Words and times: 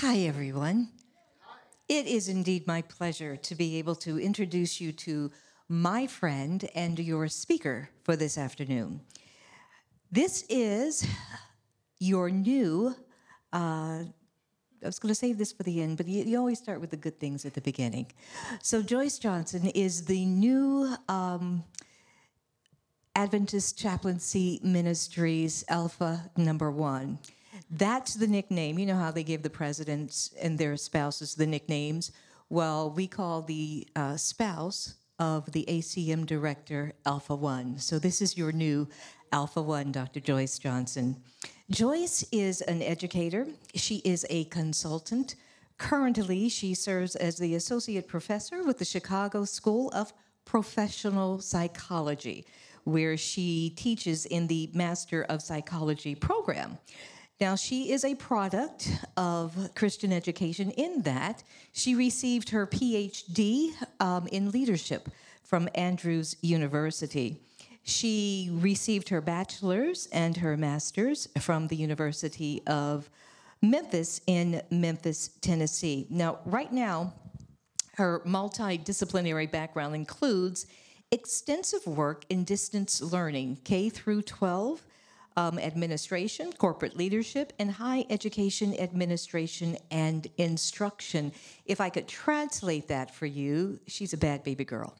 Hi, 0.00 0.18
everyone. 0.18 0.90
It 1.88 2.06
is 2.06 2.28
indeed 2.28 2.66
my 2.66 2.82
pleasure 2.82 3.34
to 3.34 3.54
be 3.54 3.78
able 3.78 3.94
to 3.94 4.20
introduce 4.20 4.78
you 4.78 4.92
to 4.92 5.32
my 5.70 6.06
friend 6.06 6.68
and 6.74 6.98
your 6.98 7.28
speaker 7.28 7.88
for 8.04 8.14
this 8.14 8.36
afternoon. 8.36 9.00
This 10.12 10.44
is 10.50 11.06
your 11.98 12.28
new, 12.28 12.94
uh, 13.54 14.04
I 14.04 14.12
was 14.82 14.98
going 14.98 15.08
to 15.08 15.14
save 15.14 15.38
this 15.38 15.52
for 15.52 15.62
the 15.62 15.80
end, 15.80 15.96
but 15.96 16.06
you, 16.08 16.24
you, 16.24 16.38
always 16.38 16.58
start 16.58 16.82
with 16.82 16.90
the 16.90 16.98
good 16.98 17.18
things 17.18 17.46
at 17.46 17.54
the 17.54 17.62
beginning. 17.62 18.12
So, 18.62 18.82
Joyce 18.82 19.18
Johnson 19.18 19.64
is 19.68 20.04
the 20.04 20.26
new 20.26 20.94
um, 21.08 21.64
Adventist 23.14 23.78
Chaplaincy 23.78 24.60
Ministries 24.62 25.64
Alpha 25.70 26.30
number 26.36 26.70
one. 26.70 27.18
That's 27.70 28.14
the 28.14 28.26
nickname. 28.26 28.78
You 28.78 28.86
know 28.86 28.96
how 28.96 29.10
they 29.10 29.24
give 29.24 29.42
the 29.42 29.50
presidents 29.50 30.32
and 30.40 30.58
their 30.58 30.76
spouses 30.76 31.34
the 31.34 31.46
nicknames? 31.46 32.12
Well, 32.48 32.90
we 32.90 33.06
call 33.06 33.42
the 33.42 33.86
uh, 33.96 34.16
spouse 34.16 34.94
of 35.18 35.50
the 35.52 35.64
ACM 35.68 36.26
director 36.26 36.92
Alpha 37.04 37.34
One. 37.34 37.78
So 37.78 37.98
this 37.98 38.20
is 38.20 38.36
your 38.36 38.52
new 38.52 38.88
Alpha 39.32 39.60
One, 39.60 39.92
Dr. 39.92 40.20
Joyce 40.20 40.58
Johnson. 40.58 41.16
Joyce 41.70 42.24
is 42.30 42.60
an 42.62 42.82
educator, 42.82 43.46
she 43.74 43.96
is 44.04 44.24
a 44.30 44.44
consultant. 44.44 45.34
Currently, 45.78 46.48
she 46.48 46.72
serves 46.74 47.16
as 47.16 47.36
the 47.36 47.54
associate 47.54 48.08
professor 48.08 48.62
with 48.62 48.78
the 48.78 48.84
Chicago 48.84 49.44
School 49.44 49.90
of 49.90 50.12
Professional 50.44 51.40
Psychology, 51.40 52.46
where 52.84 53.16
she 53.16 53.74
teaches 53.76 54.24
in 54.26 54.46
the 54.46 54.70
Master 54.72 55.24
of 55.24 55.42
Psychology 55.42 56.14
program. 56.14 56.78
Now, 57.38 57.54
she 57.54 57.92
is 57.92 58.02
a 58.02 58.14
product 58.14 58.88
of 59.16 59.74
Christian 59.74 60.10
education 60.10 60.70
in 60.70 61.02
that 61.02 61.42
she 61.70 61.94
received 61.94 62.48
her 62.48 62.66
PhD 62.66 63.72
um, 64.00 64.26
in 64.28 64.50
leadership 64.50 65.10
from 65.42 65.68
Andrews 65.74 66.36
University. 66.40 67.42
She 67.82 68.48
received 68.50 69.10
her 69.10 69.20
bachelor's 69.20 70.08
and 70.12 70.38
her 70.38 70.56
master's 70.56 71.28
from 71.38 71.68
the 71.68 71.76
University 71.76 72.62
of 72.66 73.10
Memphis 73.60 74.22
in 74.26 74.62
Memphis, 74.70 75.28
Tennessee. 75.42 76.06
Now, 76.08 76.38
right 76.46 76.72
now, 76.72 77.12
her 77.96 78.22
multidisciplinary 78.26 79.50
background 79.50 79.94
includes 79.94 80.66
extensive 81.12 81.86
work 81.86 82.24
in 82.30 82.44
distance 82.44 83.02
learning, 83.02 83.58
K 83.62 83.90
through 83.90 84.22
12 84.22 84.82
um, 85.36 85.58
administration, 85.58 86.52
corporate 86.52 86.96
leadership, 86.96 87.52
and 87.58 87.70
high 87.70 88.06
education 88.10 88.78
administration 88.80 89.76
and 89.90 90.26
instruction. 90.38 91.32
If 91.66 91.80
I 91.80 91.90
could 91.90 92.08
translate 92.08 92.88
that 92.88 93.14
for 93.14 93.26
you, 93.26 93.78
she's 93.86 94.12
a 94.12 94.16
bad 94.18 94.42
baby 94.44 94.64
girl 94.64 94.96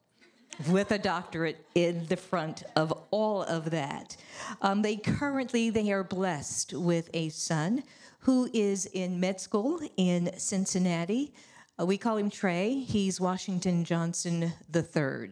with 0.70 0.90
a 0.90 0.98
doctorate 0.98 1.66
in 1.74 2.06
the 2.06 2.16
front 2.16 2.62
of 2.76 2.92
all 3.10 3.42
of 3.42 3.70
that. 3.70 4.16
Um, 4.62 4.82
they 4.82 4.96
currently 4.96 5.70
they 5.70 5.90
are 5.92 6.04
blessed 6.04 6.72
with 6.72 7.10
a 7.14 7.28
son 7.28 7.82
who 8.20 8.48
is 8.52 8.86
in 8.86 9.20
med 9.20 9.40
school 9.40 9.80
in 9.96 10.30
Cincinnati. 10.38 11.32
Uh, 11.78 11.86
we 11.86 11.98
call 11.98 12.16
him 12.16 12.30
Trey. 12.30 12.74
He's 12.80 13.20
Washington 13.20 13.84
Johnson 13.84 14.52
III. 14.74 15.30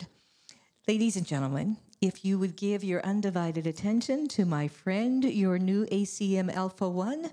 Ladies 0.86 1.16
and 1.16 1.26
gentlemen, 1.26 1.78
if 2.00 2.24
you 2.24 2.38
would 2.38 2.56
give 2.56 2.84
your 2.84 3.04
undivided 3.04 3.66
attention 3.66 4.28
to 4.28 4.44
my 4.44 4.68
friend, 4.68 5.24
your 5.24 5.58
new 5.58 5.86
ACM 5.86 6.52
Alpha 6.54 6.88
One, 6.88 7.30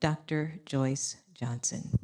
Dr. 0.00 0.54
Joyce 0.66 1.16
Johnson. 1.34 1.98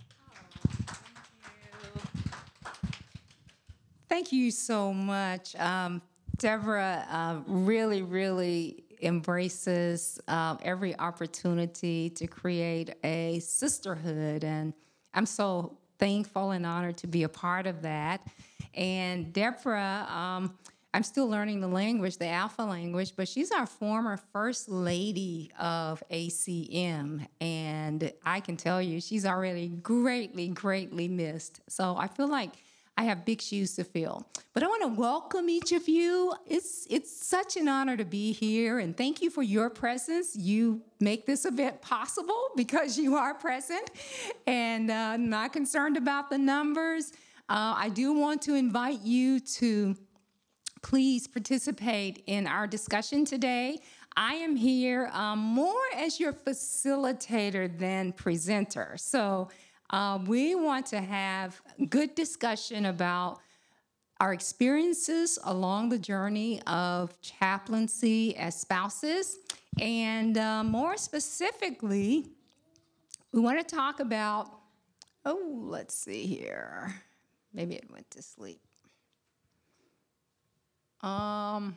Thank 4.08 4.32
you 4.32 4.50
so 4.50 4.92
much. 4.92 5.54
Um, 5.56 6.02
Deborah 6.36 7.06
uh, 7.10 7.40
really, 7.46 8.02
really 8.02 8.84
embraces 9.02 10.20
uh, 10.28 10.56
every 10.62 10.98
opportunity 10.98 12.10
to 12.10 12.26
create 12.26 12.94
a 13.04 13.38
sisterhood. 13.40 14.44
And 14.44 14.74
I'm 15.14 15.26
so 15.26 15.78
thankful 15.98 16.50
and 16.50 16.66
honored 16.66 16.96
to 16.98 17.06
be 17.06 17.22
a 17.22 17.28
part 17.28 17.66
of 17.66 17.82
that. 17.82 18.26
And 18.74 19.32
Deborah, 19.32 20.06
um, 20.10 20.58
I'm 20.92 21.04
still 21.04 21.28
learning 21.28 21.60
the 21.60 21.68
language, 21.68 22.18
the 22.18 22.26
Alpha 22.26 22.62
language, 22.62 23.14
but 23.16 23.28
she's 23.28 23.52
our 23.52 23.66
former 23.66 24.16
first 24.32 24.68
lady 24.68 25.52
of 25.58 26.02
ACM. 26.10 27.26
And 27.40 28.12
I 28.24 28.40
can 28.40 28.56
tell 28.56 28.82
you, 28.82 29.00
she's 29.00 29.24
already 29.24 29.68
greatly, 29.68 30.48
greatly 30.48 31.06
missed. 31.06 31.60
So 31.68 31.96
I 31.96 32.08
feel 32.08 32.28
like 32.28 32.50
I 32.96 33.04
have 33.04 33.24
big 33.24 33.40
shoes 33.40 33.76
to 33.76 33.84
fill. 33.84 34.26
But 34.52 34.64
I 34.64 34.66
want 34.66 34.82
to 34.82 34.88
welcome 34.88 35.48
each 35.48 35.70
of 35.72 35.88
you. 35.88 36.34
It's 36.46 36.86
it's 36.90 37.10
such 37.10 37.56
an 37.56 37.68
honor 37.68 37.96
to 37.96 38.04
be 38.04 38.32
here 38.32 38.80
and 38.80 38.96
thank 38.96 39.22
you 39.22 39.30
for 39.30 39.42
your 39.42 39.70
presence. 39.70 40.34
You 40.36 40.82
make 40.98 41.24
this 41.24 41.44
event 41.44 41.80
possible 41.80 42.48
because 42.56 42.98
you 42.98 43.14
are 43.14 43.32
present. 43.32 43.90
And 44.46 44.90
uh, 44.90 44.94
I'm 44.94 45.30
not 45.30 45.52
concerned 45.52 45.96
about 45.96 46.30
the 46.30 46.36
numbers. 46.36 47.12
Uh, 47.48 47.74
I 47.76 47.88
do 47.88 48.12
want 48.12 48.42
to 48.42 48.54
invite 48.54 49.00
you 49.00 49.40
to 49.40 49.96
please 50.82 51.26
participate 51.26 52.22
in 52.26 52.46
our 52.46 52.66
discussion 52.66 53.24
today. 53.24 53.78
I 54.16 54.34
am 54.34 54.56
here 54.56 55.10
um, 55.12 55.38
more 55.38 55.74
as 55.96 56.18
your 56.18 56.32
facilitator 56.32 57.76
than 57.78 58.12
presenter. 58.12 58.96
So 58.96 59.50
uh, 59.90 60.18
we 60.26 60.54
want 60.54 60.86
to 60.86 61.00
have 61.00 61.60
good 61.88 62.14
discussion 62.14 62.86
about 62.86 63.40
our 64.20 64.32
experiences 64.32 65.38
along 65.44 65.88
the 65.88 65.98
journey 65.98 66.60
of 66.66 67.18
chaplaincy 67.22 68.36
as 68.36 68.60
spouses. 68.60 69.38
And 69.80 70.36
uh, 70.36 70.62
more 70.62 70.96
specifically, 70.96 72.26
we 73.32 73.40
want 73.40 73.66
to 73.66 73.76
talk 73.76 74.00
about, 74.00 74.50
oh, 75.24 75.64
let's 75.68 75.94
see 75.94 76.26
here. 76.26 76.94
Maybe 77.54 77.74
it 77.74 77.90
went 77.90 78.10
to 78.12 78.22
sleep. 78.22 78.60
Um, 81.02 81.76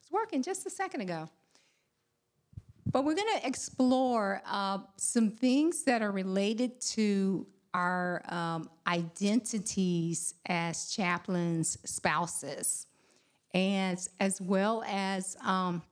it's 0.00 0.10
working 0.10 0.42
just 0.42 0.66
a 0.66 0.70
second 0.70 1.02
ago. 1.02 1.28
But 2.90 3.04
we're 3.04 3.14
going 3.14 3.40
to 3.40 3.46
explore 3.46 4.42
uh, 4.46 4.78
some 4.96 5.30
things 5.30 5.84
that 5.84 6.02
are 6.02 6.10
related 6.10 6.80
to 6.80 7.46
our 7.72 8.22
um, 8.28 8.68
identities 8.86 10.34
as 10.46 10.90
chaplains, 10.90 11.78
spouses, 11.84 12.88
and 13.54 13.98
as 14.18 14.40
well 14.40 14.82
as 14.88 15.36
um, 15.44 15.82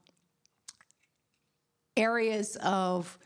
areas 1.95 2.57
of 2.57 3.17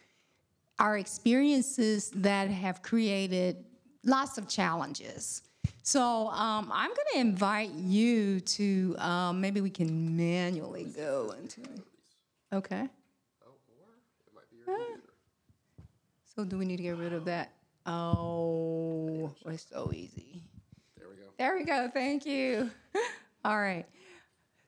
our 0.79 0.97
experiences 0.97 2.11
that 2.11 2.49
have 2.49 2.81
created 2.81 3.63
lots 4.03 4.37
of 4.37 4.47
challenges. 4.47 5.41
So 5.85 6.29
um, 6.29 6.71
I'm 6.73 6.89
going 6.89 7.07
to 7.13 7.19
invite 7.19 7.71
you 7.71 8.39
to 8.39 8.95
um, 8.99 9.41
maybe 9.41 9.59
we 9.59 9.69
can 9.69 10.15
manually 10.15 10.85
go 10.85 11.35
into. 11.37 11.61
Okay. 12.53 12.87
Oh, 13.45 13.51
or 13.51 13.89
it 14.25 14.33
might 14.33 14.49
be 14.49 14.57
your 14.65 14.77
computer. 14.77 15.01
So 16.23 16.45
do 16.45 16.57
we 16.57 16.63
need 16.63 16.77
to 16.77 16.83
get 16.83 16.95
rid 16.95 17.11
of 17.11 17.25
that? 17.25 17.51
Oh, 17.85 19.35
it's 19.45 19.65
so 19.69 19.91
easy. 19.93 20.41
There 20.97 21.09
we 21.09 21.15
go. 21.15 21.23
There 21.37 21.57
we 21.57 21.65
go. 21.65 21.89
Thank 21.93 22.25
you. 22.25 22.71
All 23.45 23.59
right. 23.59 23.85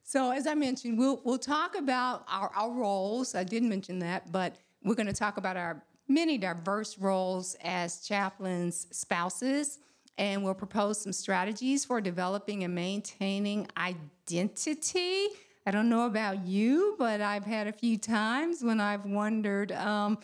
So 0.03 0.31
as 0.31 0.45
I 0.47 0.53
mentioned, 0.53 0.97
we'll 0.97 1.21
we'll 1.23 1.39
talk 1.39 1.77
about 1.77 2.25
our, 2.29 2.51
our 2.53 2.71
roles. 2.71 3.35
I 3.35 3.45
didn't 3.45 3.69
mention 3.69 3.99
that, 3.99 4.33
but 4.33 4.57
we're 4.83 4.95
going 4.95 5.07
to 5.07 5.13
talk 5.13 5.37
about 5.37 5.55
our 5.55 5.81
many 6.09 6.37
diverse 6.37 6.99
roles 6.99 7.55
as 7.63 8.01
chaplains, 8.01 8.87
spouses 8.91 9.79
and 10.17 10.43
we'll 10.43 10.53
propose 10.53 11.01
some 11.01 11.13
strategies 11.13 11.85
for 11.85 11.99
developing 11.99 12.63
and 12.63 12.73
maintaining 12.73 13.67
identity. 13.77 15.27
I 15.65 15.71
don't 15.71 15.89
know 15.89 16.05
about 16.05 16.45
you, 16.45 16.95
but 16.97 17.21
I've 17.21 17.45
had 17.45 17.67
a 17.67 17.73
few 17.73 17.97
times 17.97 18.63
when 18.63 18.79
I've 18.79 19.05
wondered, 19.05 19.71
um, 19.71 20.19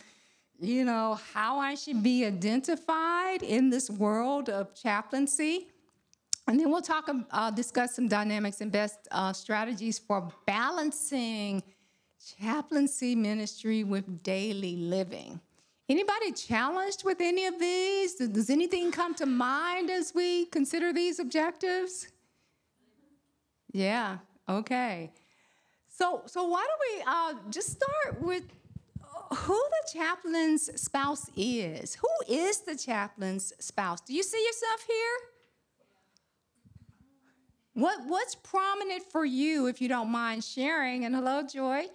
you 0.60 0.84
know, 0.84 1.18
how 1.34 1.58
I 1.58 1.74
should 1.74 2.02
be 2.02 2.24
identified 2.24 3.42
in 3.42 3.68
this 3.68 3.90
world 3.90 4.48
of 4.48 4.74
chaplaincy. 4.74 5.68
And 6.46 6.58
then 6.58 6.70
we'll 6.70 6.82
talk, 6.82 7.08
uh, 7.30 7.50
discuss 7.50 7.94
some 7.94 8.08
dynamics 8.08 8.60
and 8.60 8.70
best 8.70 9.08
uh, 9.10 9.32
strategies 9.32 9.98
for 9.98 10.32
balancing 10.46 11.62
chaplaincy 12.40 13.14
ministry 13.14 13.84
with 13.84 14.22
daily 14.22 14.76
living. 14.76 15.40
Anybody 15.88 16.32
challenged 16.32 17.04
with 17.04 17.20
any 17.20 17.46
of 17.46 17.58
these? 17.58 18.14
Does 18.14 18.50
anything 18.50 18.92
come 18.92 19.14
to 19.16 19.26
mind 19.26 19.90
as 19.90 20.14
we 20.14 20.46
consider 20.46 20.92
these 20.92 21.18
objectives? 21.18 22.08
Yeah, 23.72 24.18
okay. 24.48 25.12
So, 25.88 26.22
so 26.26 26.44
why 26.46 26.66
don't 26.66 26.80
we 26.80 27.04
uh, 27.06 27.50
just 27.50 27.72
start 27.72 28.22
with 28.22 28.44
who 29.34 29.54
the 29.54 29.98
chaplain's 29.98 30.80
spouse 30.80 31.30
is. 31.36 31.94
Who 31.96 32.08
is 32.28 32.60
the 32.60 32.76
chaplain's 32.76 33.52
spouse? 33.58 34.00
Do 34.00 34.14
you 34.14 34.22
see 34.22 34.42
yourself 34.44 34.86
here? 34.86 35.18
What, 37.74 38.00
what's 38.06 38.34
prominent 38.34 39.04
for 39.10 39.24
you, 39.24 39.66
if 39.66 39.80
you 39.80 39.88
don't 39.88 40.10
mind 40.10 40.44
sharing? 40.44 41.04
And 41.04 41.14
hello, 41.14 41.42
Joy. 41.42 41.86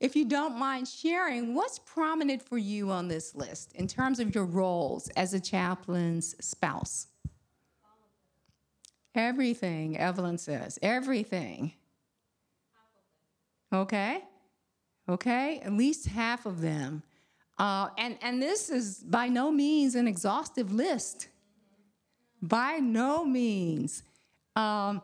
If 0.00 0.16
you 0.16 0.24
don't 0.24 0.58
mind 0.58 0.88
sharing, 0.88 1.54
what's 1.54 1.78
prominent 1.78 2.42
for 2.42 2.58
you 2.58 2.90
on 2.90 3.08
this 3.08 3.34
list 3.34 3.72
in 3.74 3.86
terms 3.86 4.20
of 4.20 4.34
your 4.34 4.44
roles 4.44 5.08
as 5.10 5.34
a 5.34 5.40
chaplain's 5.40 6.34
spouse? 6.44 7.06
Everything, 9.14 9.96
Evelyn 9.96 10.38
says. 10.38 10.78
Everything. 10.82 11.72
Okay. 13.72 14.22
Okay. 15.08 15.60
At 15.60 15.72
least 15.72 16.06
half 16.06 16.46
of 16.46 16.60
them. 16.60 17.02
Uh, 17.58 17.88
and, 17.96 18.18
and 18.20 18.42
this 18.42 18.70
is 18.70 18.98
by 18.98 19.28
no 19.28 19.52
means 19.52 19.94
an 19.94 20.08
exhaustive 20.08 20.72
list. 20.72 21.28
By 22.42 22.78
no 22.78 23.24
means. 23.24 24.02
Um, 24.56 25.00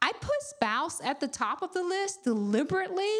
I 0.00 0.12
put 0.20 0.42
spouse 0.42 1.00
at 1.02 1.20
the 1.20 1.28
top 1.28 1.62
of 1.62 1.72
the 1.72 1.82
list 1.82 2.24
deliberately. 2.24 3.16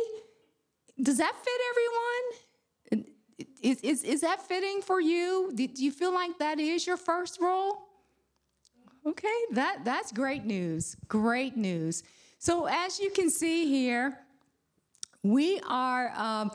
Does 1.00 1.18
that 1.18 1.34
fit 1.34 1.60
everyone? 1.70 3.14
Is, 3.62 3.80
is, 3.80 4.04
is 4.04 4.20
that 4.20 4.42
fitting 4.42 4.82
for 4.82 5.00
you? 5.00 5.50
Do 5.54 5.66
you 5.74 5.90
feel 5.90 6.12
like 6.12 6.38
that 6.38 6.60
is 6.60 6.86
your 6.86 6.96
first 6.96 7.40
role? 7.40 7.78
Okay, 9.06 9.34
that, 9.52 9.84
that's 9.84 10.12
great 10.12 10.44
news. 10.44 10.96
Great 11.08 11.56
news. 11.56 12.02
So, 12.38 12.66
as 12.66 13.00
you 13.00 13.10
can 13.10 13.30
see 13.30 13.66
here, 13.66 14.18
we 15.22 15.60
are 15.66 16.12
um, 16.16 16.50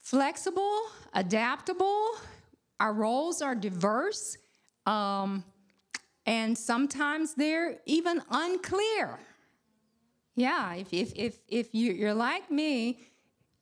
flexible, 0.00 0.80
adaptable, 1.12 2.10
our 2.80 2.92
roles 2.92 3.40
are 3.40 3.54
diverse, 3.54 4.36
um, 4.86 5.44
and 6.26 6.56
sometimes 6.56 7.34
they're 7.34 7.78
even 7.86 8.22
unclear. 8.30 9.18
Yeah, 10.36 10.74
if, 10.74 10.92
if, 10.92 11.12
if, 11.14 11.38
if 11.48 11.74
you, 11.74 11.92
you're 11.92 12.14
like 12.14 12.50
me, 12.50 12.98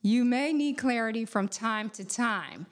you 0.03 0.25
may 0.25 0.53
need 0.53 0.77
clarity 0.77 1.25
from 1.25 1.49
time 1.49 1.89
to 1.91 2.05
time. 2.05 2.67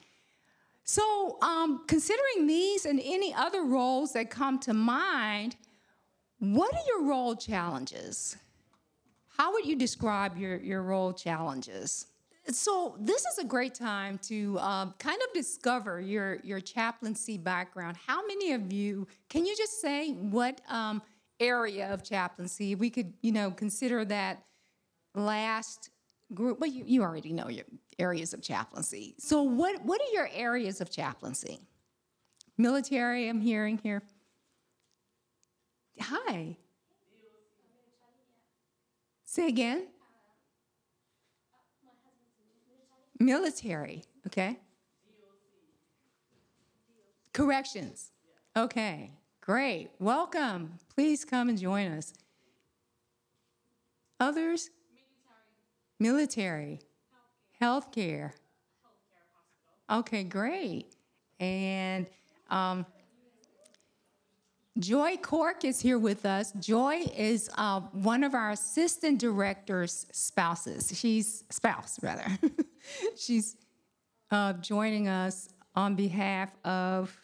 So, 0.83 1.37
um, 1.41 1.83
considering 1.87 2.47
these 2.47 2.85
and 2.85 2.99
any 3.01 3.33
other 3.33 3.63
roles 3.63 4.13
that 4.13 4.29
come 4.29 4.59
to 4.59 4.73
mind, 4.73 5.55
what 6.39 6.73
are 6.73 6.81
your 6.87 7.07
role 7.07 7.35
challenges? 7.35 8.35
How 9.37 9.53
would 9.53 9.65
you 9.65 9.75
describe 9.77 10.37
your, 10.37 10.57
your 10.57 10.81
role 10.81 11.13
challenges? 11.13 12.07
So, 12.47 12.97
this 12.99 13.25
is 13.25 13.37
a 13.37 13.45
great 13.45 13.75
time 13.75 14.17
to 14.23 14.59
um, 14.59 14.95
kind 14.97 15.21
of 15.21 15.33
discover 15.33 16.01
your, 16.01 16.39
your 16.43 16.59
chaplaincy 16.59 17.37
background. 17.37 17.95
How 18.05 18.25
many 18.25 18.51
of 18.51 18.73
you, 18.73 19.07
can 19.29 19.45
you 19.45 19.55
just 19.55 19.79
say 19.79 20.11
what 20.11 20.59
um, 20.67 21.01
area 21.39 21.93
of 21.93 22.03
chaplaincy? 22.03 22.75
We 22.75 22.89
could, 22.89 23.13
you 23.21 23.31
know, 23.31 23.51
consider 23.51 24.03
that 24.05 24.43
last 25.13 25.91
group, 26.33 26.59
but 26.59 26.71
you, 26.71 26.83
you 26.85 27.01
already 27.03 27.33
know 27.33 27.49
your 27.49 27.65
areas 27.99 28.33
of 28.33 28.41
chaplaincy. 28.41 29.15
So, 29.17 29.41
what, 29.41 29.83
what 29.85 30.01
are 30.01 30.13
your 30.13 30.29
areas 30.33 30.81
of 30.81 30.89
chaplaincy? 30.89 31.59
Military, 32.57 33.27
I'm 33.27 33.41
hearing 33.41 33.79
here. 33.81 34.03
Hi. 35.99 36.57
Say 39.25 39.47
again. 39.47 39.87
Military, 43.19 44.03
okay. 44.27 44.59
Corrections. 47.33 48.11
Okay, 48.57 49.11
great. 49.39 49.91
Welcome. 49.99 50.73
Please 50.93 51.23
come 51.23 51.47
and 51.47 51.57
join 51.57 51.91
us. 51.91 52.13
Others? 54.19 54.69
Military. 56.01 56.79
Healthcare. 57.61 58.31
Okay, 59.87 60.23
great. 60.23 60.95
And 61.39 62.07
um, 62.49 62.87
Joy 64.79 65.17
Cork 65.17 65.63
is 65.63 65.79
here 65.79 65.99
with 65.99 66.25
us. 66.25 66.53
Joy 66.53 67.03
is 67.15 67.51
uh, 67.55 67.81
one 67.91 68.23
of 68.23 68.33
our 68.33 68.49
assistant 68.49 69.19
director's 69.19 70.07
spouses. 70.11 70.91
She's 70.91 71.43
spouse 71.51 71.99
rather. 72.01 72.25
She's 73.15 73.57
uh, 74.31 74.53
joining 74.53 75.07
us 75.07 75.49
on 75.75 75.93
behalf 75.93 76.49
of 76.65 77.15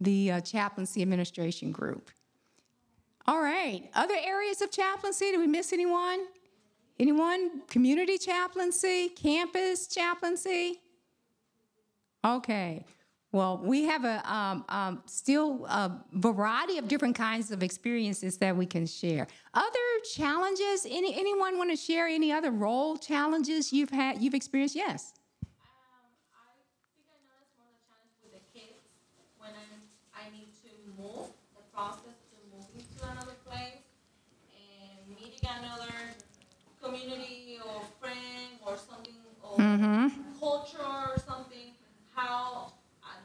the 0.00 0.32
uh, 0.32 0.40
chaplaincy 0.40 1.02
administration 1.02 1.70
group. 1.70 2.08
All 3.26 3.42
right. 3.42 3.90
Other 3.94 4.16
areas 4.24 4.62
of 4.62 4.70
chaplaincy? 4.70 5.32
Did 5.32 5.38
we 5.40 5.46
miss 5.46 5.74
anyone? 5.74 6.20
Anyone? 7.02 7.62
Community 7.66 8.16
chaplaincy? 8.16 9.08
Campus 9.08 9.88
chaplaincy? 9.88 10.80
Okay. 12.24 12.84
Well, 13.32 13.60
we 13.60 13.82
have 13.86 14.04
a 14.04 14.22
um, 14.32 14.64
um, 14.68 15.02
still 15.06 15.66
a 15.66 15.90
variety 16.12 16.78
of 16.78 16.86
different 16.86 17.16
kinds 17.16 17.50
of 17.50 17.60
experiences 17.60 18.38
that 18.38 18.56
we 18.56 18.66
can 18.66 18.86
share. 18.86 19.26
Other 19.52 19.88
challenges? 20.14 20.86
Any 20.88 21.18
anyone 21.18 21.58
want 21.58 21.70
to 21.70 21.76
share 21.76 22.06
any 22.06 22.30
other 22.30 22.52
role 22.52 22.96
challenges 22.96 23.72
you've 23.72 23.90
had 23.90 24.22
you've 24.22 24.34
experienced? 24.34 24.76
Yes. 24.76 25.12
Um, 25.42 25.50
I 26.30 26.54
think 26.94 27.08
I 27.10 27.18
noticed 27.26 27.50
more 27.58 27.66
the 27.66 27.82
challenge 27.82 28.14
with 28.22 28.32
the 28.38 28.44
kids 28.54 28.78
when 29.38 29.50
I'm, 29.50 29.82
I 30.14 30.30
need 30.30 30.54
to 30.62 30.70
move, 31.02 31.34
the 31.58 31.66
process 31.74 32.14
to 32.30 32.36
moving 32.54 32.86
to 32.86 33.10
another 33.10 33.34
place 33.42 33.82
and 34.54 35.18
meeting 35.18 35.50
another 35.50 35.90
community 36.92 37.58
or 37.64 37.80
friend 38.00 38.60
or 38.66 38.76
something 38.76 39.14
or 39.42 39.56
culture 40.38 40.84
or 40.84 41.18
something, 41.18 41.72
how 42.14 42.72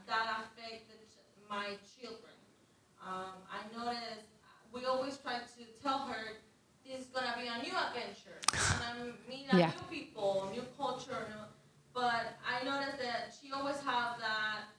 that 0.08 0.48
affected 0.48 1.04
my 1.50 1.76
children. 2.00 2.38
Um, 3.04 3.36
I 3.52 3.60
noticed 3.76 4.28
we 4.72 4.86
always 4.86 5.18
try 5.18 5.40
to 5.40 5.64
tell 5.84 6.00
her 6.08 6.24
this 6.86 7.02
is 7.02 7.08
gonna 7.08 7.36
be 7.36 7.48
a 7.48 7.58
new 7.62 7.76
adventure. 7.76 8.40
And 8.72 8.84
I'm 8.88 9.14
meeting 9.28 9.58
Yeah. 9.58 9.72
new 9.76 9.86
people, 9.90 10.50
new 10.54 10.66
culture, 10.78 11.28
new, 11.30 11.44
but 11.94 12.40
I 12.46 12.64
noticed 12.64 13.00
that 13.00 13.34
she 13.36 13.52
always 13.52 13.80
have 13.82 14.20
that 14.20 14.72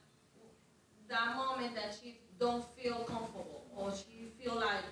that 1.07 1.35
moment 1.35 1.73
that 1.75 1.95
she 1.99 2.19
don't 2.39 2.63
feel 2.77 3.03
comfortable 3.03 3.65
or 3.75 3.91
she 3.91 4.29
feel 4.37 4.55
like 4.55 4.85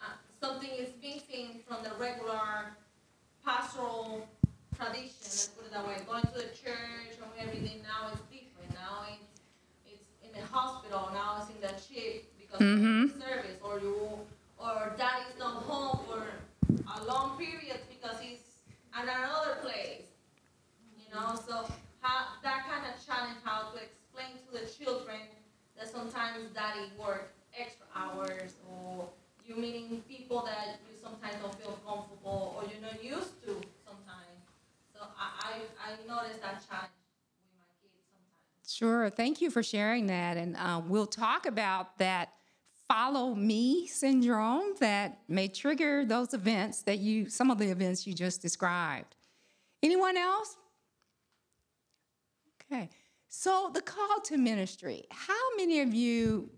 uh, 0.00 0.14
something 0.40 0.70
is 0.70 0.90
missing 1.02 1.60
from 1.66 1.82
the 1.82 1.90
regular 1.98 2.76
pastoral 3.46 4.26
tradition. 4.74 5.14
Let's 5.22 5.46
put 5.54 5.66
it 5.66 5.72
that 5.72 5.86
way. 5.86 5.94
Going 6.06 6.22
to 6.22 6.34
the 6.34 6.50
church 6.50 7.14
and 7.14 7.30
everything 7.38 7.80
now 7.86 8.10
is 8.10 8.18
different. 8.26 8.74
Now 8.74 9.06
it's 9.06 9.40
it's 9.86 10.08
in 10.26 10.34
the 10.34 10.44
hospital. 10.50 11.08
Now 11.14 11.38
it's 11.40 11.54
in 11.54 11.60
the 11.62 11.72
ship 11.78 12.26
because 12.36 12.60
of 12.60 12.66
mm-hmm. 12.66 13.06
the 13.06 13.24
service, 13.24 13.56
or 13.62 13.78
you 13.78 14.18
or 14.58 14.92
daddy's 14.98 15.38
not 15.38 15.62
home 15.62 16.00
for 16.10 16.26
a 16.66 17.04
long 17.06 17.38
period 17.38 17.78
because 17.88 18.18
he's 18.20 18.42
at 18.92 19.04
another 19.04 19.62
place. 19.62 20.10
You 20.98 21.14
know, 21.14 21.38
so 21.38 21.64
how 22.00 22.26
that 22.42 22.66
kind 22.66 22.82
of 22.90 22.98
challenge 23.06 23.38
how 23.44 23.70
to 23.70 23.78
explain 23.78 24.34
to 24.42 24.58
the 24.58 24.66
children 24.66 25.22
that 25.78 25.88
sometimes 25.88 26.50
daddy 26.52 26.90
work 26.98 27.30
extra 27.56 27.86
hours 27.94 28.54
or 28.68 29.08
you 29.46 29.54
meeting 29.54 30.02
people 30.08 30.42
that 30.42 30.80
you 30.82 30.96
sometimes 31.00 31.36
don't 31.40 31.54
feel 31.54 31.78
comfortable 31.86 32.56
or 32.56 32.66
you're 32.66 32.82
not 32.82 32.98
used 33.02 33.38
to 33.46 33.54
sometimes. 33.86 34.42
So 34.92 35.06
I 35.84 35.90
noticed 36.08 36.42
that 36.42 36.54
with 36.54 36.70
my 36.70 37.66
kids 37.82 37.94
sometimes. 38.10 38.72
Sure. 38.72 39.10
Thank 39.10 39.40
you 39.40 39.50
for 39.50 39.62
sharing 39.62 40.06
that. 40.06 40.36
And 40.36 40.56
uh, 40.56 40.82
we'll 40.86 41.06
talk 41.06 41.46
about 41.46 41.98
that 41.98 42.30
follow 42.88 43.34
me 43.34 43.86
syndrome 43.86 44.74
that 44.80 45.18
may 45.28 45.48
trigger 45.48 46.04
those 46.04 46.34
events 46.34 46.82
that 46.82 46.98
you, 46.98 47.28
some 47.28 47.50
of 47.50 47.58
the 47.58 47.68
events 47.68 48.06
you 48.06 48.14
just 48.14 48.40
described. 48.40 49.16
Anyone 49.82 50.16
else? 50.16 50.56
Okay. 52.72 52.88
So 53.28 53.70
the 53.74 53.82
call 53.82 54.20
to 54.24 54.36
ministry. 54.36 55.04
How 55.10 55.56
many 55.56 55.80
of 55.80 55.92
you, 55.94 56.50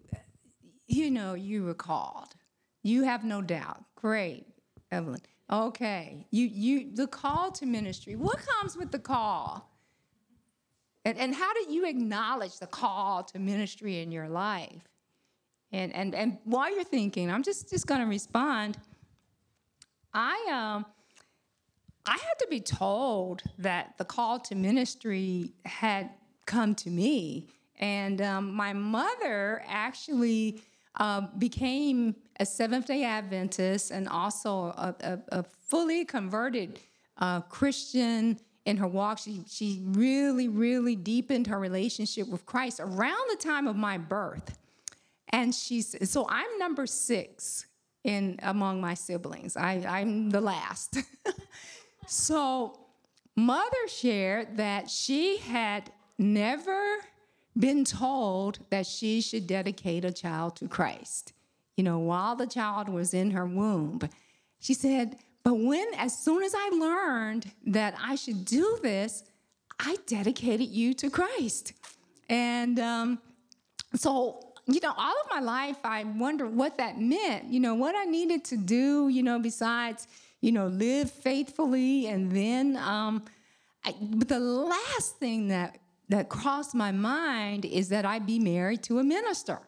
you 0.86 1.10
know, 1.10 1.34
you 1.34 1.64
were 1.64 1.74
called? 1.74 2.34
You 2.82 3.04
have 3.04 3.24
no 3.24 3.42
doubt. 3.42 3.84
Great, 3.96 4.46
Evelyn. 4.90 5.20
Okay. 5.50 6.26
You, 6.30 6.46
you, 6.46 6.94
the 6.94 7.06
call 7.06 7.50
to 7.52 7.66
ministry. 7.66 8.16
What 8.16 8.38
comes 8.38 8.76
with 8.76 8.90
the 8.90 8.98
call? 8.98 9.70
And, 11.04 11.16
and 11.16 11.34
how 11.34 11.54
do 11.54 11.72
you 11.72 11.86
acknowledge 11.86 12.58
the 12.58 12.66
call 12.66 13.22
to 13.24 13.38
ministry 13.38 14.00
in 14.00 14.12
your 14.12 14.28
life? 14.28 14.82
And, 15.72 15.94
and, 15.94 16.14
and 16.14 16.38
while 16.44 16.74
you're 16.74 16.84
thinking, 16.84 17.30
I'm 17.30 17.42
just, 17.42 17.70
just 17.70 17.86
going 17.86 18.00
to 18.00 18.06
respond. 18.06 18.78
I, 20.12 20.34
um, 20.50 20.86
I 22.04 22.12
had 22.12 22.38
to 22.40 22.46
be 22.50 22.60
told 22.60 23.42
that 23.58 23.94
the 23.98 24.04
call 24.04 24.40
to 24.40 24.54
ministry 24.54 25.52
had 25.64 26.10
come 26.46 26.74
to 26.76 26.90
me. 26.90 27.48
And 27.78 28.20
um, 28.20 28.52
my 28.54 28.72
mother 28.72 29.62
actually 29.66 30.62
uh, 30.96 31.22
became 31.38 32.16
a 32.40 32.46
Seventh 32.46 32.86
day 32.86 33.04
Adventist 33.04 33.90
and 33.90 34.08
also 34.08 34.66
a, 34.66 34.94
a, 35.00 35.38
a 35.38 35.42
fully 35.42 36.04
converted 36.04 36.78
uh, 37.18 37.40
Christian 37.42 38.38
in 38.64 38.76
her 38.76 38.86
walk. 38.86 39.18
She, 39.18 39.42
she 39.48 39.82
really, 39.84 40.48
really 40.48 40.94
deepened 40.94 41.46
her 41.48 41.58
relationship 41.58 42.28
with 42.28 42.46
Christ 42.46 42.80
around 42.80 43.24
the 43.30 43.36
time 43.36 43.66
of 43.66 43.76
my 43.76 43.98
birth. 43.98 44.58
And 45.30 45.54
she's 45.54 46.10
so 46.10 46.26
I'm 46.28 46.58
number 46.58 46.86
six 46.86 47.66
in 48.04 48.38
among 48.42 48.80
my 48.80 48.94
siblings. 48.94 49.56
I, 49.56 49.84
I'm 49.86 50.30
the 50.30 50.40
last. 50.40 50.98
so 52.06 52.78
mother 53.36 53.88
shared 53.88 54.56
that 54.56 54.88
she 54.88 55.38
had 55.38 55.90
never 56.18 56.98
been 57.58 57.84
told 57.84 58.60
that 58.70 58.86
she 58.86 59.20
should 59.20 59.46
dedicate 59.46 60.04
a 60.04 60.12
child 60.12 60.56
to 60.56 60.68
Christ. 60.68 61.32
You 61.78 61.84
know, 61.84 61.98
while 62.00 62.36
the 62.36 62.46
child 62.46 62.88
was 62.88 63.14
in 63.14 63.30
her 63.30 63.46
womb. 63.46 64.00
She 64.60 64.74
said, 64.74 65.16
but 65.44 65.54
when, 65.54 65.86
as 65.96 66.18
soon 66.18 66.42
as 66.42 66.52
I 66.54 66.70
learned 66.70 67.52
that 67.68 67.94
I 68.02 68.16
should 68.16 68.44
do 68.44 68.78
this, 68.82 69.22
I 69.78 69.96
dedicated 70.06 70.68
you 70.68 70.92
to 70.94 71.08
Christ. 71.08 71.72
And 72.28 72.80
um, 72.80 73.20
so 73.94 74.48
you 74.68 74.80
know, 74.80 74.92
all 74.96 75.14
of 75.24 75.30
my 75.30 75.40
life, 75.40 75.78
I 75.82 76.04
wondered 76.04 76.54
what 76.54 76.76
that 76.76 77.00
meant, 77.00 77.44
you 77.44 77.58
know, 77.58 77.74
what 77.74 77.94
I 77.96 78.04
needed 78.04 78.44
to 78.46 78.56
do, 78.58 79.08
you 79.08 79.22
know, 79.22 79.38
besides, 79.38 80.06
you 80.42 80.52
know, 80.52 80.66
live 80.66 81.10
faithfully. 81.10 82.06
And 82.06 82.30
then, 82.30 82.76
um, 82.76 83.24
I, 83.84 83.94
but 83.98 84.28
the 84.28 84.38
last 84.38 85.16
thing 85.16 85.48
that, 85.48 85.78
that 86.10 86.28
crossed 86.28 86.74
my 86.74 86.92
mind 86.92 87.64
is 87.64 87.88
that 87.88 88.04
I'd 88.04 88.26
be 88.26 88.38
married 88.38 88.82
to 88.84 88.98
a 88.98 89.04
minister. 89.04 89.60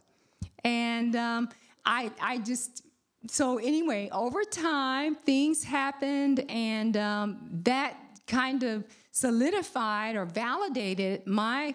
And 0.64 1.16
um, 1.16 1.48
I, 1.84 2.10
I 2.20 2.38
just, 2.38 2.82
so 3.28 3.58
anyway, 3.58 4.08
over 4.12 4.44
time, 4.44 5.14
things 5.14 5.64
happened, 5.64 6.44
and 6.48 6.96
um, 6.96 7.38
that 7.64 7.96
kind 8.26 8.62
of 8.62 8.84
solidified 9.12 10.16
or 10.16 10.24
validated 10.24 11.26
my 11.26 11.74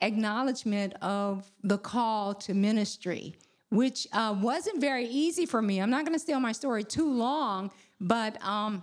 acknowledgement 0.00 0.94
of 1.00 1.50
the 1.62 1.78
call 1.78 2.34
to 2.34 2.54
ministry, 2.54 3.34
which 3.70 4.06
uh, 4.12 4.36
wasn't 4.40 4.80
very 4.80 5.06
easy 5.06 5.46
for 5.46 5.62
me. 5.62 5.80
I'm 5.80 5.90
not 5.90 6.04
going 6.04 6.14
to 6.14 6.18
stay 6.18 6.32
on 6.32 6.42
my 6.42 6.52
story 6.52 6.84
too 6.84 7.10
long, 7.10 7.70
but 8.00 8.42
um, 8.44 8.82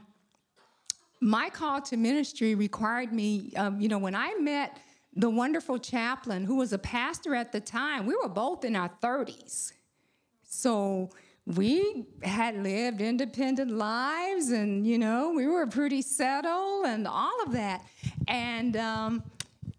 my 1.21 1.49
call 1.49 1.81
to 1.81 1.97
ministry 1.97 2.55
required 2.55 3.11
me, 3.11 3.53
um, 3.55 3.79
you 3.79 3.89
know, 3.89 3.97
when 3.97 4.15
I 4.15 4.33
met 4.35 4.77
the 5.15 5.29
wonderful 5.29 5.77
chaplain 5.77 6.45
who 6.45 6.55
was 6.55 6.71
a 6.71 6.77
pastor 6.77 7.35
at 7.35 7.51
the 7.51 7.59
time, 7.59 8.05
we 8.05 8.15
were 8.15 8.29
both 8.29 8.63
in 8.63 8.75
our 8.75 8.89
30s. 9.01 9.73
So 10.49 11.09
we 11.45 12.05
had 12.23 12.61
lived 12.61 13.01
independent 13.01 13.71
lives 13.71 14.49
and, 14.49 14.85
you 14.85 14.97
know, 14.97 15.31
we 15.31 15.47
were 15.47 15.67
pretty 15.67 16.01
settled 16.01 16.85
and 16.85 17.07
all 17.07 17.41
of 17.45 17.53
that. 17.53 17.85
And, 18.27 18.75
um, 18.75 19.23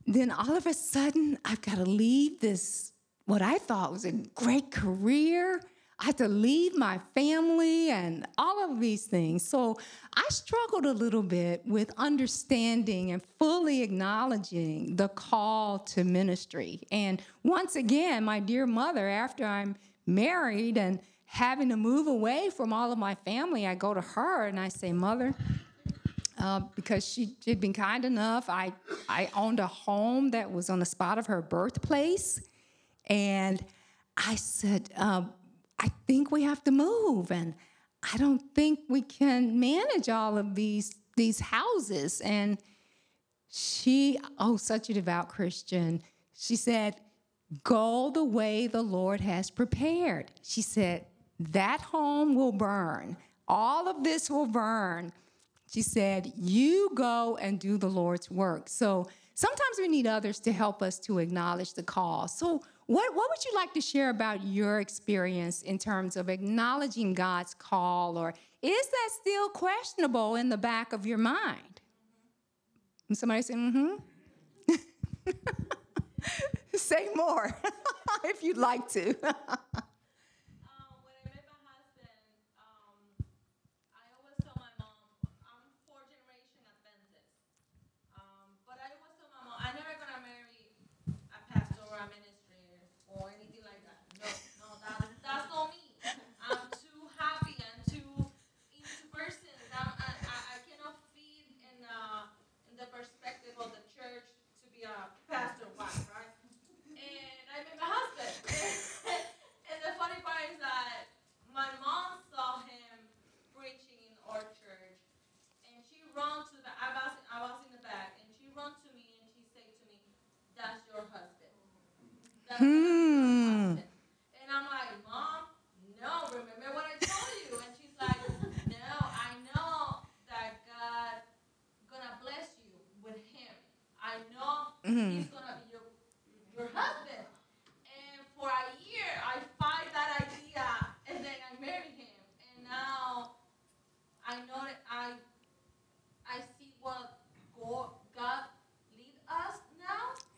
then 0.07 0.31
all 0.31 0.57
of 0.57 0.67
a 0.67 0.75
sudden, 0.75 1.39
I've 1.45 1.61
got 1.61 1.77
to 1.77 1.85
leave 1.85 2.41
this, 2.41 2.93
what 3.27 3.43
I 3.43 3.59
thought 3.59 3.93
was 3.93 4.05
a 4.05 4.13
great 4.13 4.71
career. 4.71 5.61
I 6.01 6.07
had 6.07 6.19
to 6.19 6.29
leave 6.29 6.77
my 6.77 6.99
family 7.15 7.91
and 7.91 8.27
all 8.39 8.73
of 8.73 8.81
these 8.81 9.05
things. 9.05 9.47
So 9.47 9.79
I 10.15 10.25
struggled 10.31 10.87
a 10.87 10.93
little 10.93 11.23
bit 11.23 11.63
with 11.67 11.93
understanding 11.97 13.13
and 13.13 13.23
fully 13.39 13.83
acknowledging 13.83 14.97
the 14.97 15.09
call 15.09 15.79
to 15.81 16.03
ministry. 16.03 16.81
And 16.91 17.23
once 17.45 17.77
again, 17.77 18.25
my 18.25 18.41
dear 18.41 18.67
mother, 18.67 19.09
after 19.09 19.45
I'm 19.45 19.77
married 20.07 20.79
and 20.79 21.01
having 21.25 21.69
to 21.69 21.77
move 21.77 22.07
away 22.07 22.51
from 22.51 22.73
all 22.73 22.91
of 22.93 22.99
my 22.99 23.15
family, 23.15 23.67
I 23.67 23.75
go 23.75 23.95
to 23.95 24.01
her 24.01 24.47
and 24.47 24.59
I 24.59 24.69
say, 24.69 24.93
Mother, 24.93 25.35
uh, 26.39 26.61
because 26.75 27.07
she 27.07 27.37
had 27.47 27.61
been 27.61 27.73
kind 27.73 28.05
enough. 28.05 28.49
I, 28.49 28.73
I 29.09 29.31
owned 29.37 29.61
a 29.61 29.67
home 29.67 30.31
that 30.31 30.51
was 30.51 30.71
on 30.71 30.79
the 30.79 30.87
spot 30.87 31.19
of 31.19 31.27
her 31.27 31.43
birthplace. 31.43 32.41
And 33.07 33.65
I 34.17 34.37
said, 34.37 34.91
uh, 34.97 35.23
I 35.79 35.89
think 36.07 36.31
we 36.31 36.43
have 36.43 36.65
to 36.65 36.71
move. 36.71 37.31
And 37.31 37.55
I 38.13 38.17
don't 38.17 38.43
think 38.55 38.81
we 38.89 39.03
can 39.03 39.61
manage 39.61 40.09
all 40.09 40.39
of 40.39 40.55
these, 40.55 40.95
these 41.17 41.41
houses. 41.41 42.21
And 42.23 42.59
she, 43.51 44.19
oh, 44.39 44.57
such 44.57 44.91
a 44.91 44.95
devout 44.95 45.29
Christian, 45.29 46.03
she 46.35 46.57
said, 46.57 46.97
Go 47.65 48.11
the 48.11 48.25
way 48.25 48.67
the 48.67 48.83
Lord 48.83 49.21
has 49.21 49.51
prepared. 49.51 50.31
She 50.43 50.63
said, 50.63 51.07
That 51.39 51.81
home 51.81 52.35
will 52.35 52.53
burn. 52.53 53.17
All 53.49 53.89
of 53.89 54.05
this 54.05 54.31
will 54.31 54.47
burn. 54.47 55.13
She 55.71 55.83
said, 55.83 56.33
You 56.37 56.91
go 56.95 57.37
and 57.41 57.59
do 57.59 57.77
the 57.77 57.89
Lord's 57.89 58.31
work. 58.31 58.69
So 58.69 59.09
sometimes 59.35 59.79
we 59.79 59.89
need 59.89 60.07
others 60.07 60.39
to 60.41 60.53
help 60.53 60.83
us 60.83 60.99
to 61.01 61.19
acknowledge 61.19 61.75
the 61.75 61.83
call. 61.83 62.29
So, 62.29 62.63
what, 62.87 63.15
what 63.15 63.31
would 63.31 63.45
you 63.45 63.53
like 63.55 63.73
to 63.75 63.81
share 63.81 64.11
about 64.11 64.45
your 64.45 64.81
experience 64.81 65.63
in 65.63 65.79
terms 65.79 66.17
of 66.17 66.29
acknowledging 66.29 67.15
God's 67.15 67.55
call, 67.55 68.19
or 68.19 68.35
is 68.63 68.87
that 68.87 69.09
still 69.21 69.49
questionable 69.49 70.35
in 70.35 70.49
the 70.49 70.57
back 70.57 70.93
of 70.93 71.07
your 71.07 71.19
mind? 71.19 71.81
And 73.09 73.17
somebody 73.17 73.43
say, 73.43 73.55
mm 73.55 73.73
hmm. 73.73 74.75
say 76.79 77.09
more 77.15 77.57
if 78.25 78.43
you'd 78.43 78.57
like 78.57 78.89
to. 78.91 79.15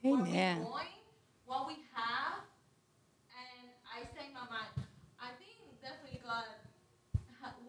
Amen. 0.03 0.67
What, 0.67 0.91
what 1.47 1.62
we 1.71 1.79
have, 1.95 2.43
and 3.31 3.71
I 3.87 4.03
say 4.11 4.27
in 4.27 4.35
my 4.35 4.43
mind, 4.51 4.75
I 5.23 5.31
think 5.38 5.62
definitely 5.79 6.19
God 6.27 6.43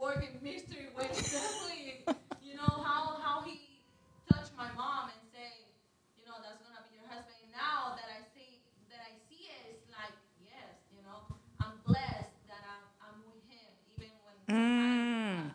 working 0.01 0.41
mystery 0.41 0.89
ways. 0.97 1.13
Definitely, 1.13 2.09
you 2.41 2.57
know 2.57 2.81
how 2.81 3.21
how 3.21 3.45
He 3.45 3.85
touched 4.25 4.57
my 4.57 4.65
mom 4.73 5.13
and 5.13 5.21
say, 5.29 5.69
you 6.17 6.25
know, 6.25 6.41
that's 6.41 6.57
gonna 6.65 6.81
be 6.89 6.97
your 6.97 7.05
husband. 7.05 7.37
And 7.37 7.53
now 7.53 7.93
that 8.01 8.09
I 8.09 8.25
see 8.33 8.65
that 8.89 9.05
I 9.05 9.13
see 9.29 9.53
it, 9.53 9.77
it's 9.77 9.85
like 9.93 10.17
yes, 10.41 10.73
you 10.89 11.05
know, 11.05 11.21
I'm 11.61 11.77
blessed 11.85 12.33
that 12.49 12.65
I'm 12.65 12.85
I'm 12.97 13.17
with 13.29 13.45
Him, 13.45 13.69
even 13.93 14.09
when. 14.25 14.37
Mm. 14.49 15.53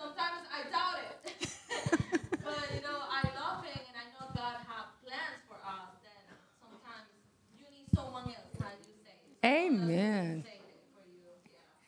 Sometimes 0.00 0.48
I 0.48 0.64
doubt 0.72 0.96
it. 1.04 1.12
but 2.40 2.64
you 2.72 2.80
know, 2.80 3.04
I 3.04 3.20
love 3.36 3.60
him 3.68 3.84
and 3.84 3.96
I 4.00 4.08
know 4.16 4.32
God 4.32 4.64
has 4.64 4.88
plans 5.04 5.44
for 5.44 5.60
us 5.60 5.96
Amen. 9.46 10.44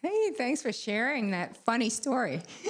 Hey, 0.00 0.27
thanks 0.38 0.62
for 0.62 0.72
sharing 0.72 1.32
that 1.32 1.56
funny 1.66 1.90
story. 1.90 2.40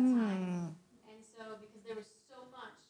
mm. 0.00 0.72
And 1.08 1.20
so, 1.24 1.56
because 1.60 1.82
there 1.86 1.96
was 1.96 2.08
so 2.28 2.44
much 2.52 2.80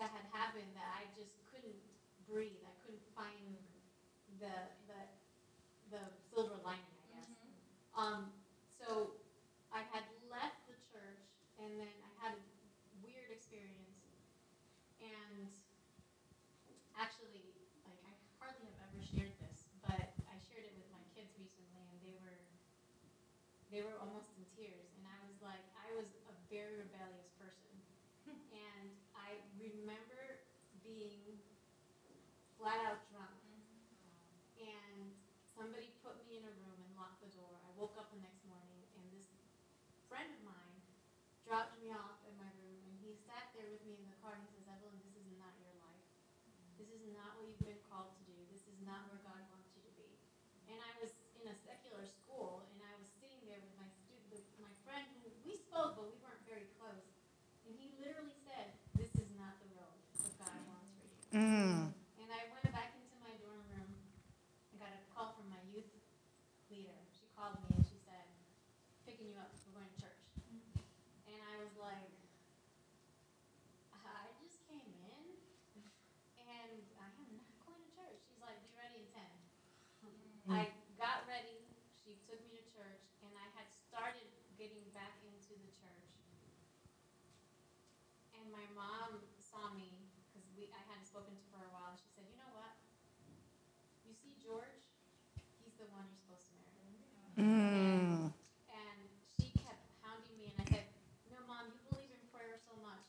that 0.00 0.08
had 0.12 0.24
happened 0.32 0.72
that 0.72 0.88
I 0.96 1.04
just 1.12 1.36
couldn't 1.52 1.76
breathe. 2.24 2.62
I 2.64 2.74
couldn't 2.80 3.04
find 3.12 3.58
the 4.40 4.54
the, 4.88 5.00
the 5.92 6.02
silver 6.32 6.56
lining, 6.64 6.96
I 6.96 7.06
guess. 7.12 7.28
Mm-hmm. 7.28 8.00
Um, 8.00 8.22
so 8.80 9.18
I 9.74 9.84
had 9.92 10.08
left 10.32 10.64
the 10.70 10.78
church, 10.88 11.26
and 11.60 11.76
then 11.76 11.92
I 12.00 12.10
had 12.24 12.32
a 12.38 12.42
weird 13.04 13.28
experience, 13.28 14.00
and 15.02 15.52
actually, 16.96 17.52
like 17.84 18.00
I 18.08 18.14
hardly 18.40 18.72
have 18.72 18.88
ever 18.88 19.02
shared 19.04 19.36
this, 19.44 19.68
but 19.84 20.16
I 20.30 20.36
shared 20.48 20.64
it 20.64 20.74
with 20.78 20.88
my 20.88 21.02
kids 21.12 21.36
recently, 21.36 21.84
and 21.92 21.98
they 22.00 22.16
were 22.24 22.40
they 23.68 23.82
were 23.84 24.00
almost 24.02 24.29
very 26.50 26.74
rebellious 26.82 27.30
person, 27.38 27.70
hmm. 28.26 28.34
and 28.50 28.90
I 29.14 29.38
remember 29.54 30.42
being 30.82 31.38
flat 32.58 32.82
out 32.90 33.06
drunk, 33.14 33.38
mm-hmm. 33.38 34.66
and 34.66 35.14
somebody 35.46 35.94
put 36.02 36.18
me 36.26 36.42
in 36.42 36.44
a 36.44 36.54
room 36.58 36.74
and 36.74 36.90
locked 36.98 37.22
the 37.22 37.30
door. 37.38 37.54
I 37.62 37.70
woke 37.78 37.94
up 37.94 38.10
the 38.10 38.18
next 38.18 38.42
morning, 38.50 38.82
and 38.98 39.06
this 39.14 39.30
friend 40.10 40.26
of 40.26 40.42
mine 40.42 40.82
dropped 41.46 41.78
me 41.78 41.94
off 41.94 42.18
at 42.26 42.34
my 42.34 42.50
room, 42.58 42.82
and 42.82 42.98
he 42.98 43.14
sat 43.14 43.54
there 43.54 43.70
with 43.70 43.86
me 43.86 43.94
in 43.94 44.06
the 44.10 44.18
car, 44.18 44.34
and 44.34 44.42
he 44.50 44.58
says, 44.58 44.66
Evelyn, 44.74 44.98
this 45.06 45.14
is 45.14 45.30
not 45.38 45.54
your 45.62 45.70
life. 45.78 46.02
Mm-hmm. 46.50 46.82
This 46.82 46.90
is 46.90 47.02
not 47.14 47.38
what 47.38 47.46
you've 47.46 47.62
been 47.62 47.78
called 47.86 48.10
to 48.10 48.22
do. 48.26 48.34
This 48.50 48.66
is 48.66 48.78
not 48.82 49.06
where 49.06 49.22
God 49.22 49.38
wants 49.54 49.70
you 49.78 49.86
to 49.86 49.92
be. 49.94 50.10
And 50.66 50.82
I 50.82 50.90
was 50.98 51.14
in 51.38 51.46
a 51.48 51.56
secular 51.64 52.04
school, 52.04 52.66
and 52.74 52.78
I 52.84 52.92
was 53.00 53.08
sitting 53.22 53.40
there 53.48 53.58
with 53.62 53.74
my 53.80 53.88
student, 53.88 54.28
with 54.28 54.44
my 54.60 54.70
friend, 54.84 55.08
who 55.24 55.32
we 55.42 55.56
spoke, 55.56 55.96
but 55.96 56.04
we 56.04 56.14
weren't 56.20 56.44
very 56.44 56.68
close. 56.76 57.08
And 57.64 57.72
he 57.74 57.96
literally 57.96 58.36
said, 58.44 58.76
"This 58.94 59.10
is 59.16 59.26
not 59.40 59.56
the 59.58 59.70
road 59.72 59.98
that 60.20 60.34
God 60.36 60.58
wants 60.68 60.92
for 60.94 61.06
you." 61.08 61.16
And 61.32 62.28
I 62.28 62.46
went 62.52 62.68
back 62.70 62.92
into 62.94 63.16
my 63.18 63.32
dorm 63.40 63.64
room. 63.72 63.90
I 64.70 64.74
got 64.78 64.92
a 64.92 65.02
call 65.10 65.32
from 65.34 65.48
my 65.48 65.62
youth 65.72 65.88
leader. 66.68 66.98
She 67.10 67.26
called 67.34 67.56
me 67.64 67.72
and 67.74 67.84
she 67.88 67.98
said, 68.04 68.26
"Picking 69.08 69.32
you 69.32 69.38
up. 69.40 69.50
We're 69.66 69.80
going 69.80 69.90
to 69.90 69.98
church." 69.98 70.22
And 71.26 71.40
I 71.40 71.54
was 71.58 71.72
like, 71.80 72.12
"I 73.96 74.28
just 74.38 74.60
came 74.68 74.92
in." 75.08 75.24
And 76.36 76.46
I 76.46 76.58
am 76.68 76.78
not 76.94 77.16
going 77.64 77.80
to 77.80 77.90
church. 77.96 78.18
She's 78.28 78.40
like, 78.42 78.58
be 78.60 78.72
ready 78.76 79.06
in 79.06 79.08
10. 79.14 79.24
I 80.50 80.72
got 80.98 81.22
ready. 81.30 81.62
She 81.94 82.18
took 82.26 82.42
me 82.50 82.58
to 82.58 82.64
church, 82.74 83.04
and 83.22 83.30
I 83.38 83.46
had 83.54 83.70
started 83.70 84.26
getting 84.58 84.82
back 84.90 85.14
into 85.22 85.54
the 85.54 85.70
church. 85.78 86.10
And 88.34 88.50
my 88.50 88.66
mom 88.80 89.20
saw 89.36 89.68
me, 89.76 89.92
because 90.32 90.48
we 90.56 90.72
I 90.72 90.80
hadn't 90.88 91.04
spoken 91.04 91.36
to 91.36 91.42
her 91.52 91.60
for 91.60 91.60
a 91.68 91.72
while. 91.76 91.92
She 92.00 92.08
said, 92.16 92.24
you 92.24 92.36
know 92.40 92.48
what? 92.56 92.72
You 94.08 94.16
see 94.16 94.32
George? 94.40 94.88
He's 95.60 95.76
the 95.76 95.84
one 95.92 96.08
you're 96.08 96.24
supposed 96.24 96.48
to 96.48 96.56
marry. 96.56 96.96
And, 97.36 98.32
and 98.72 99.00
she 99.36 99.52
kept 99.60 99.84
hounding 100.00 100.32
me, 100.40 100.56
and 100.56 100.64
I 100.64 100.66
said, 100.72 100.88
no, 101.28 101.44
mom, 101.44 101.68
you 101.76 101.80
believe 101.92 102.08
in 102.08 102.24
prayer 102.32 102.56
so 102.56 102.72
much. 102.80 103.04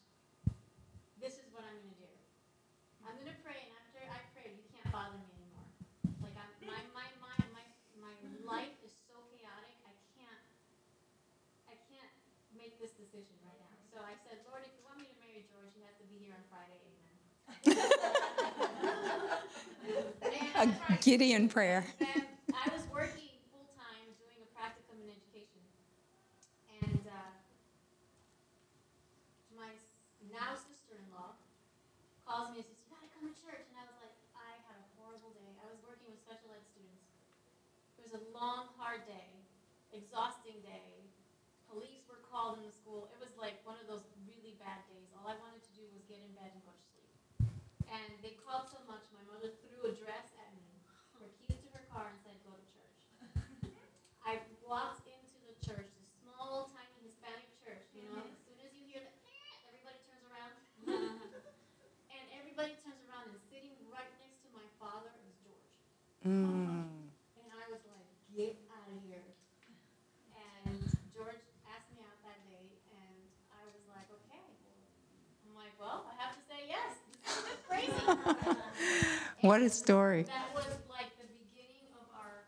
This 1.23 1.39
is 1.39 1.47
what 1.55 1.63
I'm 1.63 1.79
going 1.79 1.95
to 1.95 2.01
do. 2.03 2.11
I'm 3.07 3.17
gonna 3.17 3.37
pray, 3.41 3.57
and 3.65 3.71
after 3.81 4.01
I 4.11 4.19
pray, 4.35 4.53
you 4.53 4.65
can't 4.69 4.89
bother 4.93 5.17
me 5.17 5.25
anymore. 5.33 5.69
Like 6.21 6.37
I'm, 6.37 6.51
my, 6.67 6.81
my 6.93 7.07
mind, 7.17 7.49
my, 7.49 7.65
my 7.97 8.13
life 8.45 8.77
is 8.85 8.93
so 9.09 9.17
chaotic. 9.33 9.73
I 9.89 9.93
can't, 10.13 10.43
I 11.65 11.75
can't 11.89 12.13
make 12.53 12.77
this 12.77 12.93
decision 12.93 13.37
right 13.41 13.57
now. 13.57 13.73
So 13.89 13.97
I 14.05 14.13
said, 14.21 14.45
Lord, 14.45 14.61
if 14.65 14.71
you 14.77 14.85
want 14.85 15.01
me 15.01 15.09
to 15.09 15.17
marry 15.17 15.41
George, 15.49 15.73
he 15.73 15.81
has 15.85 15.97
to 15.97 16.05
be 16.07 16.21
here 16.21 16.37
on 16.37 16.40
Friday. 16.51 16.83
Amen. 17.65 17.79
A 20.21 20.59
and, 20.61 20.75
I 20.75 20.77
tried. 20.77 21.01
Gideon 21.01 21.47
prayer. 21.49 21.83
and 21.99 22.27
I 22.53 22.67
was 22.69 22.83
working 22.93 23.31
full 23.49 23.65
time 23.79 24.05
doing 24.21 24.37
a 24.43 24.47
practicum 24.53 24.99
in 25.01 25.09
education, 25.09 25.63
and 26.83 27.03
uh, 27.07 27.33
my 29.57 29.71
now 30.29 30.53
sister-in-law 30.53 31.33
calls 32.27 32.51
me 32.53 32.61
and 32.61 32.67
says, 32.67 32.77
"You 32.83 32.93
gotta 32.93 33.09
come 33.15 33.25
to 33.31 33.35
church." 33.41 33.65
And 33.73 33.77
I 33.81 33.87
was 33.89 33.97
like, 34.03 34.13
"I 34.37 34.51
had 34.69 34.77
a 34.77 34.85
horrible 35.01 35.31
day. 35.33 35.49
I 35.63 35.65
was 35.71 35.79
working 35.87 36.11
with 36.11 36.19
special 36.21 36.51
ed 36.53 36.61
students. 36.69 37.07
It 37.97 38.03
was 38.05 38.13
a 38.19 38.23
long, 38.35 38.69
hard 38.77 39.07
day, 39.09 39.31
exhausting 39.95 40.59
day. 40.61 41.09
Police 41.71 42.03
were 42.11 42.19
called 42.27 42.59
in 42.59 42.67
the 42.67 42.75
school. 42.75 43.07
It 43.15 43.19
was 43.23 43.31
like 43.39 43.63
one 43.63 43.79
of 43.79 43.87
those 43.87 44.03
really 44.27 44.59
bad 44.59 44.83
days. 44.91 45.07
All 45.15 45.25
I 45.31 45.39
wanted 45.39 45.63
to 45.63 45.70
do 46.41 46.49
was 46.49 46.49
bed 46.49 46.51
and 46.57 46.63
go 46.65 46.73
to 46.73 46.85
sleep. 46.89 47.13
And 47.91 48.09
they 48.25 48.33
called 48.41 48.65
so 48.71 48.79
much, 48.89 49.05
my 49.13 49.21
mother 49.29 49.53
threw 49.61 49.85
a 49.85 49.93
dress 49.93 50.33
at 50.41 50.49
me, 50.57 50.65
her 51.21 51.29
keys 51.37 51.61
to 51.61 51.69
her 51.77 51.85
car, 51.91 52.09
and 52.09 52.17
said, 52.25 52.37
"Go 52.47 52.55
to 52.55 52.65
church." 52.73 52.97
I 54.29 54.41
walked 54.65 55.05
into 55.05 55.37
the 55.45 55.53
church, 55.61 55.91
the 55.91 56.05
small, 56.23 56.71
tiny 56.73 56.97
Hispanic 57.05 57.51
church. 57.61 57.85
You 57.93 58.07
know, 58.09 58.25
as 58.25 58.37
soon 58.47 58.57
as 58.63 58.71
you 58.73 58.87
hear 58.89 59.03
the, 59.03 59.11
"Eh," 59.11 59.67
everybody 59.69 59.99
turns 60.07 60.25
around, 60.31 60.53
and 62.15 62.25
everybody 62.33 62.73
turns 62.81 63.01
around, 63.05 63.29
and 63.29 63.41
sitting 63.51 63.75
right 63.91 64.09
next 64.23 64.39
to 64.47 64.49
my 64.55 64.65
father 64.79 65.11
is 65.27 65.35
George. 65.43 65.69
And 67.37 67.45
I 67.53 67.65
was 67.69 67.83
like, 67.85 68.07
"Get 68.33 68.55
out 68.71 68.87
of 68.87 68.97
here!" 69.03 69.25
And 70.33 70.79
George 71.11 71.43
asked 71.67 71.91
me 71.91 72.01
out 72.07 72.17
that 72.23 72.39
day, 72.47 72.65
and 72.95 73.19
I 73.51 73.67
was 73.67 73.83
like, 73.91 74.07
"Okay." 74.23 74.47
I'm 75.45 75.55
like, 75.59 75.75
"Well, 75.75 76.07
I 76.07 76.15
have 76.23 76.33
to 76.39 76.43
say 76.47 76.63
yes. 76.71 76.95
This 77.27 77.51
is 77.51 77.59
crazy." 77.67 78.00
What 79.41 79.65
a 79.65 79.73
story. 79.73 80.29
That 80.29 80.53
was 80.53 80.69
like 80.85 81.09
the 81.17 81.25
beginning 81.25 81.89
of 81.97 82.05
our 82.13 82.45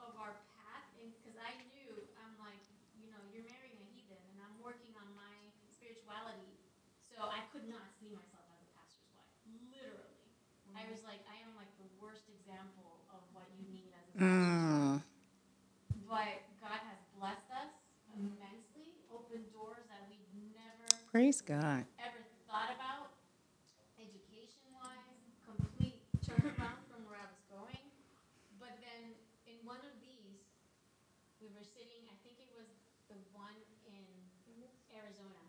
of 0.00 0.16
our 0.16 0.40
path, 0.56 0.88
because 0.96 1.36
I 1.36 1.52
knew 1.68 1.92
I'm 2.16 2.32
like, 2.40 2.64
you 2.96 3.12
know, 3.12 3.20
you're 3.28 3.44
marrying 3.44 3.76
a 3.76 3.88
heathen, 3.92 4.16
and 4.32 4.40
I'm 4.40 4.56
working 4.64 4.88
on 4.96 5.04
my 5.12 5.36
spirituality, 5.68 6.56
so 6.96 7.28
I 7.28 7.44
could 7.52 7.68
not 7.68 7.92
see 8.00 8.08
myself 8.08 8.40
as 8.56 8.64
a 8.64 8.68
pastor's 8.72 9.12
wife. 9.12 9.28
Literally, 9.68 10.16
I 10.72 10.88
mm. 10.88 10.96
was 10.96 11.04
like, 11.04 11.20
I 11.28 11.36
am 11.44 11.52
like 11.60 11.68
the 11.76 11.88
worst 12.00 12.24
example 12.40 13.04
of 13.12 13.20
what 13.36 13.52
you 13.52 13.68
need 13.68 13.92
as 13.92 14.06
a 14.08 14.14
mm. 14.16 14.96
pastor. 14.96 15.12
But 16.08 16.40
God 16.56 16.80
has 16.88 17.00
blessed 17.20 17.52
us 17.52 17.72
mm. 18.16 18.32
immensely, 18.32 18.96
opened 19.12 19.44
doors 19.52 19.84
that 19.92 20.08
we 20.08 20.24
never 20.56 20.88
Praise 21.12 21.44
God. 21.44 21.84
ever 22.00 22.24
thought 22.48 22.72
about 22.72 23.12
education 24.00 24.72
wise, 24.72 25.20
complete 25.44 26.00
turnaround 26.24 26.80
from 26.88 27.04
where 27.04 27.18
I 27.20 27.28
was 27.28 27.42
going. 27.50 27.84
But 28.56 28.78
then 28.80 29.14
in 29.44 29.58
one 29.66 29.82
of 29.84 29.94
these, 30.00 30.42
we 31.42 31.50
were 31.52 31.66
sitting, 31.66 32.06
I 32.08 32.16
think 32.22 32.38
it 32.38 32.50
was 32.54 32.70
the 33.10 33.18
one 33.34 33.56
in 33.84 34.06
Arizona. 34.94 35.42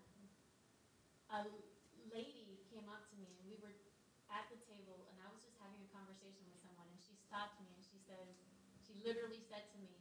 A 1.34 1.46
l- 1.46 1.66
lady 2.14 2.62
came 2.70 2.86
up 2.90 3.06
to 3.10 3.14
me 3.18 3.26
and 3.26 3.42
we 3.46 3.58
were 3.62 3.74
at 4.30 4.46
the 4.50 4.58
table 4.62 5.06
and 5.10 5.16
I 5.22 5.30
was 5.34 5.42
just 5.42 5.58
having 5.62 5.82
a 5.82 5.90
conversation 5.94 6.46
with 6.50 6.62
someone 6.62 6.90
and 6.90 7.00
she 7.02 7.14
stopped 7.18 7.58
me 7.62 7.70
and 7.74 7.82
she 7.82 7.98
says, 8.02 8.38
she 8.82 8.93
literally 9.04 9.44
said 9.52 9.68
to 9.76 9.78
me, 9.84 9.92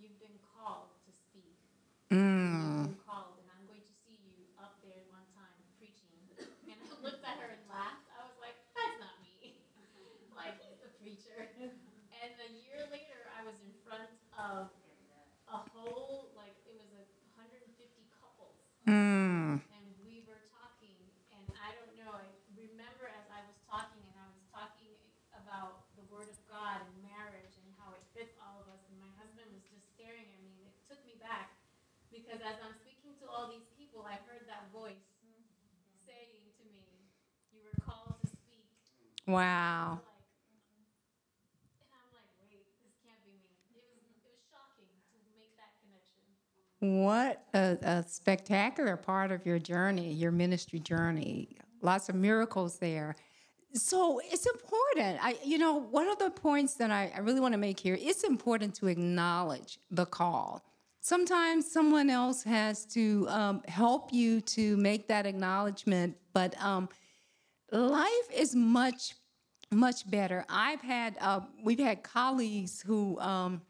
You've 0.00 0.16
been 0.16 0.40
called 0.56 0.96
to 1.04 1.12
speak. 1.12 1.60
Mm. 2.08 2.88
You've 2.88 2.96
been 2.96 3.04
called, 3.04 3.36
and 3.36 3.46
I'm 3.52 3.68
going 3.68 3.84
to 3.84 3.94
see 4.08 4.16
you 4.16 4.32
up 4.56 4.80
there 4.80 5.04
one 5.12 5.28
time 5.36 5.60
preaching. 5.76 6.16
And 6.40 6.80
I 6.80 6.88
looked 7.04 7.20
at 7.20 7.36
her 7.36 7.52
and 7.52 7.64
laughed. 7.68 8.08
I 8.16 8.24
was 8.24 8.32
like, 8.40 8.56
that's 8.72 8.96
not 8.96 9.20
me. 9.20 9.60
like, 10.40 10.56
he's 10.64 10.80
the 10.80 10.92
preacher. 10.96 11.52
And 12.20 12.36
a 12.36 12.52
year 12.68 12.84
later, 12.92 13.32
I 13.32 13.40
was 13.48 13.56
in 13.64 13.72
front 13.80 14.12
of 14.36 14.68
a 15.48 15.58
whole, 15.72 16.28
like, 16.36 16.52
it 16.68 16.76
was 16.76 16.92
a 16.92 17.04
150 17.32 17.64
couples. 18.12 18.60
And 19.72 19.88
we 20.04 20.28
were 20.28 20.44
talking, 20.52 21.00
and 21.32 21.48
I 21.56 21.72
don't 21.80 21.96
know, 21.96 22.12
I 22.12 22.28
remember 22.52 23.08
as 23.08 23.24
I 23.32 23.40
was 23.48 23.56
talking, 23.64 24.04
and 24.04 24.16
I 24.20 24.28
was 24.28 24.44
talking 24.52 24.92
about 25.32 25.88
the 25.96 26.04
Word 26.12 26.28
of 26.28 26.36
God 26.44 26.84
and 26.84 26.92
marriage 27.00 27.56
and 27.56 27.72
how 27.80 27.96
it 27.96 28.04
fits 28.12 28.36
all 28.36 28.60
of 28.60 28.68
us, 28.68 28.84
and 28.92 29.00
my 29.00 29.08
husband 29.16 29.48
was 29.56 29.64
just 29.72 29.88
staring 29.96 30.28
at 30.28 30.40
me, 30.44 30.60
and 30.60 30.68
it 30.68 30.76
took 30.84 31.00
me 31.08 31.16
back, 31.24 31.56
because 32.30 32.46
as 32.46 32.62
I'm 32.62 32.78
speaking 32.78 33.18
to 33.18 33.26
all 33.26 33.50
these 33.50 33.66
people, 33.74 34.06
I 34.06 34.14
heard 34.22 34.46
that 34.46 34.70
voice 34.70 35.02
saying 36.06 36.54
to 36.62 36.64
me, 36.70 36.86
"You 37.50 37.58
were 37.66 37.74
called 37.82 38.14
to 38.22 38.26
speak." 38.28 38.70
Wow. 39.26 39.98
Like, 39.98 40.06
and 41.82 41.90
I'm 41.90 42.06
like, 42.14 42.30
"Wait, 42.46 42.62
this 42.78 42.94
can't 43.02 43.18
be 43.26 43.34
me." 43.34 43.50
It 43.74 43.82
was 43.82 43.98
it 44.14 44.30
was 44.30 44.38
shocking 44.46 44.86
to 45.10 45.18
make 45.34 45.58
that 45.58 45.74
connection. 45.82 46.22
What 47.02 47.42
a, 47.52 47.78
a 47.82 48.04
spectacular 48.06 48.96
part 48.96 49.32
of 49.32 49.44
your 49.44 49.58
journey, 49.58 50.12
your 50.12 50.30
ministry 50.30 50.78
journey. 50.78 51.56
Lots 51.82 52.08
of 52.08 52.14
miracles 52.14 52.78
there. 52.78 53.16
So 53.74 54.20
it's 54.24 54.46
important. 54.46 55.18
I, 55.20 55.36
you 55.44 55.58
know, 55.58 55.80
one 55.80 56.06
of 56.08 56.18
the 56.18 56.30
points 56.30 56.74
that 56.74 56.92
I, 56.92 57.12
I 57.12 57.20
really 57.20 57.40
want 57.40 57.54
to 57.54 57.58
make 57.58 57.80
here, 57.80 57.98
it's 58.00 58.22
important 58.22 58.76
to 58.76 58.86
acknowledge 58.86 59.80
the 59.90 60.06
call. 60.06 60.62
Sometimes 61.02 61.70
someone 61.70 62.10
else 62.10 62.42
has 62.42 62.84
to 62.86 63.26
um, 63.30 63.62
help 63.66 64.12
you 64.12 64.42
to 64.42 64.76
make 64.76 65.08
that 65.08 65.24
acknowledgement, 65.24 66.14
but 66.34 66.54
um, 66.62 66.90
life 67.72 68.28
is 68.34 68.54
much, 68.54 69.14
much 69.72 70.08
better. 70.10 70.44
I've 70.50 70.82
had, 70.82 71.16
uh, 71.22 71.40
we've 71.64 71.78
had 71.78 72.02
colleagues 72.02 72.82
who, 72.82 73.18
um, 73.18 73.62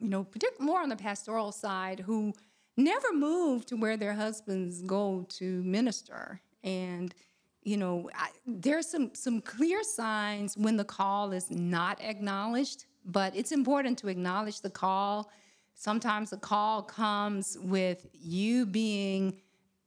you 0.00 0.08
know, 0.08 0.24
particularly 0.24 0.66
more 0.66 0.80
on 0.80 0.88
the 0.88 0.96
pastoral 0.96 1.52
side, 1.52 2.00
who 2.00 2.32
never 2.76 3.12
move 3.12 3.64
to 3.66 3.76
where 3.76 3.96
their 3.96 4.14
husbands 4.14 4.82
go 4.82 5.26
to 5.28 5.62
minister. 5.62 6.40
And, 6.64 7.14
you 7.62 7.76
know, 7.76 8.10
I, 8.16 8.30
there's 8.44 8.88
some, 8.88 9.12
some 9.14 9.40
clear 9.42 9.84
signs 9.84 10.56
when 10.56 10.76
the 10.76 10.84
call 10.84 11.30
is 11.30 11.52
not 11.52 12.00
acknowledged, 12.02 12.86
but 13.04 13.36
it's 13.36 13.52
important 13.52 13.96
to 13.98 14.08
acknowledge 14.08 14.60
the 14.60 14.70
call. 14.70 15.30
Sometimes 15.80 16.30
the 16.30 16.36
call 16.36 16.82
comes 16.82 17.56
with 17.62 18.08
you 18.12 18.66
being 18.66 19.40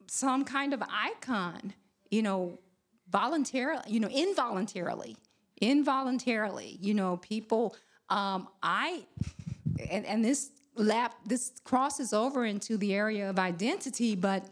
some 0.08 0.46
kind 0.46 0.74
of 0.74 0.82
icon, 0.90 1.74
you 2.10 2.22
know, 2.22 2.58
voluntarily, 3.10 3.84
you 3.88 4.00
know, 4.00 4.08
involuntarily, 4.08 5.18
involuntarily, 5.60 6.78
you 6.80 6.94
know, 6.94 7.18
people, 7.18 7.76
um, 8.10 8.48
I, 8.64 9.04
and, 9.90 10.06
and 10.06 10.24
this 10.24 10.52
lap, 10.76 11.14
this 11.26 11.52
crosses 11.66 12.14
over 12.14 12.46
into 12.46 12.78
the 12.78 12.96
area 12.96 13.30
of 13.30 13.38
identity, 13.38 14.16
but 14.16 14.46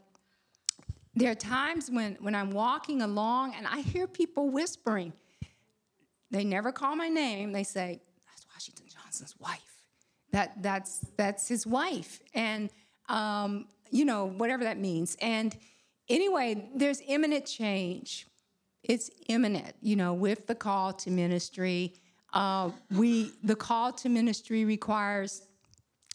there 1.16 1.32
are 1.32 1.36
times 1.36 1.90
when, 1.90 2.18
when 2.20 2.36
I'm 2.36 2.52
walking 2.52 3.02
along 3.02 3.54
and 3.56 3.66
I 3.66 3.80
hear 3.80 4.08
people 4.08 4.50
whispering. 4.50 5.14
They 6.32 6.44
never 6.44 6.74
call 6.74 6.98
my 6.98 7.08
name. 7.08 7.54
They 7.54 7.64
say, 7.64 8.02
that's 8.28 8.46
Washington 8.54 8.88
Johnson's 8.90 9.36
wife. 9.40 9.69
That, 10.32 10.62
that's, 10.62 11.06
that's 11.18 11.48
his 11.48 11.66
wife. 11.66 12.22
And, 12.34 12.70
um, 13.08 13.66
you 13.92 14.06
know, 14.06 14.26
whatever 14.26 14.64
that 14.64 14.78
means. 14.78 15.18
And 15.22 15.56
anyway, 16.08 16.70
there's 16.76 17.02
imminent 17.08 17.46
change. 17.46 18.28
It's 18.84 19.10
imminent, 19.28 19.74
you 19.82 19.96
know, 19.96 20.14
with 20.14 20.48
the 20.48 20.56
call 20.56 20.94
to 20.94 21.12
ministry. 21.12 21.94
Uh, 22.34 22.72
we, 22.92 23.32
the 23.44 23.56
call 23.56 23.92
to 23.94 24.10
ministry 24.10 24.66
requires 24.66 25.42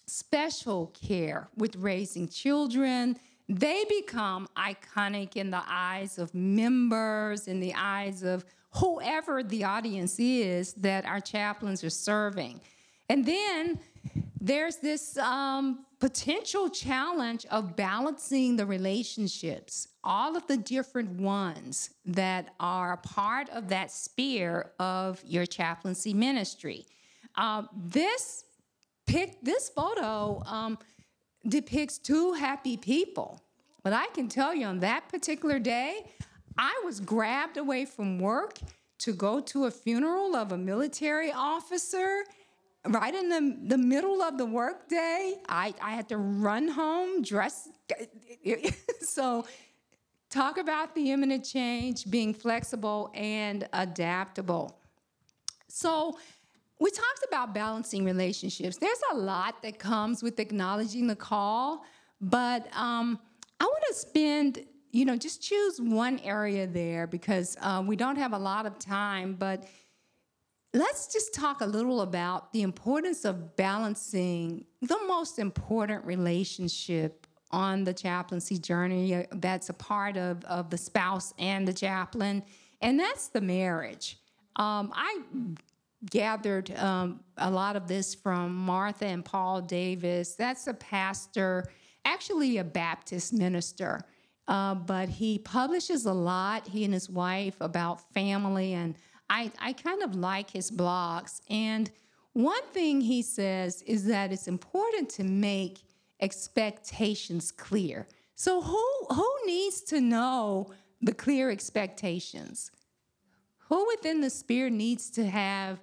special 0.07 0.89
care 0.89 1.49
with 1.57 1.77
raising 1.77 2.29
children. 2.29 3.19
They 3.49 3.85
become 3.89 4.49
iconic 4.57 5.37
in 5.37 5.51
the 5.51 5.63
eyes 5.67 6.19
of 6.19 6.35
members, 6.35 7.49
in 7.49 7.61
the 7.61 7.75
eyes 7.75 8.23
of 8.23 8.45
whoever 8.71 9.43
the 9.43 9.65
audience 9.65 10.19
is 10.19 10.73
that 10.75 11.05
our 11.05 11.21
chaplains 11.21 11.85
are 11.85 11.91
serving. 11.91 12.61
And 13.09 13.27
then 13.27 13.79
there's 14.45 14.77
this 14.77 15.17
um, 15.17 15.87
potential 16.01 16.69
challenge 16.69 17.47
of 17.47 17.75
balancing 17.77 18.57
the 18.57 18.67
relationships, 18.67 19.89
all 20.05 20.37
of 20.37 20.47
the 20.47 20.59
different 20.59 21.19
ones 21.19 21.95
that 22.05 22.51
are 22.61 22.99
part 22.99 23.49
of 23.49 23.69
that 23.69 23.91
sphere 23.91 24.73
of 24.79 25.23
your 25.25 25.47
chaplaincy 25.47 26.13
ministry. 26.13 26.85
Uh, 27.37 27.63
this 27.75 28.45
pic, 29.07 29.39
this 29.43 29.71
photo 29.71 30.43
um, 30.45 30.79
depicts 31.49 31.97
two 31.97 32.35
happy 32.35 32.77
people, 32.77 33.41
but 33.83 33.95
I 33.95 34.09
can 34.09 34.29
tell 34.29 34.55
you 34.55 34.67
on 34.67 34.81
that 34.81 35.09
particular 35.09 35.59
day, 35.59 36.05
I 36.59 36.83
was 36.85 37.01
grabbed 37.01 37.57
away 37.57 37.87
from 37.87 38.19
work 38.19 38.59
to 38.99 39.15
go 39.15 39.41
to 39.41 39.65
a 39.65 39.71
funeral 39.71 40.37
of 40.37 40.53
a 40.53 40.59
military 40.59 41.33
officer 41.33 42.25
right 42.87 43.15
in 43.15 43.29
the, 43.29 43.57
the 43.77 43.79
middle 43.79 44.23
of 44.23 44.39
the 44.39 44.47
workday, 44.47 45.37
I, 45.49 45.75
I 45.81 45.93
had 45.93 46.09
to 46.09 46.17
run 46.17 46.69
home, 46.69 47.23
dress. 47.23 47.69
so, 49.01 49.47
talk 50.31 50.59
about 50.59 50.95
the 50.95 51.13
imminent 51.13 51.45
change, 51.45 52.11
being 52.11 52.35
flexible 52.35 53.11
and 53.15 53.69
adaptable. 53.73 54.79
So, 55.69 56.19
we 56.81 56.91
talked 56.91 57.25
about 57.27 57.55
balancing 57.55 58.05
relationships. 58.05 58.77
There's 58.77 59.01
a 59.13 59.17
lot 59.17 59.63
that 59.63 59.79
comes 59.79 60.23
with 60.23 60.41
acknowledging 60.41 61.07
the 61.07 61.17
call, 61.17 61.85
but 62.21 62.67
um, 62.77 63.19
I 63.61 63.65
want 63.65 63.85
to 63.89 63.95
spend, 63.95 64.65
you 64.91 65.05
know, 65.05 65.17
just 65.17 65.43
choose 65.43 65.81
one 65.81 66.19
area 66.19 66.67
there 66.67 67.07
because 67.07 67.57
uh, 67.61 67.83
we 67.87 67.97
don't 67.97 68.17
have 68.17 68.33
a 68.33 68.39
lot 68.39 68.67
of 68.67 68.79
time, 68.79 69.35
but 69.39 69.65
let's 70.75 71.07
just 71.07 71.33
talk 71.33 71.61
a 71.61 71.67
little 71.67 72.01
about 72.01 72.53
the 72.53 72.63
importance 72.63 73.25
of 73.25 73.57
balancing 73.57 74.65
the 74.83 74.99
most 75.07 75.39
important 75.39 76.05
relationship 76.05 77.27
on 77.53 77.85
the 77.85 77.95
chaplaincy 77.95 78.59
journey 78.59 79.15
uh, 79.15 79.23
that's 79.35 79.69
a 79.69 79.73
part 79.73 80.17
of, 80.17 80.45
of 80.45 80.71
the 80.71 80.77
spouse 80.77 81.33
and 81.39 81.67
the 81.67 81.73
chaplain, 81.73 82.43
and 82.83 82.99
that's 82.99 83.29
the 83.29 83.41
marriage. 83.41 84.19
Um, 84.57 84.93
I 84.95 85.21
gathered 86.11 86.77
um, 86.77 87.21
a 87.39 87.51
lot 87.51 87.77
of 87.77 87.87
this 87.87 88.15
from 88.15 88.55
Martha 88.55 89.07
and 89.07 89.25
Paul 89.25 89.61
Davis. 89.61 90.35
That's 90.35 90.67
a 90.67 90.75
pastor, 90.75 91.65
actually 92.05 92.59
a 92.59 92.65
Baptist 92.65 93.33
minister, 93.33 94.01
uh, 94.49 94.75
but 94.75 95.09
he 95.09 95.39
publishes 95.39 96.05
a 96.07 96.13
lot, 96.13 96.67
he 96.67 96.85
and 96.85 96.93
his 96.93 97.09
wife, 97.09 97.57
about 97.61 98.13
family 98.13 98.73
and 98.73 98.97
I, 99.29 99.51
I 99.59 99.73
kind 99.73 100.03
of 100.03 100.15
like 100.15 100.51
his 100.51 100.71
blogs. 100.71 101.41
And 101.49 101.91
one 102.33 102.63
thing 102.73 103.01
he 103.01 103.23
says 103.23 103.83
is 103.83 104.07
that 104.07 104.33
it's 104.33 104.49
important 104.49 105.09
to 105.11 105.25
make 105.25 105.83
expectations 106.21 107.51
clear. 107.53 108.07
So, 108.35 108.61
who, 108.61 109.07
who 109.11 109.35
needs 109.47 109.81
to 109.83 110.01
know 110.01 110.73
the 111.01 111.15
clear 111.15 111.51
expectations? 111.51 112.71
Who 113.69 113.87
within 113.87 114.21
the 114.21 114.31
spirit 114.31 114.73
needs 114.73 115.11
to 115.11 115.27
have 115.27 115.81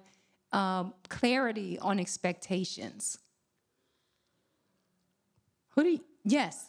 um, 0.52 0.94
clarity 1.08 1.78
on 1.78 1.98
expectations? 1.98 3.18
Who 5.70 5.82
do 5.82 5.90
you, 5.90 6.04
yes? 6.24 6.68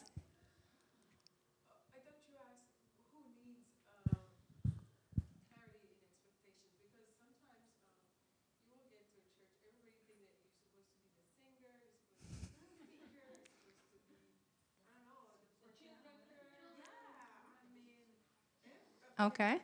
Okay. 19.20 19.58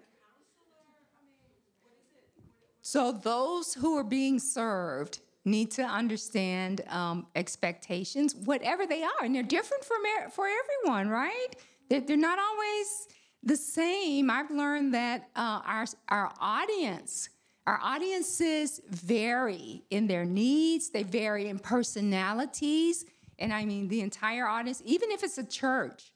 So 2.82 3.12
those 3.12 3.74
who 3.74 3.96
are 3.96 4.04
being 4.04 4.38
served 4.38 5.20
need 5.44 5.70
to 5.72 5.82
understand 5.82 6.82
um, 6.88 7.26
expectations, 7.34 8.34
whatever 8.34 8.86
they 8.86 9.02
are, 9.02 9.22
and 9.22 9.34
they're 9.34 9.42
different 9.42 9.84
for 9.84 9.96
for 10.30 10.46
everyone, 10.46 11.08
right? 11.08 11.48
They're, 11.88 12.00
they're 12.00 12.16
not 12.16 12.38
always 12.38 13.08
the 13.42 13.56
same. 13.56 14.30
I've 14.30 14.50
learned 14.50 14.94
that 14.94 15.28
uh, 15.34 15.60
our 15.64 15.86
our 16.08 16.32
audience, 16.40 17.28
our 17.66 17.80
audiences 17.82 18.80
vary 18.88 19.82
in 19.90 20.06
their 20.06 20.24
needs. 20.24 20.90
They 20.90 21.02
vary 21.02 21.48
in 21.48 21.58
personalities, 21.58 23.04
and 23.38 23.52
I 23.52 23.64
mean 23.64 23.88
the 23.88 24.00
entire 24.02 24.46
audience. 24.46 24.82
Even 24.84 25.10
if 25.10 25.22
it's 25.22 25.38
a 25.38 25.46
church, 25.46 26.12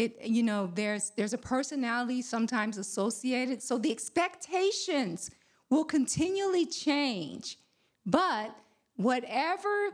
it 0.00 0.26
you 0.26 0.42
know 0.42 0.70
there's 0.74 1.10
there's 1.16 1.34
a 1.34 1.38
personality 1.38 2.22
sometimes 2.22 2.78
associated 2.78 3.62
so 3.62 3.76
the 3.78 3.90
expectations 3.90 5.30
will 5.68 5.84
continually 5.84 6.66
change. 6.66 7.58
But 8.06 8.56
whatever 8.96 9.90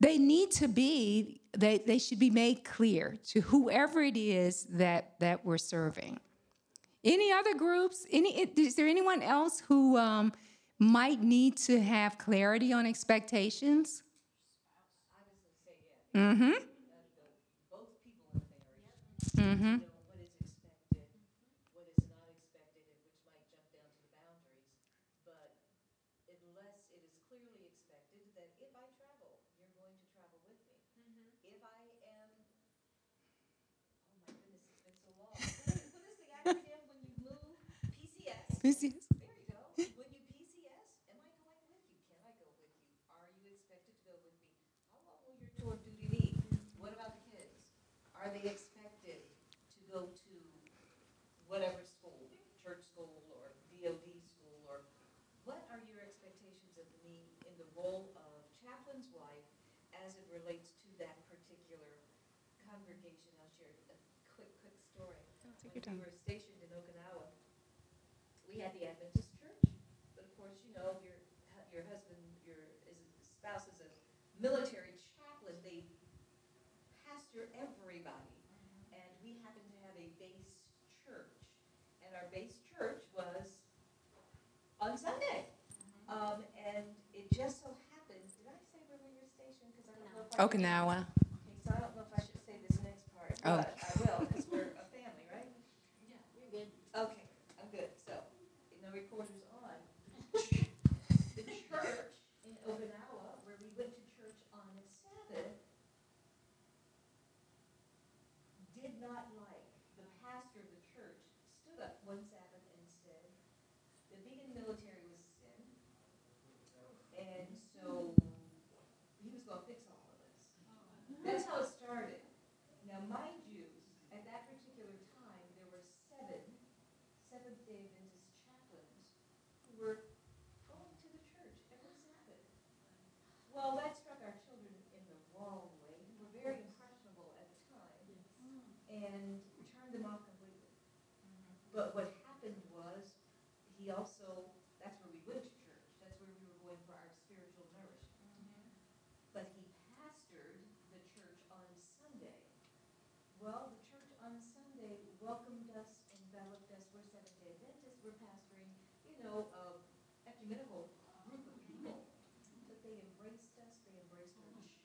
they 0.00 0.18
need 0.18 0.50
to 0.52 0.68
be 0.68 1.40
they, 1.56 1.78
they 1.78 1.98
should 1.98 2.18
be 2.18 2.30
made 2.30 2.64
clear 2.64 3.16
to 3.28 3.40
whoever 3.40 4.02
it 4.02 4.16
is 4.16 4.64
that 4.70 5.18
that 5.20 5.44
we're 5.44 5.58
serving. 5.58 6.20
Any 7.02 7.32
other 7.32 7.54
groups 7.54 8.06
any 8.12 8.48
is 8.56 8.74
there 8.74 8.88
anyone 8.88 9.22
else 9.22 9.62
who 9.68 9.96
um, 9.96 10.32
might 10.78 11.22
need 11.22 11.56
to 11.68 11.80
have 11.80 12.18
clarity 12.18 12.72
on 12.72 12.84
expectations? 12.84 14.02
Mm-hmm 16.14 16.73
Mm-hmm. 19.32 19.80
what 19.80 20.20
is 20.20 20.36
expected, 20.36 21.08
what 21.72 21.88
is 21.88 22.04
not 22.12 22.28
expected, 22.28 22.84
and 22.84 23.00
which 23.08 23.16
might 23.24 23.40
jump 23.48 23.64
down 23.72 23.88
to 23.88 24.00
the 24.04 24.12
boundaries. 24.12 24.68
But 25.24 25.56
unless 26.28 26.84
it 26.92 27.00
is 27.00 27.16
clearly 27.32 27.64
expected 27.64 28.28
that 28.36 28.52
if 28.60 28.68
I 28.76 28.84
travel, 29.00 29.40
you're 29.56 29.72
going 29.80 29.96
to 29.96 30.06
travel 30.12 30.38
with 30.44 30.60
me. 31.00 31.32
If 31.48 31.56
I 31.64 31.88
am, 32.04 32.30
oh 34.12 34.20
my 34.20 34.28
goodness, 34.28 34.60
it's 34.68 34.84
been 34.84 34.98
so 35.00 35.10
long. 35.16 35.32
What 35.32 35.72
is, 35.72 35.88
what 35.96 36.04
is 36.04 36.16
the 36.20 36.28
acronym 36.44 36.80
when 36.92 37.00
you 37.08 37.16
move? 37.24 37.56
PCS. 37.96 38.60
PCS. 38.60 39.03
There 39.03 39.03
You're 65.74 65.82
done. 65.82 65.98
we 65.98 66.06
were 66.06 66.14
stationed 66.14 66.54
in 66.62 66.70
Okinawa, 66.70 67.26
we 68.46 68.62
had 68.62 68.70
the 68.78 68.86
Adventist 68.86 69.34
church. 69.42 69.58
But 70.14 70.22
of 70.22 70.30
course, 70.38 70.62
you 70.62 70.70
know, 70.70 71.02
your 71.02 71.18
your 71.74 71.82
husband, 71.90 72.22
your 72.46 72.62
spouse 73.18 73.66
is 73.66 73.82
a 73.82 73.90
military 74.38 74.94
chaplain. 75.18 75.58
They 75.66 75.82
pastor 77.02 77.50
everybody, 77.58 78.38
mm-hmm. 78.38 79.02
and 79.02 79.10
we 79.18 79.42
happened 79.42 79.66
to 79.66 79.78
have 79.82 79.98
a 79.98 80.14
base 80.22 80.62
church, 81.02 81.42
and 82.06 82.14
our 82.14 82.30
base 82.30 82.62
church 82.62 83.02
was 83.10 83.58
on 84.78 84.94
Sunday. 84.94 85.50
Mm-hmm. 85.50 86.14
Um, 86.14 86.38
and 86.54 86.86
it 87.10 87.26
just 87.34 87.66
so 87.66 87.74
happened. 87.90 88.22
Did 88.38 88.46
I 88.46 88.62
say 88.70 88.78
where 88.86 89.02
we 89.02 89.10
were 89.18 89.26
stationed? 89.26 89.74
Because 89.74 89.90
I 89.90 90.06
don't 90.06 90.22
know. 90.22 90.38
Okinawa. 90.38 91.02
Okay, 91.02 91.58
so 91.66 91.74
I 91.74 91.82
don't 91.82 91.98
know 91.98 92.06
if 92.06 92.14
I 92.14 92.22
should 92.22 92.46
say 92.46 92.62
this 92.62 92.78
next 92.86 93.10
part. 93.10 93.34
Oh. 93.42 93.66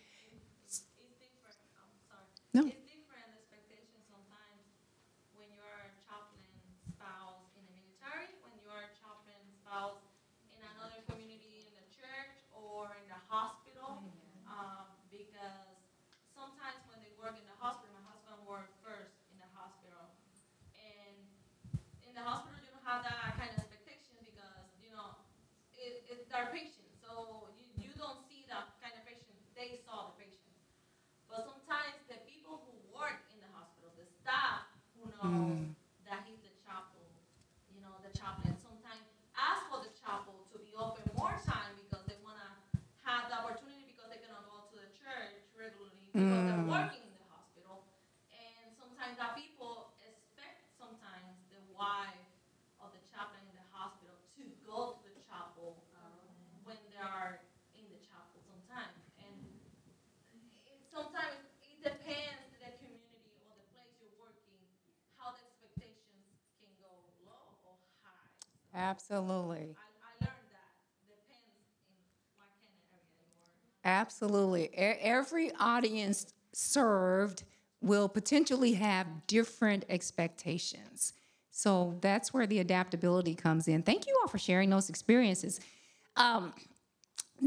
long 35.23 35.69
mm. 35.69 36.09
that 36.09 36.25
he's 36.25 36.41
the 36.41 36.53
chapel, 36.65 37.05
you 37.69 37.81
know, 37.81 37.93
the 38.01 38.11
chaplain. 38.17 38.57
Sometimes 38.57 39.05
ask 39.37 39.61
for 39.69 39.81
the 39.85 39.93
chapel 39.93 40.49
to 40.49 40.57
be 40.57 40.73
open 40.73 41.05
more 41.13 41.37
time 41.45 41.77
because 41.77 42.01
they 42.09 42.17
want 42.25 42.41
to 42.41 42.49
have 43.05 43.29
the 43.29 43.37
opportunity 43.37 43.85
because 43.85 44.09
they 44.09 44.21
cannot 44.21 44.49
go 44.49 44.65
to 44.73 44.75
the 44.81 44.89
church 44.97 45.45
regularly 45.53 46.09
because 46.09 46.41
mm. 46.41 46.47
they're 46.49 46.67
working 46.69 47.00
Absolutely. 68.81 69.75
Absolutely. 73.85 74.63
E- 74.65 74.75
every 74.75 75.51
audience 75.59 76.25
served 76.51 77.43
will 77.81 78.09
potentially 78.09 78.73
have 78.73 79.05
different 79.27 79.85
expectations. 79.89 81.13
So 81.51 81.97
that's 82.01 82.33
where 82.33 82.47
the 82.47 82.59
adaptability 82.59 83.35
comes 83.35 83.67
in. 83.67 83.83
Thank 83.83 84.07
you 84.07 84.17
all 84.21 84.27
for 84.27 84.39
sharing 84.39 84.69
those 84.69 84.89
experiences. 84.89 85.59
Um, 86.15 86.53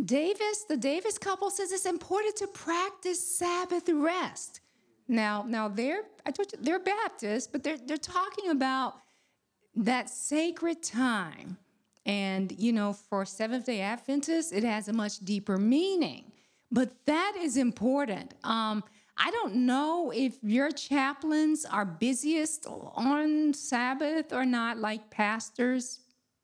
Davis, 0.04 0.64
the 0.68 0.76
Davis 0.76 1.18
couple 1.18 1.50
says 1.50 1.72
it's 1.72 1.86
important 1.86 2.36
to 2.36 2.46
practice 2.48 3.36
Sabbath 3.38 3.88
rest. 3.88 4.60
Now, 5.08 5.44
now 5.46 5.68
they're 5.68 6.02
they're 6.60 6.78
Baptists, 6.78 7.46
but 7.46 7.62
they're 7.62 7.78
they're 7.86 7.96
talking 7.96 8.50
about 8.50 8.94
that 9.76 10.10
sacred 10.10 10.82
time. 10.82 11.58
And 12.06 12.52
you 12.58 12.72
know, 12.72 12.92
for 12.92 13.24
Seventh 13.24 13.66
Day 13.66 13.80
Adventists, 13.80 14.52
it 14.52 14.64
has 14.64 14.88
a 14.88 14.92
much 14.92 15.18
deeper 15.20 15.56
meaning. 15.56 16.32
But 16.70 16.92
that 17.06 17.34
is 17.40 17.56
important. 17.56 18.34
Um, 18.44 18.82
I 19.16 19.30
don't 19.30 19.54
know 19.54 20.12
if 20.14 20.36
your 20.42 20.70
chaplains 20.70 21.64
are 21.64 21.84
busiest 21.84 22.66
on 22.66 23.54
Sabbath 23.54 24.32
or 24.32 24.44
not, 24.44 24.78
like 24.78 25.08
pastors. 25.10 26.00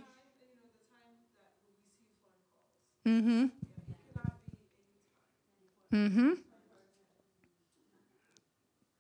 Mm-hmm. 3.06 3.46
Mm-hmm. 5.93 6.32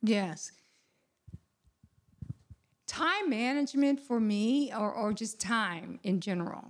Yes. 0.03 0.51
Time 2.85 3.31
management 3.31 3.99
for 3.99 4.19
me, 4.19 4.71
or, 4.71 4.91
or 4.93 5.11
just 5.11 5.41
time 5.41 5.99
in 6.03 6.21
general. 6.21 6.65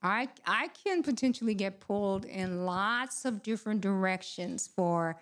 I, 0.00 0.28
I 0.46 0.68
can 0.84 1.02
potentially 1.02 1.54
get 1.54 1.80
pulled 1.80 2.24
in 2.26 2.64
lots 2.64 3.24
of 3.24 3.42
different 3.42 3.80
directions 3.80 4.68
for, 4.68 5.16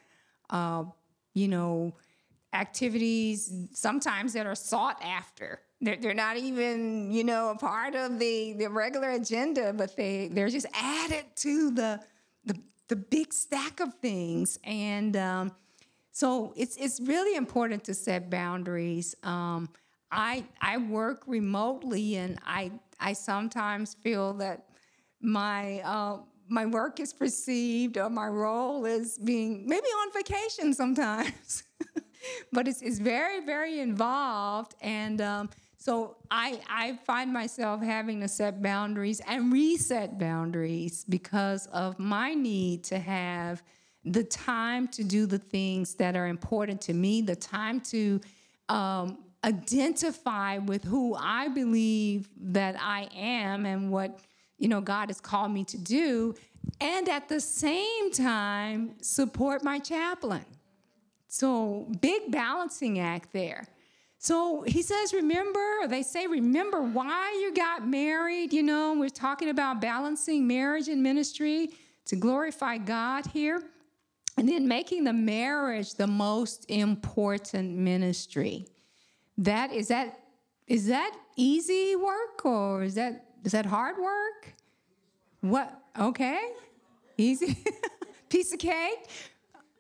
uh, 0.51 0.85
you 1.33 1.49
know, 1.49 1.95
activities 2.53 3.51
sometimes 3.73 4.35
that 4.35 4.45
are 4.45 4.55
sought 4.55 5.03
after. 5.03 5.61
They're, 5.81 5.97
they're 5.97 6.15
not 6.15 6.37
even, 6.37 7.13
you 7.13 7.23
know, 7.23 7.51
a 7.51 7.55
part 7.55 7.95
of 7.95 8.19
the, 8.19 8.53
the 8.55 8.69
regular 8.69 9.11
agenda, 9.11 9.73
but 9.73 9.97
they, 9.97 10.29
they're 10.29 10.49
just 10.49 10.67
added 10.75 11.25
to 11.37 11.71
the, 11.71 12.01
the, 12.45 12.59
the 12.89 12.97
big 12.97 13.33
stack 13.33 13.79
of 13.79 13.95
things. 13.95 14.59
And 14.65 15.17
um, 15.17 15.53
so 16.11 16.53
it's, 16.57 16.77
it's 16.77 17.01
really 17.01 17.37
important 17.37 17.85
to 17.85 17.95
set 17.95 18.29
boundaries. 18.29 19.15
Um, 19.23 19.69
I, 20.11 20.45
I 20.61 20.79
work 20.79 21.23
remotely 21.27 22.17
and 22.17 22.41
I, 22.45 22.73
I 22.99 23.13
sometimes 23.13 23.95
feel 23.95 24.33
that 24.35 24.65
my, 25.21 25.81
uh, 25.81 26.19
my 26.49 26.67
work 26.67 26.99
is 26.99 27.13
perceived 27.13 27.99
or 27.99 28.11
my 28.11 28.27
role 28.27 28.85
is 28.85 29.19
being 29.19 29.65
maybe 29.69 29.87
on 29.87 30.13
vacation 30.13 30.75
sometimes. 30.75 31.63
but 32.53 32.67
it's, 32.67 32.83
it's 32.83 32.99
very, 32.99 33.45
very 33.45 33.81
involved. 33.81 34.75
And 34.81 35.21
um, 35.21 35.51
so 35.79 36.17
I, 36.29 36.61
I 36.69 36.99
find 37.07 37.33
myself 37.33 37.81
having 37.81 38.21
to 38.21 38.29
set 38.29 38.61
boundaries 38.61 39.21
and 39.27 39.53
reset 39.53 40.19
boundaries 40.19 41.05
because 41.09 41.67
of 41.67 42.01
my 42.01 42.35
need 42.35 42.83
to 42.85 42.99
have 42.99 43.63
the 44.05 44.25
time 44.25 44.89
to 44.89 45.05
do 45.05 45.25
the 45.25 45.39
things 45.39 45.95
that 45.95 46.17
are 46.17 46.27
important 46.27 46.81
to 46.83 46.95
me, 46.95 47.23
the 47.23 47.37
time 47.37 47.81
to 47.81 48.21
um, 48.69 49.19
identify 49.45 50.59
with 50.59 50.83
who 50.83 51.15
I 51.15 51.47
believe 51.47 52.29
that 52.41 52.75
I 52.81 53.09
am 53.15 53.65
and 53.65 53.93
what 53.93 54.19
you 54.59 54.67
know 54.67 54.81
God 54.81 55.11
has 55.11 55.21
called 55.21 55.53
me 55.53 55.63
to 55.65 55.79
do, 55.79 56.35
and 56.81 57.09
at 57.09 57.29
the 57.29 57.41
same 57.41 58.11
time 58.11 58.97
support 59.01 59.63
my 59.63 59.79
chaplain. 59.79 60.45
So, 61.29 61.87
big 62.01 62.33
balancing 62.33 62.99
act 62.99 63.33
there. 63.33 63.69
So 64.19 64.63
he 64.63 64.83
says, 64.83 65.13
remember, 65.13 65.65
or 65.81 65.89
they 65.89 66.03
say, 66.03 66.27
remember 66.27 66.83
why 66.83 67.39
you 67.41 67.55
got 67.55 67.87
married. 67.87 68.53
You 68.53 68.65
know, 68.65 68.95
we're 68.99 69.09
talking 69.09 69.49
about 69.49 69.81
balancing 69.81 70.47
marriage 70.47 70.89
and 70.89 71.03
ministry 71.03 71.71
to 72.07 72.17
glorify 72.17 72.79
God 72.79 73.27
here. 73.27 73.63
And 74.37 74.49
then 74.49 74.69
making 74.69 75.05
the 75.05 75.13
marriage 75.13 75.95
the 75.95 76.07
most 76.07 76.65
important 76.69 77.77
ministry. 77.77 78.67
That 79.39 79.73
is 79.73 79.89
that 79.89 80.19
is 80.67 80.87
that 80.89 81.17
easy 81.37 81.97
work 81.97 82.45
or 82.45 82.83
is 82.83 82.95
that 82.95 83.25
is 83.45 83.53
that 83.53 83.67
hard 83.67 83.97
work? 83.99 84.55
What 85.41 85.81
okay? 85.99 86.51
Easy 87.17 87.57
piece 88.29 88.53
of 88.53 88.59
cake. 88.59 89.09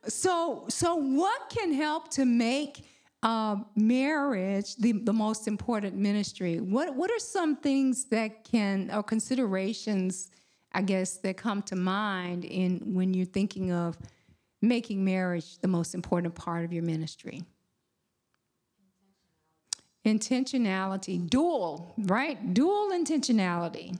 So, 0.06 0.64
so 0.68 0.94
what 0.94 1.50
can 1.50 1.72
help 1.72 2.08
to 2.12 2.24
make 2.24 2.87
uh, 3.22 3.56
marriage 3.74 4.76
the, 4.76 4.92
the 4.92 5.12
most 5.12 5.48
important 5.48 5.96
ministry? 5.96 6.60
What, 6.60 6.94
what 6.94 7.10
are 7.10 7.18
some 7.18 7.56
things 7.56 8.04
that 8.06 8.44
can, 8.44 8.90
or 8.92 9.02
considerations, 9.02 10.30
I 10.72 10.82
guess, 10.82 11.16
that 11.18 11.36
come 11.36 11.62
to 11.62 11.76
mind 11.76 12.44
in 12.44 12.94
when 12.94 13.14
you're 13.14 13.26
thinking 13.26 13.72
of 13.72 13.98
making 14.62 15.04
marriage 15.04 15.58
the 15.58 15.68
most 15.68 15.94
important 15.94 16.34
part 16.34 16.64
of 16.64 16.72
your 16.72 16.84
ministry? 16.84 17.42
Intentionality, 20.06 21.28
dual, 21.28 21.92
right? 21.98 22.54
Dual 22.54 22.90
intentionality. 22.92 23.98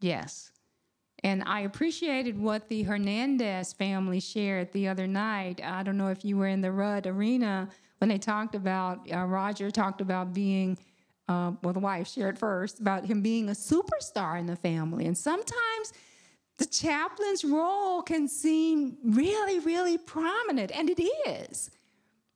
Yes. 0.00 0.50
And 1.24 1.42
I 1.44 1.60
appreciated 1.60 2.38
what 2.38 2.68
the 2.68 2.84
Hernandez 2.84 3.72
family 3.72 4.20
shared 4.20 4.72
the 4.72 4.88
other 4.88 5.06
night. 5.06 5.60
I 5.62 5.82
don't 5.82 5.96
know 5.96 6.08
if 6.08 6.24
you 6.24 6.36
were 6.36 6.46
in 6.46 6.60
the 6.60 6.70
Rudd 6.70 7.06
Arena 7.06 7.68
when 7.98 8.08
they 8.08 8.18
talked 8.18 8.54
about, 8.54 9.10
uh, 9.12 9.24
Roger 9.24 9.70
talked 9.70 10.00
about 10.00 10.32
being, 10.32 10.78
uh, 11.28 11.52
well, 11.62 11.72
the 11.72 11.80
wife 11.80 12.08
shared 12.08 12.38
first, 12.38 12.80
about 12.80 13.04
him 13.04 13.22
being 13.22 13.48
a 13.48 13.52
superstar 13.52 14.38
in 14.38 14.46
the 14.46 14.56
family. 14.56 15.06
And 15.06 15.18
sometimes 15.18 15.92
the 16.58 16.66
chaplain's 16.66 17.44
role 17.44 18.02
can 18.02 18.28
seem 18.28 18.96
really, 19.04 19.58
really 19.58 19.98
prominent, 19.98 20.70
and 20.72 20.88
it 20.90 21.02
is. 21.26 21.70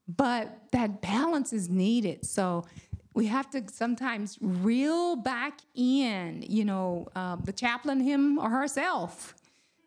But 0.09 0.59
that 0.73 1.01
balance 1.01 1.53
is 1.53 1.69
needed. 1.69 2.27
So 2.27 2.65
we 3.15 3.27
have 3.27 3.51
to 3.51 3.63
sometimes 3.71 4.39
reel 4.41 5.17
back 5.17 5.61
in, 5.75 6.45
you 6.49 6.65
know, 6.65 7.09
uh, 7.15 7.37
the 7.37 7.53
chaplain, 7.53 8.01
him 8.01 8.39
or 8.39 8.49
herself, 8.49 9.35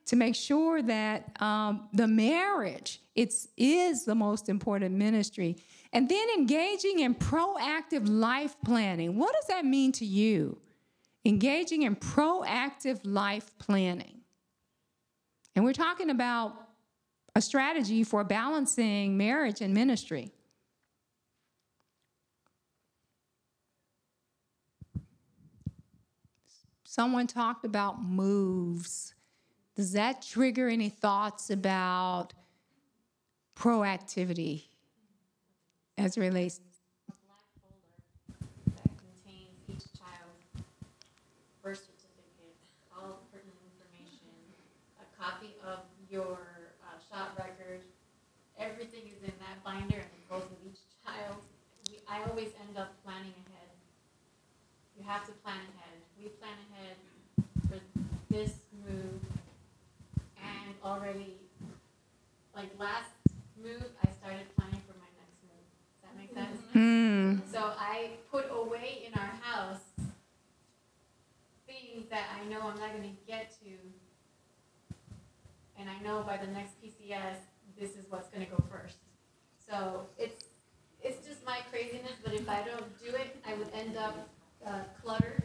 to 0.06 0.16
make 0.16 0.36
sure 0.36 0.84
that 0.84 1.42
um, 1.42 1.90
the 1.94 2.08
marriage 2.08 3.02
it's 3.16 3.48
is 3.58 4.06
the 4.06 4.14
most 4.14 4.50
important 4.50 4.94
ministry. 4.96 5.58
And 5.94 6.10
then 6.10 6.28
engaging 6.38 7.00
in 7.00 7.16
proactive 7.16 8.08
life 8.08 8.56
planning. 8.64 9.18
What 9.18 9.34
does 9.34 9.48
that 9.48 9.66
mean 9.66 9.94
to 9.94 10.06
you? 10.06 10.58
Engaging 11.24 11.84
in 11.84 11.96
proactive 11.96 13.00
life 13.04 13.52
planning. 13.58 14.22
And 15.56 15.64
we're 15.64 15.74
talking 15.74 16.10
about 16.10 16.54
a 17.34 17.42
strategy 17.42 18.04
for 18.04 18.24
balancing 18.24 19.18
marriage 19.18 19.62
and 19.62 19.74
ministry 19.74 20.35
someone 26.96 27.28
talked 27.28 27.66
about 27.66 28.02
moves 28.02 29.14
does 29.76 29.92
that 29.92 30.22
trigger 30.22 30.70
any 30.70 30.88
thoughts 30.88 31.50
about 31.50 32.32
proactivity 33.58 34.64
as 35.98 36.18
relates? 36.18 36.62
birth 41.62 41.82
certificate, 41.82 42.56
all 42.96 43.26
pertinent 43.34 43.58
information, 43.74 44.30
a 45.02 45.06
copy 45.18 45.58
of 45.66 45.80
your 46.12 46.38
uh, 46.86 46.94
shot 47.10 47.34
record. 47.36 47.82
Everything 48.60 49.02
is 49.10 49.18
in 49.26 49.34
that 49.42 49.58
binder 49.66 49.98
and 49.98 50.14
it 50.14 50.30
goes 50.30 50.44
with 50.46 50.62
each 50.64 50.80
child. 51.04 51.42
We, 51.90 51.98
I 52.08 52.22
always 52.30 52.54
end 52.70 52.78
up 52.78 52.94
planning 53.04 53.34
ahead. 53.50 53.74
You 54.96 55.04
have 55.10 55.26
to 55.26 55.34
plan 55.42 55.58
ahead. 55.58 55.85
We 56.26 56.32
plan 56.32 56.58
ahead 56.74 56.98
for 57.70 58.34
this 58.34 58.54
move 58.84 59.22
and 60.42 60.74
already, 60.84 61.36
like 62.56 62.72
last 62.80 63.12
move, 63.62 63.86
I 64.04 64.10
started 64.10 64.48
planning 64.58 64.82
for 64.88 64.98
my 64.98 65.06
next 65.22 65.38
move. 65.46 65.62
Does 65.94 66.02
that 66.02 66.18
make 66.18 66.34
sense? 66.34 66.62
Hmm. 66.74 67.48
So 67.54 67.74
I 67.78 68.10
put 68.32 68.46
away 68.52 69.04
in 69.06 69.14
our 69.14 69.34
house 69.40 69.84
things 71.68 72.10
that 72.10 72.24
I 72.42 72.50
know 72.50 72.62
I'm 72.62 72.80
not 72.80 72.96
gonna 72.96 73.14
get 73.28 73.56
to. 73.60 74.98
And 75.80 75.88
I 75.88 76.02
know 76.04 76.24
by 76.24 76.38
the 76.38 76.48
next 76.48 76.82
PCS, 76.82 77.38
this 77.80 77.92
is 77.92 78.06
what's 78.10 78.30
gonna 78.30 78.48
go 78.48 78.64
first. 78.72 78.98
So 79.70 80.08
it's, 80.18 80.46
it's 81.04 81.24
just 81.28 81.46
my 81.46 81.60
craziness, 81.70 82.14
but 82.24 82.34
if 82.34 82.50
I 82.50 82.64
don't 82.64 83.00
do 83.00 83.16
it, 83.16 83.38
I 83.48 83.54
would 83.54 83.70
end 83.76 83.96
up 83.96 84.28
uh, 84.66 84.80
cluttered. 85.00 85.44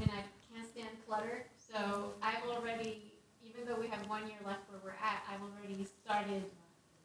And 0.00 0.10
I 0.10 0.22
can't 0.52 0.68
stand 0.72 0.88
clutter, 1.06 1.46
so 1.56 2.12
I've 2.22 2.42
already, 2.48 3.12
even 3.44 3.66
though 3.66 3.80
we 3.80 3.88
have 3.88 4.06
one 4.08 4.26
year 4.26 4.38
left 4.44 4.60
where 4.68 4.80
we're 4.84 4.98
at, 5.02 5.22
I've 5.30 5.40
already 5.40 5.86
started 6.04 6.44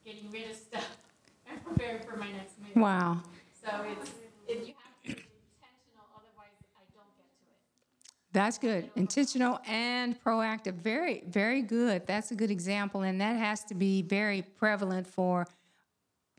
getting 0.05 0.29
rid 0.31 0.49
of 0.49 0.55
stuff 0.55 0.97
and 1.49 1.63
preparing 1.63 2.01
for 2.03 2.17
my 2.17 2.31
next 2.31 2.59
move. 2.59 2.75
Wow. 2.75 3.21
So 3.63 3.69
it's, 3.89 4.11
if 4.47 4.67
you 4.67 4.73
have 4.83 4.95
to 4.95 5.03
be 5.03 5.09
intentional, 5.09 6.05
otherwise 6.15 6.51
I 6.75 6.83
don't 6.93 7.07
get 7.15 7.27
to 7.31 7.45
it. 7.47 8.33
That's 8.33 8.57
good. 8.57 8.89
Intentional 8.95 9.59
and 9.67 10.21
proactive. 10.23 10.73
Very, 10.73 11.23
very 11.27 11.61
good. 11.61 12.05
That's 12.07 12.31
a 12.31 12.35
good 12.35 12.51
example. 12.51 13.01
And 13.01 13.21
that 13.21 13.37
has 13.37 13.63
to 13.65 13.75
be 13.75 14.01
very 14.01 14.41
prevalent 14.41 15.07
for 15.07 15.47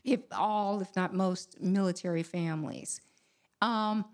if 0.03 0.19
all, 0.31 0.81
if 0.81 0.95
not 0.95 1.13
most, 1.13 1.61
military 1.61 2.23
families. 2.23 2.99
Um, 3.61 4.05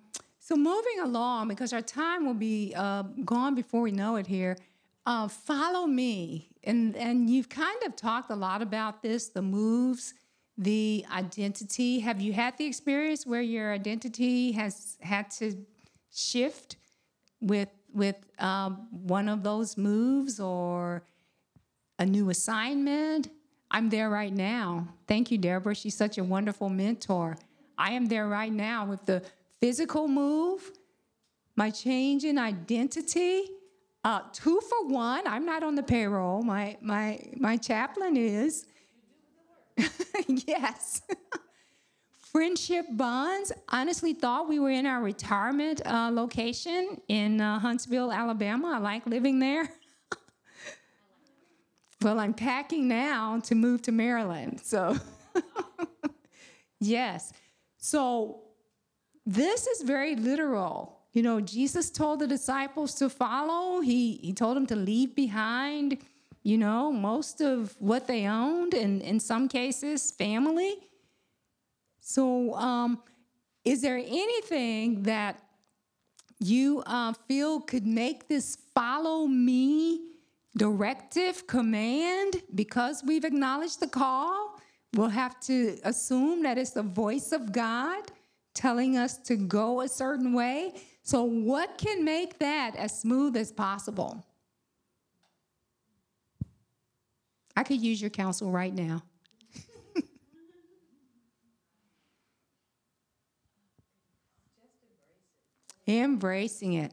so 0.49 0.55
moving 0.55 0.99
along, 1.03 1.47
because 1.47 1.73
our 1.73 1.81
time 1.83 2.25
will 2.25 2.33
be 2.33 2.73
uh, 2.75 3.03
gone 3.23 3.53
before 3.53 3.81
we 3.81 3.91
know 3.91 4.15
it 4.15 4.25
here. 4.25 4.57
Uh, 5.05 5.27
follow 5.27 5.85
me, 5.85 6.49
and 6.63 6.95
and 6.95 7.29
you've 7.29 7.49
kind 7.49 7.77
of 7.85 7.95
talked 7.95 8.31
a 8.31 8.35
lot 8.35 8.63
about 8.63 9.03
this, 9.03 9.29
the 9.29 9.43
moves, 9.43 10.15
the 10.57 11.05
identity. 11.13 11.99
Have 11.99 12.19
you 12.19 12.33
had 12.33 12.57
the 12.57 12.65
experience 12.65 13.27
where 13.27 13.43
your 13.43 13.71
identity 13.71 14.51
has 14.53 14.97
had 15.01 15.29
to 15.37 15.55
shift 16.11 16.77
with 17.39 17.69
with 17.93 18.17
um, 18.39 18.87
one 18.89 19.29
of 19.29 19.43
those 19.43 19.77
moves 19.77 20.39
or 20.39 21.03
a 21.99 22.05
new 22.07 22.31
assignment. 22.31 23.29
I'm 23.69 23.89
there 23.89 24.09
right 24.09 24.33
now. 24.33 24.87
Thank 25.07 25.29
you, 25.29 25.37
Deborah. 25.37 25.75
She's 25.75 25.95
such 25.95 26.17
a 26.17 26.23
wonderful 26.23 26.69
mentor. 26.69 27.37
I 27.77 27.91
am 27.91 28.07
there 28.07 28.27
right 28.27 28.51
now 28.51 28.85
with 28.85 29.05
the 29.05 29.21
physical 29.59 30.07
move, 30.07 30.71
my 31.55 31.69
change 31.69 32.23
in 32.23 32.37
identity. 32.37 33.43
Uh, 34.03 34.21
two 34.31 34.61
for 34.61 34.87
one. 34.87 35.27
I'm 35.27 35.45
not 35.45 35.61
on 35.61 35.75
the 35.75 35.83
payroll. 35.83 36.41
My 36.41 36.77
my 36.81 37.19
my 37.37 37.57
chaplain 37.57 38.15
is. 38.15 38.65
yes. 40.27 41.01
Friendship 42.31 42.85
bonds. 42.91 43.51
Honestly, 43.69 44.13
thought 44.13 44.47
we 44.47 44.59
were 44.59 44.69
in 44.69 44.85
our 44.85 45.01
retirement 45.01 45.81
uh, 45.85 46.11
location 46.13 47.01
in 47.07 47.41
uh, 47.41 47.59
Huntsville, 47.59 48.11
Alabama. 48.11 48.73
I 48.75 48.77
like 48.77 49.07
living 49.07 49.39
there. 49.39 49.67
well, 52.03 52.19
I'm 52.19 52.35
packing 52.35 52.87
now 52.87 53.39
to 53.45 53.55
move 53.55 53.81
to 53.83 53.91
Maryland. 53.91 54.61
So, 54.63 54.95
yes. 56.79 57.33
So, 57.77 58.41
this 59.29 59.67
is 59.67 59.83
very 59.83 60.15
literal. 60.15 60.97
You 61.13 61.21
know, 61.21 61.39
Jesus 61.39 61.91
told 61.91 62.19
the 62.19 62.25
disciples 62.25 62.95
to 62.95 63.09
follow. 63.09 63.79
He 63.79 64.13
he 64.23 64.33
told 64.33 64.57
them 64.57 64.65
to 64.67 64.75
leave 64.75 65.15
behind, 65.15 65.99
you 66.41 66.57
know, 66.57 66.91
most 66.91 67.39
of 67.39 67.75
what 67.77 68.07
they 68.07 68.25
owned, 68.25 68.73
and 68.73 69.03
in 69.03 69.19
some 69.19 69.47
cases, 69.47 70.11
family. 70.11 70.77
So, 71.99 72.55
um, 72.55 73.03
is 73.63 73.81
there 73.83 73.97
anything 73.97 75.03
that 75.03 75.39
you 76.39 76.81
uh, 76.87 77.13
feel 77.27 77.59
could 77.59 77.85
make 77.85 78.27
this 78.27 78.57
follow 78.73 79.27
me 79.27 80.01
directive 80.57 81.45
command? 81.45 82.41
Because 82.55 83.03
we've 83.05 83.25
acknowledged 83.25 83.79
the 83.79 83.87
call, 83.87 84.59
we'll 84.95 85.09
have 85.09 85.39
to 85.41 85.77
assume 85.83 86.41
that 86.43 86.57
it's 86.57 86.71
the 86.71 86.81
voice 86.81 87.31
of 87.31 87.51
God 87.51 88.11
telling 88.59 88.97
us 88.97 89.17
to 89.17 89.37
go 89.37 89.79
a 89.81 89.87
certain 89.87 90.33
way. 90.33 90.73
So, 91.01 91.23
what 91.23 91.77
can 91.77 92.03
make 92.03 92.39
that 92.39 92.75
as 92.75 92.99
smooth 92.99 93.37
as 93.37 93.53
possible? 93.53 94.25
I 97.55 97.63
could 97.63 97.81
use 97.81 98.01
your 98.01 98.09
counsel 98.09 98.51
right 98.51 98.73
now. 98.73 99.01
Embracing 105.87 106.73
it. 106.73 106.91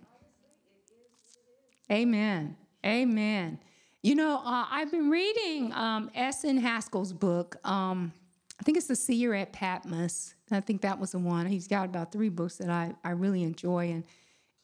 Amen. 1.91 2.57
Amen. 2.85 3.59
You 4.03 4.15
know, 4.15 4.37
uh, 4.37 4.67
I've 4.71 4.93
been 4.93 5.11
reading 5.11 5.73
um, 5.73 6.13
S.N. 6.15 6.59
Haskell's 6.59 7.13
book. 7.13 7.57
Um, 7.65 8.13
I 8.59 8.63
think 8.63 8.77
it's 8.77 8.87
The 8.87 8.97
Seer 8.97 9.35
at 9.35 9.53
Patmos. 9.53 10.35
I 10.51 10.61
think 10.61 10.81
that 10.83 10.99
was 10.99 11.13
the 11.13 11.19
one. 11.19 11.47
He's 11.47 11.69
got 11.69 11.85
about 11.87 12.13
three 12.13 12.29
books 12.29 12.57
that 12.57 12.71
I, 12.71 12.95
I 13.05 13.11
really 13.11 13.43
enjoy. 13.43 13.91
And 13.91 14.05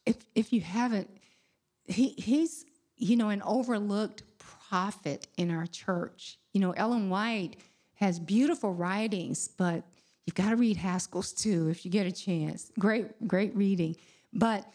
if, 0.07 0.17
if 0.35 0.53
you 0.53 0.61
haven't, 0.61 1.11
he, 1.85 2.15
he's, 2.17 2.65
you 2.97 3.17
know, 3.17 3.29
an 3.29 3.43
overlooked 3.43 4.23
prophet 4.39 5.27
in 5.37 5.51
our 5.51 5.67
church. 5.67 6.39
You 6.53 6.61
know, 6.61 6.71
Ellen 6.73 7.11
White 7.11 7.57
has 7.95 8.19
beautiful 8.19 8.73
writings, 8.73 9.49
but 9.49 9.85
you've 10.25 10.35
got 10.35 10.51
to 10.51 10.57
read 10.57 10.77
Haskell's 10.77 11.33
too 11.33 11.69
if 11.69 11.85
you 11.85 11.91
get 11.91 12.07
a 12.07 12.13
chance. 12.13 12.73
Great, 12.79 13.29
great 13.29 13.55
reading. 13.55 13.97
But 14.33 14.67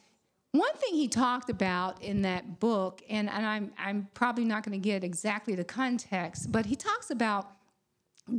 one 0.52 0.74
thing 0.76 0.94
he 0.94 1.08
talked 1.08 1.50
about 1.50 2.02
in 2.04 2.22
that 2.22 2.60
book, 2.60 3.02
and, 3.10 3.30
and 3.30 3.46
I'm, 3.46 3.72
I'm 3.78 4.08
probably 4.14 4.46
not 4.46 4.64
going 4.64 4.80
to 4.80 4.84
get 4.84 5.04
exactly 5.04 5.56
the 5.56 5.64
context, 5.64 6.52
but 6.52 6.66
he 6.66 6.76
talks 6.76 7.10
about 7.10 7.57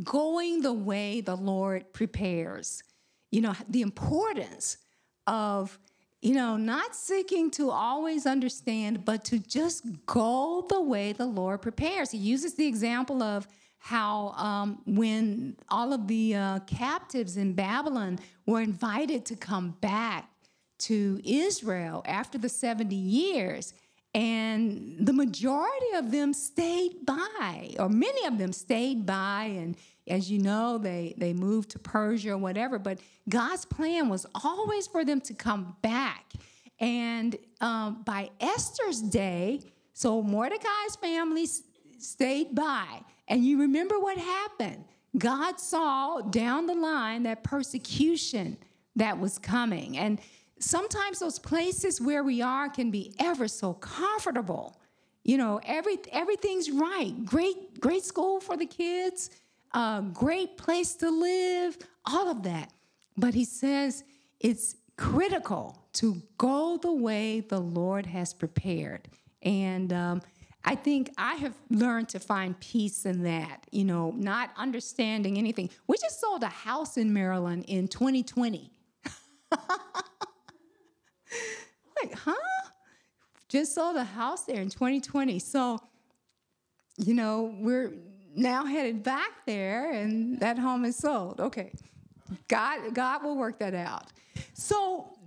going 0.04 0.62
the 0.62 0.72
way 0.72 1.20
the 1.20 1.36
Lord 1.36 1.92
prepares. 1.92 2.82
You 3.30 3.42
know, 3.42 3.54
the 3.68 3.82
importance 3.82 4.78
of, 5.26 5.78
you 6.20 6.34
know, 6.34 6.56
not 6.56 6.94
seeking 6.94 7.50
to 7.52 7.70
always 7.70 8.26
understand, 8.26 9.04
but 9.04 9.24
to 9.26 9.38
just 9.38 9.84
go 10.06 10.66
the 10.68 10.80
way 10.80 11.12
the 11.12 11.26
Lord 11.26 11.62
prepares. 11.62 12.10
He 12.10 12.18
uses 12.18 12.54
the 12.54 12.66
example 12.66 13.22
of 13.22 13.46
how 13.78 14.30
um, 14.30 14.82
when 14.86 15.56
all 15.68 15.92
of 15.92 16.08
the 16.08 16.34
uh, 16.34 16.58
captives 16.60 17.36
in 17.36 17.52
Babylon 17.52 18.18
were 18.46 18.60
invited 18.60 19.24
to 19.26 19.36
come 19.36 19.76
back 19.80 20.30
to 20.78 21.20
Israel 21.24 22.02
after 22.06 22.38
the 22.38 22.48
70 22.48 22.94
years, 22.94 23.72
and 24.14 24.96
the 25.00 25.12
majority 25.12 25.92
of 25.96 26.10
them 26.10 26.32
stayed 26.32 27.04
by, 27.06 27.74
or 27.78 27.88
many 27.88 28.26
of 28.26 28.38
them 28.38 28.52
stayed 28.52 29.04
by, 29.06 29.44
and 29.56 29.76
as 30.08 30.30
you 30.30 30.38
know, 30.38 30.78
they, 30.78 31.14
they 31.18 31.34
moved 31.34 31.70
to 31.70 31.78
Persia 31.78 32.30
or 32.30 32.38
whatever. 32.38 32.78
But 32.78 32.98
God's 33.28 33.66
plan 33.66 34.08
was 34.08 34.24
always 34.42 34.86
for 34.86 35.04
them 35.04 35.20
to 35.22 35.34
come 35.34 35.76
back. 35.82 36.32
And 36.80 37.36
um, 37.60 38.02
by 38.04 38.30
Esther's 38.40 39.02
day, 39.02 39.60
So 39.98 40.22
Mordecai's 40.22 40.94
family 41.00 41.42
s- 41.42 41.62
stayed 41.98 42.54
by. 42.54 43.02
And 43.26 43.44
you 43.44 43.58
remember 43.58 43.98
what 43.98 44.16
happened? 44.16 44.84
God 45.18 45.58
saw 45.58 46.20
down 46.20 46.66
the 46.66 46.74
line 46.74 47.24
that 47.24 47.42
persecution 47.42 48.58
that 48.94 49.18
was 49.18 49.40
coming. 49.40 49.98
And 49.98 50.20
sometimes 50.60 51.18
those 51.18 51.38
places 51.38 52.00
where 52.00 52.22
we 52.22 52.42
are 52.42 52.68
can 52.68 52.90
be 52.90 53.14
ever 53.18 53.48
so 53.48 53.74
comfortable. 53.74 54.80
You 55.24 55.36
know, 55.36 55.60
every, 55.64 55.98
everything's 56.12 56.70
right. 56.70 57.12
Great, 57.24 57.80
great 57.80 58.04
school 58.04 58.40
for 58.40 58.56
the 58.56 58.66
kids, 58.66 59.30
uh, 59.72 60.00
great 60.00 60.56
place 60.56 60.94
to 60.96 61.10
live, 61.10 61.76
all 62.06 62.28
of 62.28 62.42
that. 62.44 62.72
But 63.16 63.34
he 63.34 63.44
says 63.44 64.04
it's 64.40 64.76
critical 64.96 65.86
to 65.94 66.22
go 66.38 66.78
the 66.80 66.92
way 66.92 67.40
the 67.40 67.60
Lord 67.60 68.06
has 68.06 68.32
prepared. 68.32 69.08
And 69.42 69.92
um, 69.92 70.22
I 70.64 70.74
think 70.74 71.10
I 71.16 71.34
have 71.36 71.54
learned 71.70 72.08
to 72.10 72.20
find 72.20 72.58
peace 72.60 73.06
in 73.06 73.22
that, 73.22 73.66
you 73.70 73.84
know, 73.84 74.12
not 74.16 74.50
understanding 74.56 75.38
anything. 75.38 75.70
We 75.86 75.96
just 75.98 76.20
sold 76.20 76.42
a 76.42 76.48
house 76.48 76.96
in 76.96 77.12
Maryland 77.12 77.64
in 77.68 77.88
2020. 77.88 78.70
like, 82.02 82.14
huh? 82.14 82.34
Just 83.48 83.74
sold 83.74 83.96
a 83.96 84.04
house 84.04 84.44
there 84.44 84.60
in 84.60 84.68
2020. 84.68 85.38
So, 85.38 85.80
you 86.96 87.14
know, 87.14 87.54
we're 87.58 87.92
now 88.34 88.64
headed 88.66 89.02
back 89.02 89.46
there 89.46 89.92
and 89.92 90.38
that 90.40 90.58
home 90.58 90.84
is 90.84 90.96
sold. 90.96 91.40
Okay. 91.40 91.72
God, 92.48 92.94
God 92.94 93.22
will 93.22 93.36
work 93.36 93.58
that 93.58 93.74
out. 93.74 94.08
So, 94.52 95.18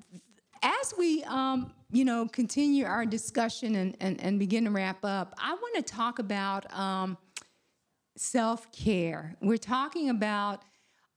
as 0.64 0.94
we, 0.98 1.24
um, 1.24 1.74
you 1.92 2.06
know, 2.06 2.28
continue 2.28 2.86
our 2.86 3.06
discussion 3.06 3.76
and, 3.76 3.98
and, 4.00 4.22
and 4.22 4.38
begin 4.38 4.66
to 4.66 4.72
wrap 4.72 5.04
up, 5.04 5.34
I 5.40 5.54
want 5.54 5.76
to 5.76 5.82
talk 5.82 6.20
about 6.20 6.72
um, 6.78 7.18
self 8.16 8.72
care. 8.72 9.36
We're 9.42 9.58
talking 9.58 10.10
about 10.10 10.64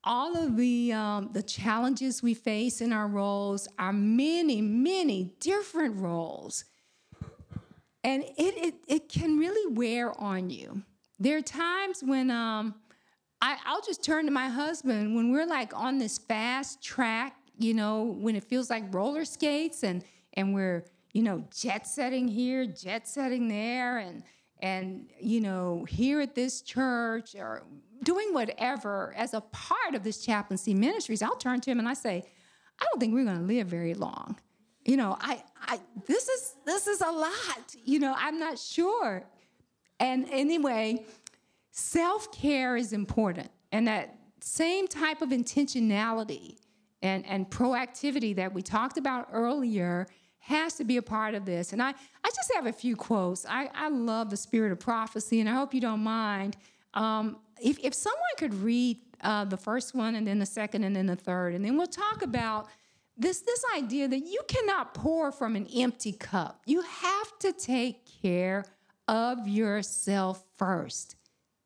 all 0.05 0.37
of 0.37 0.57
the 0.57 0.93
um, 0.93 1.31
the 1.33 1.43
challenges 1.43 2.23
we 2.23 2.35
face 2.35 2.81
in 2.81 2.93
our 2.93 3.09
roles, 3.09 3.67
are 3.79 3.93
many, 3.93 4.61
many 4.61 5.35
different 5.41 6.01
roles, 6.01 6.65
and 8.03 8.23
it 8.23 8.55
it, 8.57 8.75
it 8.87 9.09
can 9.09 9.39
really 9.39 9.75
wear 9.75 10.19
on 10.21 10.51
you. 10.51 10.83
There 11.19 11.39
are 11.39 11.43
times 11.43 12.03
when 12.03 12.31
um, 12.31 12.75
I, 13.41 13.57
I'll 13.67 13.83
just 13.83 14.03
turn 14.03 14.27
to 14.27 14.31
my 14.31 14.49
husband 14.49 15.15
when 15.15 15.33
we're 15.33 15.47
like 15.47 15.75
on 15.75 15.99
this 15.99 16.19
fast 16.19 16.83
track, 16.83 17.37
you 17.59 17.75
know, 17.75 18.03
when 18.03 18.37
it 18.37 18.45
feels 18.45 18.71
like 18.71 18.93
roller 18.93 19.25
skates 19.25 19.85
and 19.85 20.05
and 20.35 20.55
we're, 20.55 20.85
you 21.13 21.23
know, 21.23 21.45
jet 21.55 21.87
setting 21.87 22.27
here, 22.27 22.67
jet 22.67 23.07
setting 23.07 23.49
there, 23.49 23.99
and 23.99 24.23
and 24.61 25.11
you 25.21 25.41
know, 25.41 25.85
here 25.89 26.21
at 26.21 26.35
this 26.35 26.63
church 26.63 27.35
or 27.35 27.63
doing 28.03 28.33
whatever 28.33 29.15
as 29.17 29.35
a 29.35 29.41
part 29.41 29.95
of 29.95 30.05
this 30.05 30.25
chaplaincy 30.25 30.75
ministries, 30.75 31.23
I'll 31.23 31.37
turn 31.37 31.61
to 31.63 31.71
him 31.71 31.79
and 31.79 31.89
I 31.89 31.95
say, 31.95 32.25
I 32.81 32.85
don't 32.85 33.01
think 33.01 33.15
we're 33.15 33.25
gonna 33.25 33.43
live 33.43 33.67
very 33.69 33.95
long. 33.95 34.39
You 34.85 34.97
know, 34.97 35.17
I 35.21 35.43
I 35.61 35.81
this 36.07 36.29
is 36.29 36.57
this 36.65 36.87
is 36.87 37.01
a 37.01 37.11
lot. 37.11 37.75
You 37.85 38.01
know, 38.01 38.15
I'm 38.17 38.39
not 38.39 38.59
sure. 38.59 39.25
And 40.01 40.29
anyway, 40.31 41.05
self 41.71 42.31
care 42.33 42.77
is 42.77 42.93
important. 42.93 43.51
And 43.73 43.89
that 43.89 44.17
same 44.41 44.87
type 44.87 45.23
of 45.23 45.31
intentionality 45.31 46.59
and, 47.03 47.25
and 47.27 47.49
proactivity 47.51 48.37
that 48.37 48.53
we 48.53 48.63
talked 48.63 48.99
about 48.99 49.29
earlier 49.33 50.07
has 50.45 50.75
to 50.75 50.85
be 50.85 50.99
a 50.99 51.03
part 51.03 51.35
of 51.35 51.47
this. 51.47 51.73
And 51.73 51.83
I, 51.83 51.89
I 51.91 52.29
just 52.29 52.53
have 52.55 52.67
a 52.67 52.73
few 52.73 52.97
quotes. 52.97 53.47
I, 53.49 53.71
I 53.75 53.89
love 53.89 54.29
the 54.29 54.37
spirit 54.37 54.73
of 54.73 54.79
prophecy, 54.79 55.41
and 55.41 55.49
I 55.49 55.55
hope 55.55 55.73
you 55.73 55.81
don't 55.81 56.03
mind. 56.03 56.59
Um, 56.93 57.39
if, 57.59 57.79
if 57.83 57.95
someone 57.95 58.21
could 58.37 58.53
read 58.53 58.99
uh, 59.23 59.47
the 59.47 59.57
first 59.57 59.95
one, 59.95 60.15
and 60.15 60.27
then 60.27 60.39
the 60.39 60.47
second, 60.47 60.85
and 60.85 60.95
then 60.95 61.07
the 61.07 61.17
third, 61.17 61.55
and 61.55 61.65
then 61.65 61.79
we'll 61.79 61.87
talk 61.87 62.21
about 62.21 62.69
this, 63.17 63.41
this 63.41 63.65
idea 63.75 64.07
that 64.07 64.19
you 64.19 64.41
cannot 64.47 64.93
pour 64.93 65.33
from 65.33 65.57
an 65.57 65.67
empty 65.75 66.13
cup. 66.13 66.61
You 66.67 66.83
have 66.83 67.39
to 67.39 67.53
take 67.53 68.05
care 68.21 68.67
of 69.09 69.49
yourself 69.49 70.45
first. 70.59 71.17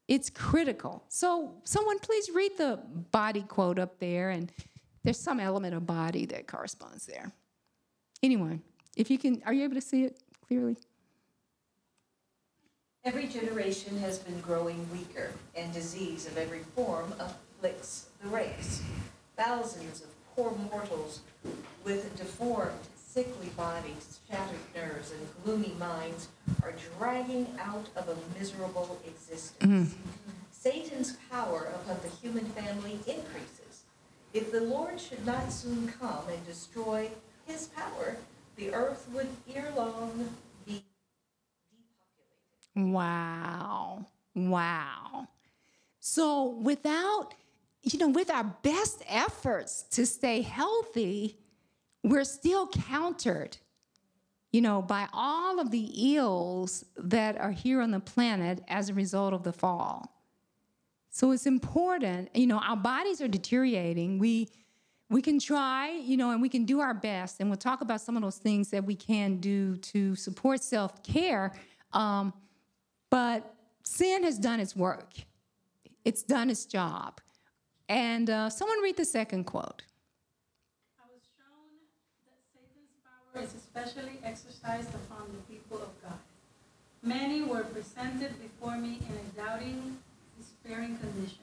It's 0.06 0.30
critical. 0.30 1.04
So, 1.08 1.60
someone 1.64 1.98
please 1.98 2.30
read 2.32 2.52
the 2.56 2.80
body 3.10 3.42
quote 3.42 3.80
up 3.80 3.98
there, 3.98 4.30
and 4.30 4.52
there's 5.02 5.18
some 5.18 5.40
element 5.40 5.74
of 5.74 5.84
body 5.84 6.26
that 6.26 6.46
corresponds 6.46 7.06
there. 7.06 7.32
Anyone, 8.22 8.62
if 8.96 9.10
you 9.10 9.18
can, 9.18 9.42
are 9.46 9.52
you 9.52 9.62
able 9.62 9.76
to 9.76 9.80
see 9.80 10.04
it 10.04 10.18
clearly? 10.46 10.76
Every 13.04 13.28
generation 13.28 13.96
has 13.98 14.18
been 14.18 14.40
growing 14.40 14.86
weaker, 14.92 15.30
and 15.56 15.72
disease 15.72 16.26
of 16.26 16.36
every 16.36 16.60
form 16.74 17.14
afflicts 17.20 18.08
the 18.20 18.28
race. 18.28 18.82
Thousands 19.36 20.02
of 20.02 20.08
poor 20.34 20.52
mortals 20.70 21.20
with 21.84 22.16
deformed, 22.16 22.72
sickly 22.96 23.48
bodies, 23.56 24.18
shattered 24.28 24.58
nerves, 24.74 25.12
and 25.12 25.44
gloomy 25.44 25.74
minds 25.78 26.28
are 26.62 26.74
dragging 26.98 27.46
out 27.60 27.88
of 27.94 28.08
a 28.08 28.38
miserable 28.38 29.00
existence. 29.06 29.90
Mm-hmm. 29.90 30.32
Satan's 30.50 31.16
power 31.30 31.68
upon 31.76 31.98
the 32.02 32.08
human 32.20 32.46
family 32.46 32.98
increases. 33.06 33.84
If 34.34 34.50
the 34.50 34.60
Lord 34.60 35.00
should 35.00 35.24
not 35.24 35.52
soon 35.52 35.92
come 36.00 36.28
and 36.28 36.44
destroy 36.44 37.10
his 37.48 37.68
power, 37.68 38.16
the 38.56 38.72
earth 38.72 39.08
would 39.12 39.26
long 39.74 40.28
be 40.66 40.84
depopulated. 42.74 42.94
Wow. 42.94 44.06
Wow. 44.34 45.28
So, 46.00 46.50
without, 46.62 47.34
you 47.82 47.98
know, 47.98 48.08
with 48.08 48.30
our 48.30 48.44
best 48.62 49.02
efforts 49.08 49.82
to 49.90 50.06
stay 50.06 50.42
healthy, 50.42 51.38
we're 52.04 52.24
still 52.24 52.68
countered, 52.68 53.56
you 54.52 54.60
know, 54.60 54.80
by 54.80 55.08
all 55.12 55.58
of 55.58 55.70
the 55.70 56.14
ills 56.16 56.84
that 56.96 57.38
are 57.38 57.50
here 57.50 57.80
on 57.80 57.90
the 57.90 58.00
planet 58.00 58.62
as 58.68 58.88
a 58.88 58.94
result 58.94 59.34
of 59.34 59.42
the 59.42 59.52
fall. 59.52 60.14
So 61.10 61.32
it's 61.32 61.46
important, 61.46 62.34
you 62.36 62.46
know, 62.46 62.58
our 62.58 62.76
bodies 62.76 63.20
are 63.20 63.28
deteriorating. 63.28 64.18
We 64.18 64.50
we 65.10 65.22
can 65.22 65.38
try, 65.38 65.90
you 65.90 66.16
know, 66.16 66.30
and 66.30 66.42
we 66.42 66.48
can 66.48 66.64
do 66.64 66.80
our 66.80 66.92
best, 66.92 67.40
and 67.40 67.48
we'll 67.48 67.56
talk 67.56 67.80
about 67.80 68.00
some 68.00 68.16
of 68.16 68.22
those 68.22 68.36
things 68.36 68.70
that 68.70 68.84
we 68.84 68.94
can 68.94 69.36
do 69.38 69.76
to 69.76 70.14
support 70.14 70.62
self 70.62 71.02
care. 71.02 71.52
Um, 71.92 72.34
but 73.10 73.54
sin 73.84 74.24
has 74.24 74.38
done 74.38 74.60
its 74.60 74.76
work; 74.76 75.14
it's 76.04 76.22
done 76.22 76.50
its 76.50 76.66
job. 76.66 77.20
And 77.88 78.28
uh, 78.28 78.50
someone 78.50 78.82
read 78.82 78.98
the 78.98 79.04
second 79.06 79.44
quote. 79.44 79.82
I 80.98 81.08
was 81.10 81.22
shown 81.38 81.72
that 82.26 82.36
Satan's 82.52 82.92
power 83.02 83.42
is 83.42 83.54
especially 83.54 84.18
exercised 84.22 84.90
upon 84.94 85.28
the 85.32 85.54
people 85.54 85.78
of 85.78 86.02
God. 86.02 86.18
Many 87.02 87.42
were 87.42 87.62
presented 87.62 88.32
before 88.42 88.76
me 88.76 88.98
in 89.08 89.14
a 89.16 89.42
doubting, 89.42 89.96
despairing 90.36 90.98
condition. 90.98 91.38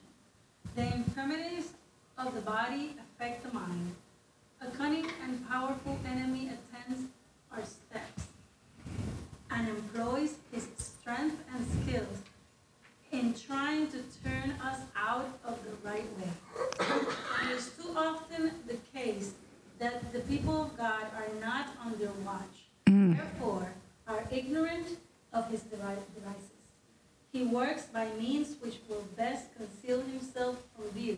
The 0.76 0.94
infirmities 0.94 1.72
of 2.18 2.34
the 2.34 2.42
body 2.42 2.96
affect 3.00 3.44
the 3.44 3.54
mind. 3.54 3.96
A 4.62 4.68
cunning 4.68 5.06
and 5.24 5.48
powerful 5.48 6.00
enemy 6.08 6.50
attends 6.50 7.04
our 7.52 7.64
steps 7.64 8.28
and 9.52 9.68
employs 9.70 10.36
his 10.52 10.68
strength 10.78 11.38
and 11.54 11.66
skills 11.84 12.18
in 13.12 13.34
trying 13.34 13.88
to 13.88 14.00
turn 14.24 14.52
us 14.64 14.80
out 14.96 15.28
of 15.46 15.60
the 15.64 15.88
right 15.88 16.06
way. 16.18 16.30
It 17.44 17.52
is 17.52 17.72
too 17.78 17.94
often 17.96 18.52
the 18.68 18.78
case 18.94 19.34
that 19.80 20.12
the 20.14 20.20
people 20.22 20.64
of 20.64 20.78
God 20.78 21.06
are 21.16 21.40
not 21.40 21.68
on 21.84 21.98
their 22.00 22.12
watch, 22.26 22.66
mm. 22.88 23.16
therefore 23.16 23.68
are 24.08 24.24
ignorant 24.32 24.98
of 25.34 25.50
his 25.50 25.62
devi- 25.62 26.02
devices. 26.16 26.52
He 27.32 27.44
works 27.44 27.84
by 27.84 28.08
means 28.18 28.56
which 28.62 28.80
will 28.88 29.06
best 29.18 29.56
conceal 29.58 30.02
himself 30.02 30.58
from 30.76 30.90
view, 30.92 31.18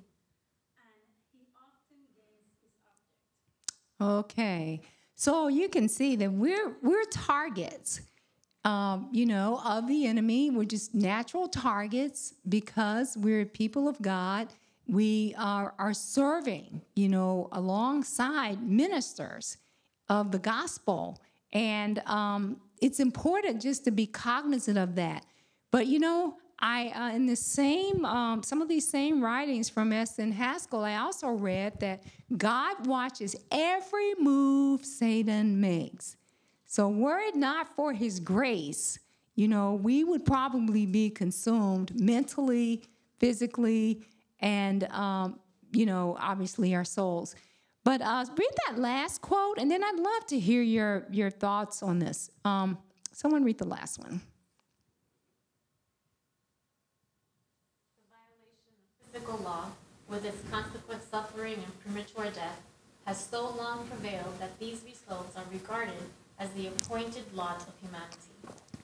and 0.82 0.98
he 1.32 1.46
often 1.54 2.02
gains 2.18 2.58
his 2.64 2.74
object. 2.90 3.78
Okay, 4.00 4.82
so 5.16 5.48
you 5.48 5.70
can 5.70 5.90
see 5.90 6.16
that 6.18 6.32
we're 6.32 6.78
we're 6.84 7.04
targets, 7.06 8.02
um, 8.64 9.10
you 9.12 9.26
know, 9.26 9.60
of 9.66 9.88
the 9.88 10.06
enemy. 10.06 10.52
We're 10.52 10.66
just 10.66 10.94
natural 10.94 11.48
targets 11.48 12.36
because 12.48 13.18
we're 13.18 13.46
people 13.46 13.88
of 13.88 14.00
God. 14.00 14.50
We 14.88 15.34
are 15.38 15.74
are 15.80 15.96
serving, 15.96 16.82
you 16.96 17.10
know, 17.10 17.50
alongside 17.52 18.62
ministers 18.62 19.58
of 20.10 20.32
the 20.32 20.40
gospel, 20.40 21.20
and 21.52 22.00
um, 22.06 22.62
it's 22.80 23.00
important 23.00 23.64
just 23.64 23.84
to 23.86 23.92
be 23.92 24.06
cognizant 24.06 24.78
of 24.78 24.94
that. 24.96 25.26
But 25.72 25.88
you 25.88 25.98
know, 25.98 26.38
I 26.60 26.88
uh, 26.90 27.16
in 27.16 27.26
the 27.26 27.36
same 27.36 28.04
um, 28.06 28.44
some 28.44 28.62
of 28.62 28.68
these 28.68 28.88
same 28.90 29.24
writings 29.24 29.70
from 29.70 29.92
S. 29.92 30.18
N. 30.20 30.32
Haskell, 30.32 30.84
I 30.84 30.96
also 30.96 31.30
read 31.30 31.80
that 31.82 32.04
God 32.36 32.88
watches 32.88 33.36
every 33.52 34.16
move 34.16 34.84
Satan 34.86 35.62
makes. 35.62 36.16
So 36.66 36.90
were 36.90 37.20
it 37.20 37.36
not 37.36 37.76
for 37.76 37.94
His 37.94 38.20
grace, 38.20 39.00
you 39.36 39.48
know, 39.48 39.76
we 39.76 40.04
would 40.04 40.26
probably 40.26 40.86
be 40.88 41.12
consumed 41.12 41.98
mentally, 42.00 42.84
physically, 43.20 44.04
and, 44.40 44.84
um, 44.86 45.40
you 45.72 45.86
know, 45.86 46.18
obviously 46.20 46.74
our 46.74 46.84
souls. 46.84 47.36
But 47.84 48.02
uh, 48.02 48.26
read 48.36 48.50
that 48.66 48.80
last 48.80 49.22
quote, 49.22 49.60
and 49.60 49.70
then 49.72 49.84
I'd 49.84 50.00
love 50.00 50.26
to 50.28 50.40
hear 50.40 50.62
your, 50.64 51.06
your 51.12 51.30
thoughts 51.30 51.84
on 51.84 52.00
this. 52.00 52.32
Um, 52.44 52.80
someone 53.14 53.44
read 53.44 53.60
the 53.60 53.68
last 53.68 54.00
one. 54.00 54.22
The 57.96 58.04
violation 58.10 58.74
of 59.06 59.07
physical 59.18 59.44
law, 59.44 59.66
with 60.08 60.26
its 60.26 60.38
consequent 60.52 61.02
suffering 61.10 61.56
and 61.56 61.80
premature 61.80 62.32
death, 62.32 62.62
has 63.06 63.18
so 63.18 63.50
long 63.50 63.88
prevailed 63.88 64.40
that 64.40 64.60
these 64.60 64.84
results 64.86 65.36
are 65.36 65.44
regarded 65.52 66.04
as 66.40 66.50
the 66.52 66.68
appointed 66.68 67.24
lot 67.34 67.62
of 67.62 67.74
humanity. 67.82 68.18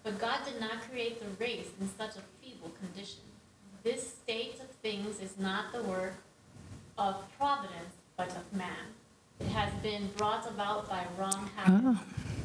But 0.03 0.19
God 0.19 0.39
did 0.45 0.59
not 0.59 0.89
create 0.89 1.19
the 1.19 1.43
race 1.43 1.69
in 1.79 1.87
such 1.97 2.15
a 2.15 2.21
feeble 2.41 2.71
condition. 2.81 3.21
This 3.83 4.07
state 4.07 4.55
of 4.59 4.69
things 4.81 5.19
is 5.19 5.37
not 5.37 5.71
the 5.71 5.83
work 5.83 6.15
of 6.97 7.23
providence, 7.37 7.93
but 8.17 8.29
of 8.29 8.57
man. 8.57 8.95
It 9.39 9.47
has 9.47 9.71
been 9.81 10.09
brought 10.17 10.49
about 10.49 10.89
by 10.89 11.05
wrong 11.17 11.49
ah. 11.57 11.63
habits, 11.63 11.99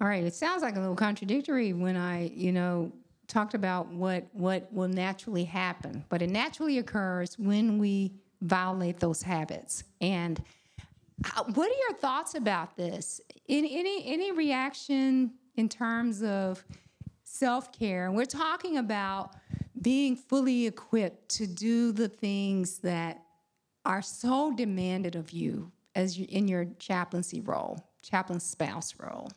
All 0.00 0.08
right. 0.08 0.24
It 0.24 0.34
sounds 0.34 0.62
like 0.62 0.76
a 0.76 0.80
little 0.80 0.96
contradictory 0.96 1.72
when 1.74 1.96
I, 1.96 2.28
you 2.28 2.52
know, 2.52 2.90
talked 3.28 3.54
about 3.54 3.88
what 3.88 4.24
what 4.32 4.72
will 4.72 4.88
naturally 4.88 5.44
happen, 5.44 6.04
but 6.08 6.22
it 6.22 6.30
naturally 6.30 6.78
occurs 6.78 7.38
when 7.38 7.78
we 7.78 8.14
violate 8.40 8.98
those 8.98 9.22
habits. 9.22 9.84
And 10.00 10.42
uh, 11.36 11.44
what 11.54 11.70
are 11.70 11.78
your 11.88 11.98
thoughts 11.98 12.34
about 12.34 12.76
this? 12.76 13.20
Any 13.48 13.78
any 13.78 14.04
any 14.06 14.32
reaction 14.32 15.32
in 15.56 15.68
terms 15.68 16.22
of 16.22 16.64
self-care? 17.24 18.06
And 18.06 18.16
We're 18.16 18.24
talking 18.24 18.78
about 18.78 19.34
being 19.80 20.16
fully 20.16 20.66
equipped 20.66 21.28
to 21.36 21.46
do 21.46 21.92
the 21.92 22.08
things 22.08 22.78
that 22.78 23.22
are 23.84 24.02
so 24.02 24.52
demanded 24.52 25.14
of 25.14 25.30
you 25.30 25.70
as 25.94 26.18
you, 26.18 26.26
in 26.28 26.48
your 26.48 26.66
chaplaincy 26.78 27.40
role, 27.40 27.78
chaplain 28.02 28.40
spouse 28.40 28.94
role. 28.98 29.30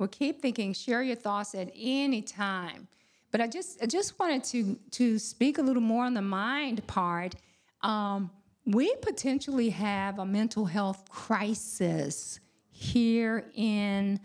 Well, 0.00 0.08
keep 0.08 0.40
thinking. 0.40 0.72
Share 0.72 1.02
your 1.02 1.14
thoughts 1.14 1.54
at 1.54 1.70
any 1.76 2.22
time. 2.22 2.88
But 3.30 3.42
I 3.42 3.46
just, 3.46 3.82
I 3.82 3.86
just 3.86 4.18
wanted 4.18 4.42
to 4.44 4.78
to 4.92 5.18
speak 5.18 5.58
a 5.58 5.62
little 5.62 5.82
more 5.82 6.06
on 6.06 6.14
the 6.14 6.22
mind 6.22 6.86
part. 6.86 7.34
Um, 7.82 8.30
we 8.64 8.94
potentially 9.02 9.68
have 9.68 10.18
a 10.18 10.24
mental 10.24 10.64
health 10.64 11.06
crisis 11.10 12.40
here 12.70 13.50
in 13.54 14.18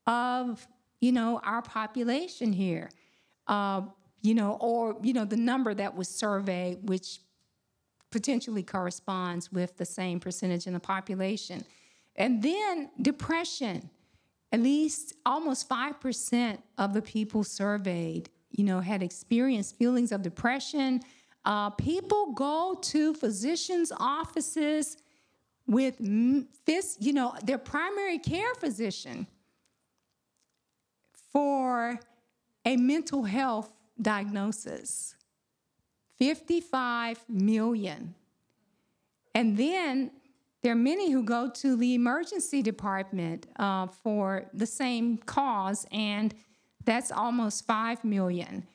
of, 0.06 0.68
you 1.00 1.12
know, 1.14 1.40
our 1.44 1.62
population 1.62 2.52
here, 2.52 2.90
uh, 3.48 3.82
you 4.22 4.34
know, 4.34 4.58
or, 4.60 4.98
you 5.02 5.14
know, 5.14 5.24
the 5.24 5.38
number 5.38 5.74
that 5.74 5.96
was 5.96 6.10
surveyed, 6.10 6.90
which 6.90 7.20
potentially 8.12 8.64
corresponds 8.64 9.52
with 9.52 9.78
the 9.78 9.86
same 9.86 10.20
percentage 10.20 10.68
in 10.68 10.74
the 10.74 10.80
population. 10.80 11.64
And 12.16 12.42
then 12.42 12.90
depression. 13.02 13.90
At 14.52 14.62
least 14.62 15.14
almost 15.26 15.68
5% 15.68 16.58
of 16.78 16.94
the 16.94 17.02
people 17.02 17.44
surveyed, 17.44 18.30
you 18.52 18.64
know, 18.64 18.80
had 18.80 19.04
experienced 19.04 19.78
feelings 19.78 20.12
of 20.12 20.22
depression. 20.22 21.02
Uh, 21.44 21.70
people 21.72 22.32
go 22.34 22.78
to 22.82 23.14
physicians' 23.14 23.92
offices 23.98 24.98
with 25.68 25.98
this, 26.66 26.98
you 27.00 27.12
know, 27.12 27.36
their 27.44 27.58
primary 27.58 28.20
care 28.20 28.56
physician 28.56 29.28
for 31.34 32.00
a 32.66 32.78
mental 32.78 33.24
health 33.24 33.72
diagnosis. 34.02 35.16
55 36.20 37.24
million. 37.30 38.16
And 39.36 39.58
then 39.58 40.12
there 40.64 40.72
are 40.72 40.76
many 40.76 41.12
who 41.12 41.24
go 41.24 41.50
to 41.50 41.76
the 41.76 41.94
emergency 41.94 42.62
department 42.62 43.48
uh, 43.58 43.88
for 43.88 44.50
the 44.54 44.66
same 44.66 45.18
cause, 45.18 45.86
and 45.92 46.34
that's 46.84 47.12
almost 47.12 47.66
5 47.66 48.04
million. 48.04 48.66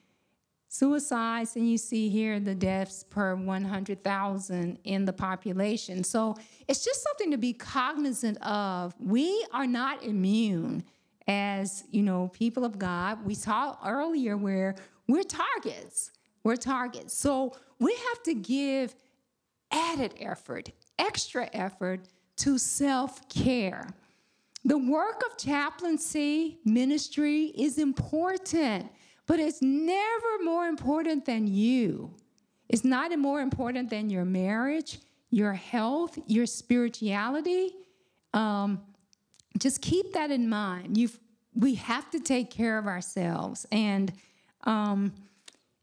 Suicides, 0.69 1.57
and 1.57 1.71
you 1.71 1.77
see 1.77 2.09
here 2.09 2.41
the 2.41 2.55
deaths 2.55 3.05
per 3.05 3.35
100,000 3.35 4.79
in 4.85 5.05
the 5.05 5.13
population. 5.13 6.03
So 6.03 6.35
it's 6.67 6.83
just 6.83 7.03
something 7.03 7.31
to 7.31 7.37
be 7.37 7.53
cognizant 7.53 8.41
of. 8.43 8.95
We 8.99 9.45
are 9.53 9.67
not 9.67 10.03
immune 10.03 10.85
as, 11.29 11.85
you 11.91 12.03
know, 12.03 12.29
people 12.29 12.65
of 12.65 12.79
God. 12.79 13.25
We 13.27 13.35
saw 13.35 13.77
earlier 13.85 14.37
where 14.39 14.77
we're 15.09 15.25
targets. 15.25 16.11
We're 16.43 16.57
targets. 16.57 17.13
So 17.13 17.55
we 17.79 17.93
have 17.93 18.23
to 18.25 18.35
give 18.35 18.95
added 19.71 20.15
effort, 20.21 20.71
extra 21.03 21.49
effort 21.53 22.01
to 22.37 22.59
self 22.59 23.29
care. 23.29 23.89
The 24.65 24.79
work 24.79 25.23
of 25.29 25.37
chaplaincy 25.39 26.59
ministry 26.65 27.47
is 27.57 27.79
important, 27.79 28.91
but 29.27 29.41
it's 29.41 29.61
never 29.61 30.45
more 30.45 30.67
important 30.67 31.25
than 31.25 31.47
you. 31.47 32.15
It's 32.69 32.85
not 32.85 33.17
more 33.19 33.41
important 33.41 33.91
than 33.91 34.09
your 34.09 34.25
marriage, 34.25 35.01
your 35.31 35.53
health, 35.53 36.19
your 36.27 36.47
spirituality. 36.47 37.73
Um, 38.33 38.81
just 39.59 39.83
keep 39.83 40.13
that 40.13 40.31
in 40.31 40.49
mind. 40.49 40.97
you 40.97 41.11
we 41.55 41.75
have 41.75 42.11
to 42.11 42.21
take 42.21 42.51
care 42.51 42.79
of 42.79 42.87
ourselves. 42.87 43.67
And 43.71 44.13
um, 44.65 45.13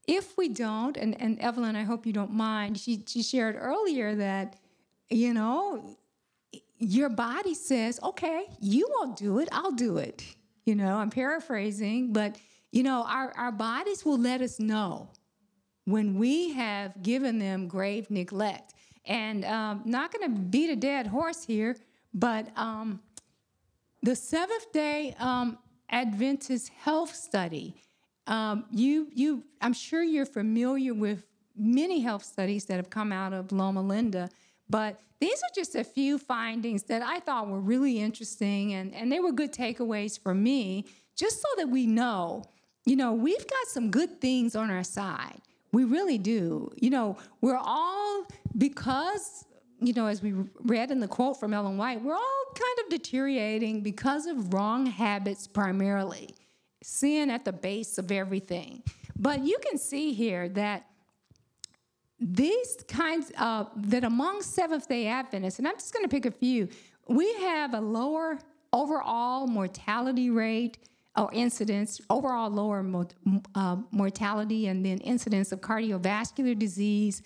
if 0.08 0.36
we 0.38 0.50
don't, 0.50 0.98
and, 0.98 1.20
and 1.22 1.40
Evelyn, 1.40 1.76
I 1.76 1.84
hope 1.84 2.06
you 2.06 2.14
don't 2.14 2.34
mind, 2.34 2.80
she, 2.80 3.04
she 3.08 3.22
shared 3.22 3.56
earlier 3.56 4.16
that, 4.16 4.56
you 5.10 5.34
know, 5.34 5.98
your 6.78 7.10
body 7.10 7.54
says, 7.54 8.00
okay, 8.02 8.46
you 8.62 8.88
won't 8.98 9.18
do 9.18 9.40
it, 9.40 9.50
I'll 9.52 9.72
do 9.72 9.98
it. 9.98 10.24
You 10.66 10.76
know, 10.76 10.98
I'm 10.98 11.10
paraphrasing, 11.10 12.14
but, 12.14 12.38
you 12.72 12.84
know, 12.84 13.06
our, 13.08 13.34
our 13.36 13.52
bodies 13.52 14.06
will 14.06 14.20
let 14.20 14.42
us 14.42 14.60
know 14.60 15.10
when 15.86 16.18
we 16.18 16.54
have 16.54 17.02
given 17.02 17.40
them 17.40 17.68
grave 17.68 18.10
neglect. 18.12 18.76
And 19.06 19.44
um, 19.46 19.82
not 19.86 20.14
going 20.14 20.32
to 20.32 20.40
beat 20.40 20.70
a 20.70 20.76
dead 20.76 21.08
horse 21.08 21.44
here, 21.44 21.76
but 22.14 22.48
um, 22.56 23.00
the 24.04 24.16
Seventh 24.16 24.72
Day 24.72 25.16
um, 25.20 25.58
Adventist 25.90 26.70
Health 26.70 27.16
Study. 27.16 27.76
Um, 28.28 28.66
you, 28.72 29.08
you, 29.14 29.44
I'm 29.60 29.74
sure 29.74 30.04
you're 30.04 30.26
familiar 30.26 30.94
with 30.94 31.26
many 31.58 32.02
health 32.02 32.24
studies 32.24 32.66
that 32.66 32.76
have 32.76 32.90
come 32.92 33.12
out 33.12 33.34
of 33.34 33.52
Loma 33.52 33.82
Linda, 33.82 34.30
but 34.70 35.00
these 35.20 35.38
are 35.44 35.54
just 35.54 35.76
a 35.76 35.84
few 35.84 36.18
findings 36.18 36.84
that 36.84 37.02
I 37.02 37.20
thought 37.20 37.48
were 37.48 37.60
really 37.60 38.00
interesting, 38.00 38.74
and, 38.74 38.94
and 38.96 39.12
they 39.12 39.20
were 39.20 39.32
good 39.32 39.52
takeaways 39.52 40.22
for 40.22 40.34
me, 40.34 40.86
just 41.18 41.42
so 41.42 41.48
that 41.58 41.68
we 41.68 41.86
know, 41.86 42.44
you 42.86 42.96
know, 42.96 43.14
we've 43.14 43.46
got 43.46 43.68
some 43.68 43.92
good 43.92 44.22
things 44.22 44.56
on 44.56 44.72
our 44.72 44.84
side. 44.84 45.42
We 45.74 45.84
really 45.84 46.18
do. 46.18 46.72
You 46.78 46.90
know, 46.90 47.18
we're 47.42 47.60
all, 47.62 48.26
because, 48.58 49.46
you 49.82 49.94
know, 49.94 50.08
as 50.08 50.22
we 50.22 50.34
read 50.62 50.90
in 50.90 51.00
the 51.00 51.08
quote 51.08 51.40
from 51.40 51.54
Ellen 51.54 51.78
White, 51.78 52.02
we're 52.02 52.16
all 52.16 52.46
kind 52.56 52.80
of 52.86 52.90
deteriorating 52.90 53.82
because 53.82 54.26
of 54.26 54.54
wrong 54.54 54.86
habits 54.86 55.48
primarily, 55.48 56.30
sin 56.82 57.30
at 57.30 57.44
the 57.44 57.54
base 57.54 57.98
of 57.98 58.12
everything. 58.12 58.82
But 59.18 59.46
you 59.46 59.58
can 59.68 59.78
see 59.78 60.14
here 60.14 60.48
that 60.50 60.86
these 62.20 62.78
kinds 62.88 63.32
of, 63.40 63.70
that 63.90 64.04
among 64.04 64.42
Seventh 64.42 64.88
day 64.88 65.08
Adventists, 65.08 65.60
and 65.60 65.68
I'm 65.68 65.76
just 65.76 65.94
going 65.94 66.04
to 66.04 66.10
pick 66.10 66.26
a 66.26 66.32
few, 66.32 66.68
we 67.08 67.34
have 67.36 67.74
a 67.74 67.82
lower 67.82 68.40
overall 68.74 69.48
mortality 69.48 70.30
rate 70.30 70.78
or 71.18 71.30
incidence, 71.34 72.00
overall 72.10 72.50
lower 72.50 72.86
uh, 73.56 73.78
mortality 73.92 74.68
and 74.68 74.86
then 74.86 75.00
incidence 75.00 75.52
of 75.52 75.62
cardiovascular 75.62 76.58
disease, 76.58 77.22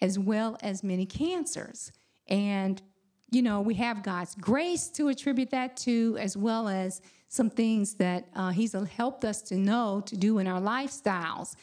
as 0.00 0.18
well 0.18 0.56
as 0.62 0.84
many 0.84 1.06
cancers. 1.06 1.92
And, 2.28 2.80
you 3.30 3.42
know, 3.42 3.60
we 3.60 3.74
have 3.74 4.02
God's 4.02 4.34
grace 4.34 4.88
to 4.90 5.08
attribute 5.08 5.50
that 5.50 5.76
to, 5.78 6.16
as 6.20 6.36
well 6.36 6.68
as 6.68 7.00
some 7.28 7.50
things 7.50 7.94
that 7.94 8.28
uh, 8.34 8.50
He's 8.50 8.74
helped 8.96 9.24
us 9.24 9.42
to 9.42 9.56
know 9.56 10.02
to 10.06 10.16
do 10.16 10.38
in 10.38 10.46
our 10.46 10.60
lifestyles. 10.60 11.56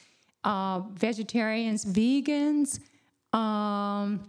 Uh, 0.43 0.81
vegetarians, 0.93 1.85
vegans 1.85 2.79
um, 3.33 4.27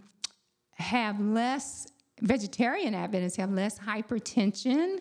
have 0.75 1.19
less, 1.19 1.87
vegetarian 2.21 2.93
Adventists 2.93 3.35
have 3.37 3.51
less 3.51 3.79
hypertension, 3.79 4.99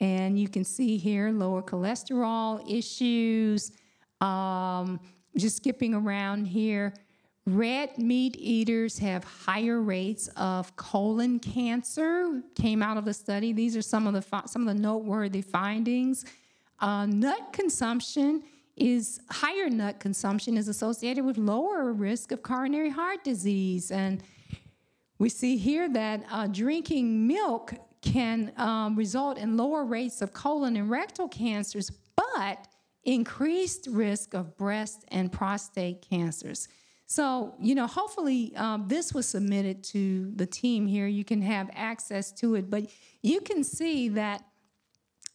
and 0.00 0.38
you 0.38 0.48
can 0.48 0.64
see 0.64 0.96
here 0.96 1.30
lower 1.30 1.62
cholesterol 1.62 2.68
issues. 2.70 3.72
Um, 4.20 5.00
just 5.36 5.56
skipping 5.56 5.94
around 5.94 6.46
here, 6.46 6.94
red 7.46 7.98
meat 7.98 8.36
eaters 8.38 8.98
have 8.98 9.24
higher 9.24 9.80
rates 9.82 10.28
of 10.36 10.74
colon 10.76 11.40
cancer. 11.40 12.42
Came 12.54 12.82
out 12.82 12.96
of 12.96 13.04
the 13.04 13.14
study. 13.14 13.52
These 13.52 13.76
are 13.76 13.82
some 13.82 14.06
of 14.06 14.14
the 14.14 14.46
some 14.46 14.68
of 14.68 14.76
the 14.76 14.80
noteworthy 14.80 15.42
findings. 15.42 16.24
Uh, 16.80 17.06
nut 17.06 17.52
consumption 17.52 18.42
is 18.76 19.20
higher 19.30 19.70
nut 19.70 20.00
consumption 20.00 20.56
is 20.56 20.68
associated 20.68 21.24
with 21.24 21.38
lower 21.38 21.92
risk 21.92 22.32
of 22.32 22.42
coronary 22.42 22.90
heart 22.90 23.22
disease 23.22 23.90
and 23.90 24.22
we 25.18 25.28
see 25.28 25.56
here 25.56 25.88
that 25.90 26.24
uh, 26.30 26.46
drinking 26.48 27.26
milk 27.26 27.72
can 28.02 28.52
um, 28.56 28.96
result 28.96 29.38
in 29.38 29.56
lower 29.56 29.84
rates 29.84 30.20
of 30.20 30.32
colon 30.32 30.76
and 30.76 30.90
rectal 30.90 31.28
cancers, 31.28 31.90
but 32.16 32.68
increased 33.04 33.88
risk 33.90 34.34
of 34.34 34.56
breast 34.56 35.04
and 35.08 35.32
prostate 35.32 36.02
cancers. 36.02 36.68
So, 37.06 37.54
you 37.60 37.74
know, 37.74 37.86
hopefully 37.86 38.54
um, 38.56 38.86
this 38.88 39.14
was 39.14 39.26
submitted 39.26 39.84
to 39.84 40.32
the 40.36 40.46
team 40.46 40.86
here. 40.86 41.06
You 41.06 41.24
can 41.24 41.42
have 41.42 41.70
access 41.74 42.32
to 42.32 42.54
it, 42.56 42.70
but 42.70 42.90
you 43.22 43.40
can 43.40 43.62
see 43.62 44.08
that 44.10 44.44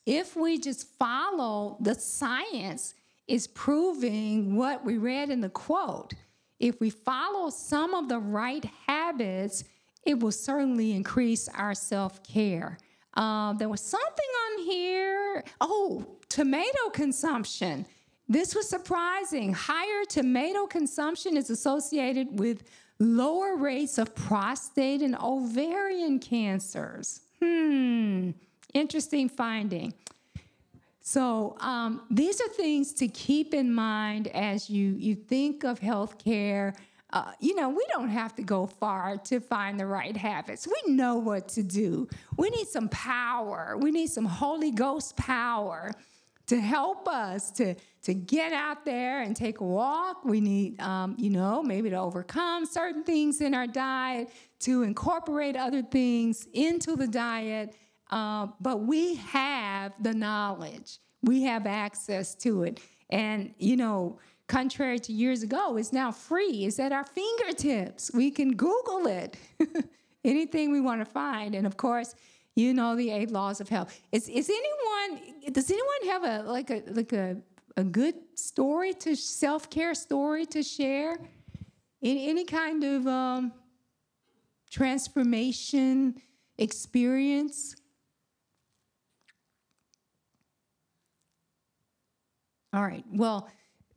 if 0.05 0.35
we 0.35 0.59
just 0.59 0.87
follow 0.97 1.77
the 1.79 1.95
science 1.95 2.95
is 3.29 3.47
proving 3.47 4.55
what 4.55 4.83
we 4.83 4.97
read 4.97 5.29
in 5.29 5.39
the 5.39 5.49
quote. 5.49 6.13
If 6.59 6.81
we 6.81 6.89
follow 6.89 7.49
some 7.49 7.93
of 7.93 8.09
the 8.09 8.19
right 8.19 8.65
habits, 8.87 9.63
it 10.03 10.19
will 10.19 10.31
certainly 10.31 10.93
increase 10.93 11.47
our 11.49 11.73
self 11.73 12.23
care. 12.23 12.77
Um, 13.13 13.57
there 13.57 13.69
was 13.69 13.81
something 13.81 14.25
on 14.45 14.65
here. 14.65 15.43
Oh, 15.61 16.17
tomato 16.27 16.89
consumption. 16.91 17.85
This 18.27 18.55
was 18.55 18.67
surprising. 18.67 19.53
Higher 19.53 20.05
tomato 20.07 20.65
consumption 20.67 21.37
is 21.37 21.49
associated 21.49 22.39
with 22.39 22.63
lower 22.99 23.55
rates 23.55 23.97
of 23.97 24.13
prostate 24.13 25.01
and 25.01 25.15
ovarian 25.21 26.19
cancers. 26.19 27.21
Hmm, 27.41 28.31
interesting 28.73 29.29
finding. 29.29 29.93
So 31.09 31.57
um, 31.59 32.03
these 32.11 32.39
are 32.39 32.47
things 32.49 32.93
to 32.93 33.07
keep 33.07 33.55
in 33.55 33.73
mind 33.73 34.27
as 34.27 34.69
you, 34.69 34.93
you 34.95 35.15
think 35.15 35.63
of 35.63 35.79
healthcare. 35.79 36.75
Uh, 37.11 37.31
you 37.39 37.55
know, 37.55 37.67
we 37.67 37.83
don't 37.91 38.09
have 38.09 38.35
to 38.35 38.43
go 38.43 38.67
far 38.67 39.17
to 39.17 39.39
find 39.39 39.79
the 39.79 39.87
right 39.87 40.15
habits. 40.15 40.67
We 40.67 40.93
know 40.93 41.15
what 41.15 41.47
to 41.47 41.63
do. 41.63 42.07
We 42.37 42.51
need 42.51 42.67
some 42.67 42.89
power. 42.89 43.75
We 43.75 43.89
need 43.89 44.11
some 44.11 44.25
Holy 44.25 44.69
Ghost 44.69 45.17
power 45.17 45.93
to 46.45 46.61
help 46.61 47.07
us 47.07 47.49
to, 47.53 47.73
to 48.03 48.13
get 48.13 48.53
out 48.53 48.85
there 48.85 49.23
and 49.23 49.35
take 49.35 49.61
a 49.61 49.65
walk. 49.65 50.23
We 50.23 50.41
need, 50.41 50.79
um, 50.79 51.15
you 51.17 51.31
know, 51.31 51.63
maybe 51.63 51.89
to 51.89 51.95
overcome 51.95 52.67
certain 52.67 53.03
things 53.03 53.41
in 53.41 53.55
our 53.55 53.65
diet, 53.65 54.29
to 54.59 54.83
incorporate 54.83 55.55
other 55.55 55.81
things 55.81 56.47
into 56.53 56.95
the 56.95 57.07
diet 57.07 57.73
uh, 58.09 58.47
but 58.59 58.81
we 58.81 59.15
have 59.15 59.93
the 60.01 60.13
knowledge, 60.13 60.99
we 61.21 61.43
have 61.43 61.65
access 61.67 62.35
to 62.35 62.63
it. 62.63 62.79
And, 63.09 63.53
you 63.57 63.75
know, 63.75 64.19
contrary 64.47 64.99
to 64.99 65.13
years 65.13 65.43
ago, 65.43 65.77
it's 65.77 65.93
now 65.93 66.11
free, 66.11 66.65
it's 66.65 66.79
at 66.79 66.91
our 66.91 67.03
fingertips. 67.03 68.11
We 68.13 68.31
can 68.31 68.55
Google 68.55 69.07
it, 69.07 69.37
anything 70.25 70.71
we 70.71 70.81
want 70.81 71.01
to 71.01 71.05
find. 71.05 71.55
And 71.55 71.65
of 71.65 71.77
course, 71.77 72.15
you 72.55 72.73
know 72.73 72.95
the 72.95 73.09
eight 73.11 73.31
laws 73.31 73.61
of 73.61 73.69
health. 73.69 73.99
Is, 74.11 74.27
is 74.27 74.49
anyone, 74.49 75.51
does 75.51 75.69
anyone 75.71 76.03
have 76.05 76.23
a, 76.23 76.49
like 76.49 76.69
a, 76.69 76.83
like 76.87 77.13
a, 77.13 77.37
a 77.77 77.83
good 77.83 78.15
story 78.35 78.93
to 78.95 79.15
self-care 79.15 79.93
story 79.93 80.45
to 80.47 80.61
share? 80.61 81.17
Any, 82.03 82.29
any 82.29 82.45
kind 82.45 82.83
of 82.83 83.07
um, 83.07 83.53
transformation 84.69 86.15
experience? 86.57 87.75
All 92.73 92.83
right. 92.83 93.03
Well, 93.11 93.49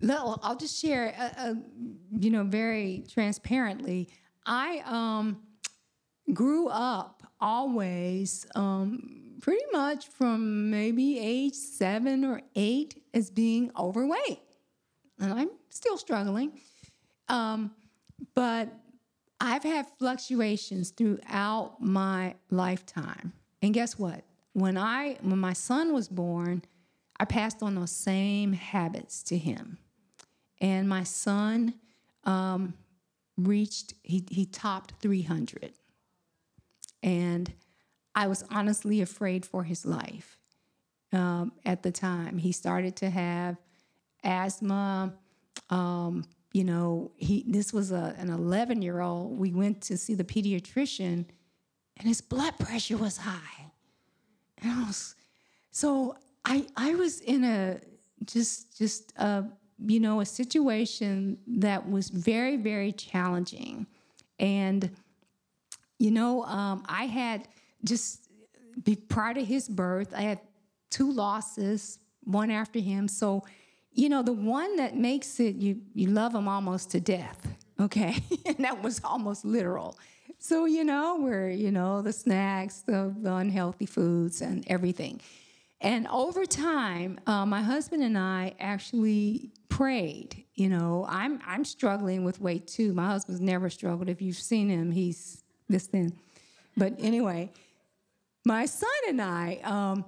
I'll 0.08 0.56
just 0.56 0.80
share, 0.80 1.14
uh, 1.18 1.40
uh, 1.40 1.54
you 2.18 2.30
know, 2.30 2.44
very 2.44 3.04
transparently. 3.08 4.08
I 4.44 4.82
um, 4.84 5.42
grew 6.32 6.68
up 6.68 7.22
always 7.40 8.46
um, 8.54 9.36
pretty 9.40 9.64
much 9.72 10.08
from 10.08 10.70
maybe 10.70 11.18
age 11.18 11.54
seven 11.54 12.24
or 12.24 12.40
eight 12.56 13.02
as 13.12 13.30
being 13.30 13.70
overweight. 13.78 14.40
And 15.20 15.32
I'm 15.32 15.50
still 15.70 15.98
struggling. 15.98 16.60
Um, 17.28 17.72
but 18.34 18.68
I've 19.40 19.62
had 19.64 19.86
fluctuations 19.98 20.90
throughout 20.90 21.80
my 21.80 22.36
lifetime. 22.50 23.32
And 23.60 23.74
guess 23.74 23.98
what? 23.98 24.24
When 24.52 24.76
I 24.76 25.16
when 25.22 25.38
my 25.38 25.52
son 25.52 25.92
was 25.92 26.08
born, 26.08 26.62
I 27.22 27.24
passed 27.24 27.62
on 27.62 27.76
those 27.76 27.92
same 27.92 28.52
habits 28.52 29.22
to 29.24 29.38
him. 29.38 29.78
And 30.60 30.88
my 30.88 31.04
son 31.04 31.74
um, 32.24 32.74
reached, 33.36 33.94
he, 34.02 34.24
he 34.28 34.44
topped 34.44 34.94
300. 35.00 35.72
And 37.00 37.52
I 38.16 38.26
was 38.26 38.42
honestly 38.50 39.02
afraid 39.02 39.46
for 39.46 39.62
his 39.62 39.86
life 39.86 40.36
um, 41.12 41.52
at 41.64 41.84
the 41.84 41.92
time. 41.92 42.38
He 42.38 42.50
started 42.50 42.96
to 42.96 43.10
have 43.10 43.56
asthma. 44.24 45.14
Um, 45.70 46.24
you 46.52 46.64
know, 46.64 47.12
he 47.14 47.44
this 47.46 47.72
was 47.72 47.92
a, 47.92 48.16
an 48.18 48.30
11 48.30 48.82
year 48.82 49.00
old. 49.00 49.38
We 49.38 49.52
went 49.52 49.80
to 49.82 49.96
see 49.96 50.16
the 50.16 50.24
pediatrician, 50.24 51.24
and 51.98 52.08
his 52.08 52.20
blood 52.20 52.58
pressure 52.58 52.96
was 52.96 53.18
high. 53.18 53.70
And 54.60 54.72
I 54.72 54.86
was, 54.88 55.14
so 55.70 56.16
I 56.44 56.66
I 56.76 56.94
was 56.94 57.20
in 57.20 57.44
a 57.44 57.80
just 58.24 58.76
just 58.78 59.12
a 59.16 59.44
you 59.78 60.00
know 60.00 60.20
a 60.20 60.26
situation 60.26 61.38
that 61.46 61.88
was 61.88 62.08
very 62.08 62.56
very 62.56 62.92
challenging, 62.92 63.86
and 64.38 64.90
you 65.98 66.10
know 66.10 66.44
um, 66.44 66.84
I 66.88 67.06
had 67.06 67.48
just 67.84 68.28
be, 68.84 68.96
prior 68.96 69.34
to 69.34 69.44
his 69.44 69.68
birth 69.68 70.14
I 70.16 70.22
had 70.22 70.40
two 70.90 71.10
losses 71.10 71.98
one 72.24 72.50
after 72.50 72.78
him. 72.78 73.08
So 73.08 73.44
you 73.92 74.08
know 74.08 74.22
the 74.22 74.32
one 74.32 74.76
that 74.76 74.96
makes 74.96 75.40
it 75.40 75.56
you 75.56 75.80
you 75.94 76.08
love 76.08 76.34
him 76.34 76.48
almost 76.48 76.90
to 76.92 77.00
death 77.00 77.46
okay? 77.82 78.16
And 78.46 78.58
that 78.58 78.82
was 78.82 79.00
almost 79.04 79.44
literal. 79.44 79.98
So 80.38 80.64
you 80.64 80.84
know 80.84 81.18
we're 81.20 81.50
you 81.50 81.70
know 81.70 82.02
the 82.02 82.12
snacks 82.12 82.80
the, 82.80 83.14
the 83.20 83.32
unhealthy 83.34 83.86
foods 83.86 84.40
and 84.40 84.64
everything 84.66 85.20
and 85.82 86.06
over 86.08 86.46
time, 86.46 87.20
uh, 87.26 87.44
my 87.44 87.60
husband 87.62 88.02
and 88.02 88.16
I 88.16 88.54
actually 88.60 89.50
prayed. 89.68 90.44
You 90.54 90.68
know, 90.68 91.06
I'm 91.08 91.40
I'm 91.46 91.64
struggling 91.64 92.24
with 92.24 92.40
weight 92.40 92.66
too. 92.68 92.92
My 92.94 93.06
husband's 93.06 93.40
never 93.40 93.68
struggled. 93.68 94.08
If 94.08 94.22
you've 94.22 94.36
seen 94.36 94.68
him, 94.70 94.92
he's 94.92 95.42
this 95.68 95.86
thin. 95.86 96.12
But 96.76 96.94
anyway, 96.98 97.50
my 98.46 98.66
son 98.66 98.90
and 99.08 99.20
I 99.20 99.60
um, 99.64 100.04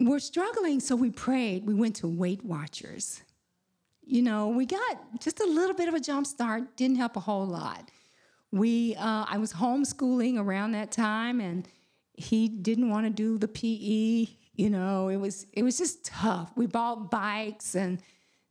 were 0.00 0.18
struggling, 0.20 0.80
so 0.80 0.96
we 0.96 1.10
prayed. 1.10 1.66
We 1.66 1.74
went 1.74 1.96
to 1.96 2.08
Weight 2.08 2.44
Watchers. 2.44 3.22
you 4.06 4.22
know, 4.22 4.48
we 4.48 4.64
got 4.66 5.20
just 5.20 5.40
a 5.40 5.44
little 5.46 5.74
bit 5.74 5.88
of 5.88 5.94
a 5.94 6.00
jump 6.00 6.26
start. 6.26 6.76
Didn't 6.76 6.96
help 6.96 7.16
a 7.16 7.20
whole 7.20 7.46
lot. 7.46 7.90
We, 8.52 8.94
uh, 8.94 9.26
I 9.28 9.38
was 9.38 9.52
homeschooling 9.52 10.38
around 10.38 10.72
that 10.72 10.92
time, 10.92 11.40
and 11.40 11.66
he 12.14 12.48
didn't 12.48 12.88
want 12.88 13.06
to 13.06 13.10
do 13.10 13.36
the 13.36 13.48
PE. 13.48 14.28
You 14.56 14.70
know, 14.70 15.08
it 15.08 15.16
was 15.16 15.46
it 15.52 15.62
was 15.62 15.76
just 15.76 16.04
tough. 16.04 16.50
We 16.56 16.66
bought 16.66 17.10
bikes 17.10 17.74
and 17.74 18.00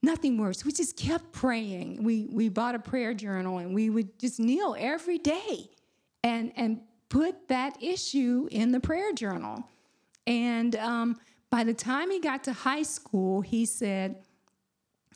nothing 0.03 0.37
worse. 0.37 0.63
We 0.63 0.71
just 0.71 0.95
kept 0.97 1.31
praying. 1.31 2.03
We 2.03 2.27
we 2.31 2.49
bought 2.49 2.75
a 2.75 2.79
prayer 2.79 3.13
journal 3.13 3.57
and 3.57 3.73
we 3.73 3.89
would 3.89 4.19
just 4.19 4.39
kneel 4.39 4.75
every 4.77 5.17
day 5.17 5.69
and 6.23 6.51
and 6.55 6.81
put 7.09 7.47
that 7.47 7.81
issue 7.81 8.47
in 8.51 8.71
the 8.71 8.79
prayer 8.79 9.13
journal. 9.13 9.67
And 10.27 10.75
um, 10.75 11.17
by 11.49 11.63
the 11.63 11.73
time 11.73 12.11
he 12.11 12.19
got 12.19 12.43
to 12.45 12.53
high 12.53 12.83
school, 12.83 13.41
he 13.41 13.65
said, 13.65 14.21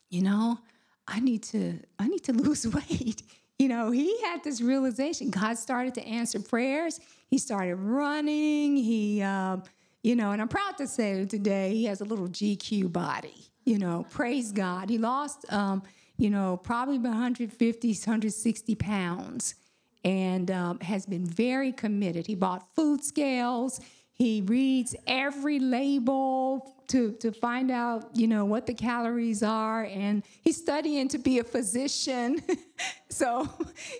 "You 0.10 0.24
know, 0.24 0.60
I 1.08 1.20
need 1.20 1.44
to 1.44 1.80
I 2.00 2.08
need 2.08 2.24
to 2.24 2.34
lose 2.46 2.68
weight." 2.68 3.22
You 3.60 3.68
know, 3.68 3.92
he 3.92 4.22
had 4.22 4.44
this 4.44 4.62
realization. 4.62 5.30
God 5.30 5.58
started 5.58 5.94
to 5.96 6.08
answer 6.08 6.40
prayers. 6.40 7.00
He 7.28 7.38
started 7.38 7.76
running. 7.76 8.78
He, 8.78 9.22
um, 9.22 9.64
you 10.04 10.16
know, 10.16 10.32
and 10.32 10.41
I'm 10.41 10.47
proud 10.47 10.78
to 10.78 10.88
say 10.88 11.26
today 11.26 11.74
he 11.74 11.86
has 11.86 12.02
a 12.02 12.06
little 12.06 12.28
GQ 12.28 12.91
body. 12.91 13.50
You 13.66 13.78
know, 13.78 14.06
praise 14.10 14.52
God. 14.52 14.89
He 14.89 14.97
lost, 14.97 15.45
um, 15.52 15.84
you 16.18 16.30
know, 16.30 16.58
probably 16.58 16.95
about 16.95 17.10
150, 17.10 17.88
160 17.89 18.76
pounds 18.76 19.56
and 20.04 20.50
um, 20.50 20.80
has 20.80 21.06
been 21.06 21.26
very 21.26 21.72
committed. 21.72 22.28
He 22.28 22.36
bought 22.36 22.74
food 22.76 23.04
scales. 23.04 23.80
He 24.20 24.42
reads 24.42 24.98
every 25.08 25.60
label 25.60 26.76
to, 26.90 27.14
to 27.22 27.32
find 27.32 27.72
out, 27.72 28.18
you 28.18 28.28
know, 28.28 28.44
what 28.44 28.66
the 28.66 28.74
calories 28.74 29.42
are, 29.42 29.86
and 29.86 30.24
he's 30.42 30.58
studying 30.58 31.08
to 31.08 31.18
be 31.18 31.40
a 31.40 31.44
physician. 31.46 32.44
so 33.10 33.48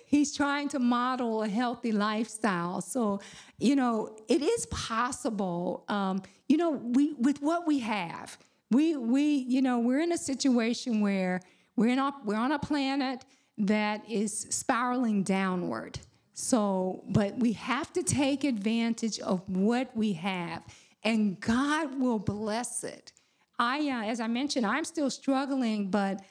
he's 0.04 0.36
trying 0.36 0.68
to 0.68 0.78
model 0.78 1.42
a 1.42 1.48
healthy 1.48 1.90
lifestyle. 1.90 2.82
So, 2.82 3.22
you 3.58 3.74
know, 3.74 4.14
it 4.28 4.42
is 4.42 4.66
possible. 4.66 5.84
Um, 5.88 6.22
you 6.48 6.58
know, 6.58 6.72
we 6.72 7.14
with 7.14 7.40
what 7.40 7.66
we 7.66 7.78
have, 7.78 8.36
we 8.70 8.96
we 8.96 9.22
you 9.22 9.62
know 9.62 9.78
we're 9.78 10.00
in 10.00 10.12
a 10.12 10.18
situation 10.18 11.00
where 11.00 11.40
we're 11.76 11.88
in 11.88 11.98
a, 11.98 12.12
we're 12.26 12.36
on 12.36 12.52
a 12.52 12.58
planet 12.58 13.24
that 13.56 14.02
is 14.06 14.48
spiraling 14.50 15.22
downward. 15.22 15.98
So, 16.40 17.04
but 17.06 17.38
we 17.38 17.52
have 17.52 17.92
to 17.92 18.02
take 18.02 18.44
advantage 18.44 19.20
of 19.20 19.46
what 19.48 19.94
we 19.94 20.14
have, 20.14 20.62
and 21.04 21.38
God 21.38 22.00
will 22.00 22.18
bless 22.18 22.82
it. 22.82 23.12
I, 23.58 23.90
uh, 23.90 24.10
as 24.10 24.20
I 24.20 24.26
mentioned, 24.26 24.64
I'm 24.64 24.84
still 24.84 25.10
struggling, 25.10 25.90
but 25.90 26.22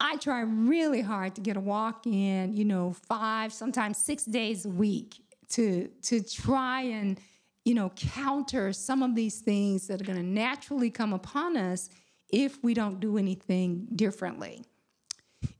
I 0.00 0.16
try 0.16 0.40
really 0.40 1.02
hard 1.02 1.34
to 1.34 1.42
get 1.42 1.58
a 1.58 1.60
walk 1.60 2.06
in, 2.06 2.56
you 2.56 2.64
know, 2.64 2.94
five, 2.94 3.52
sometimes 3.52 3.98
six 3.98 4.24
days 4.24 4.64
a 4.64 4.70
week 4.70 5.16
to 5.50 5.88
to 6.02 6.22
try 6.22 6.82
and 6.82 7.20
you 7.64 7.74
know 7.74 7.90
counter 7.90 8.72
some 8.72 9.02
of 9.02 9.14
these 9.14 9.40
things 9.40 9.86
that 9.86 10.00
are 10.00 10.04
going 10.04 10.18
to 10.18 10.24
naturally 10.24 10.90
come 10.90 11.12
upon 11.12 11.56
us 11.56 11.90
if 12.30 12.62
we 12.64 12.72
don't 12.72 13.00
do 13.00 13.18
anything 13.18 13.86
differently. 13.94 14.64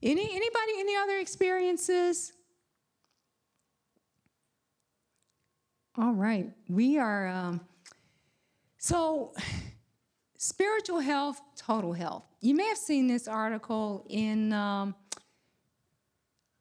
Any 0.03 0.23
anybody 0.23 0.73
any 0.79 0.97
other 0.97 1.19
experiences? 1.19 2.33
All 6.01 6.13
right, 6.13 6.49
we 6.69 6.97
are 6.97 7.27
um, 7.27 7.61
so 8.77 9.33
spiritual 10.37 11.01
health, 11.01 11.41
total 11.57 11.93
health. 11.93 12.23
You 12.41 12.55
may 12.55 12.69
have 12.69 12.79
seen 12.79 13.09
this 13.09 13.27
article 13.27 14.07
in, 14.09 14.53
um, 14.53 14.95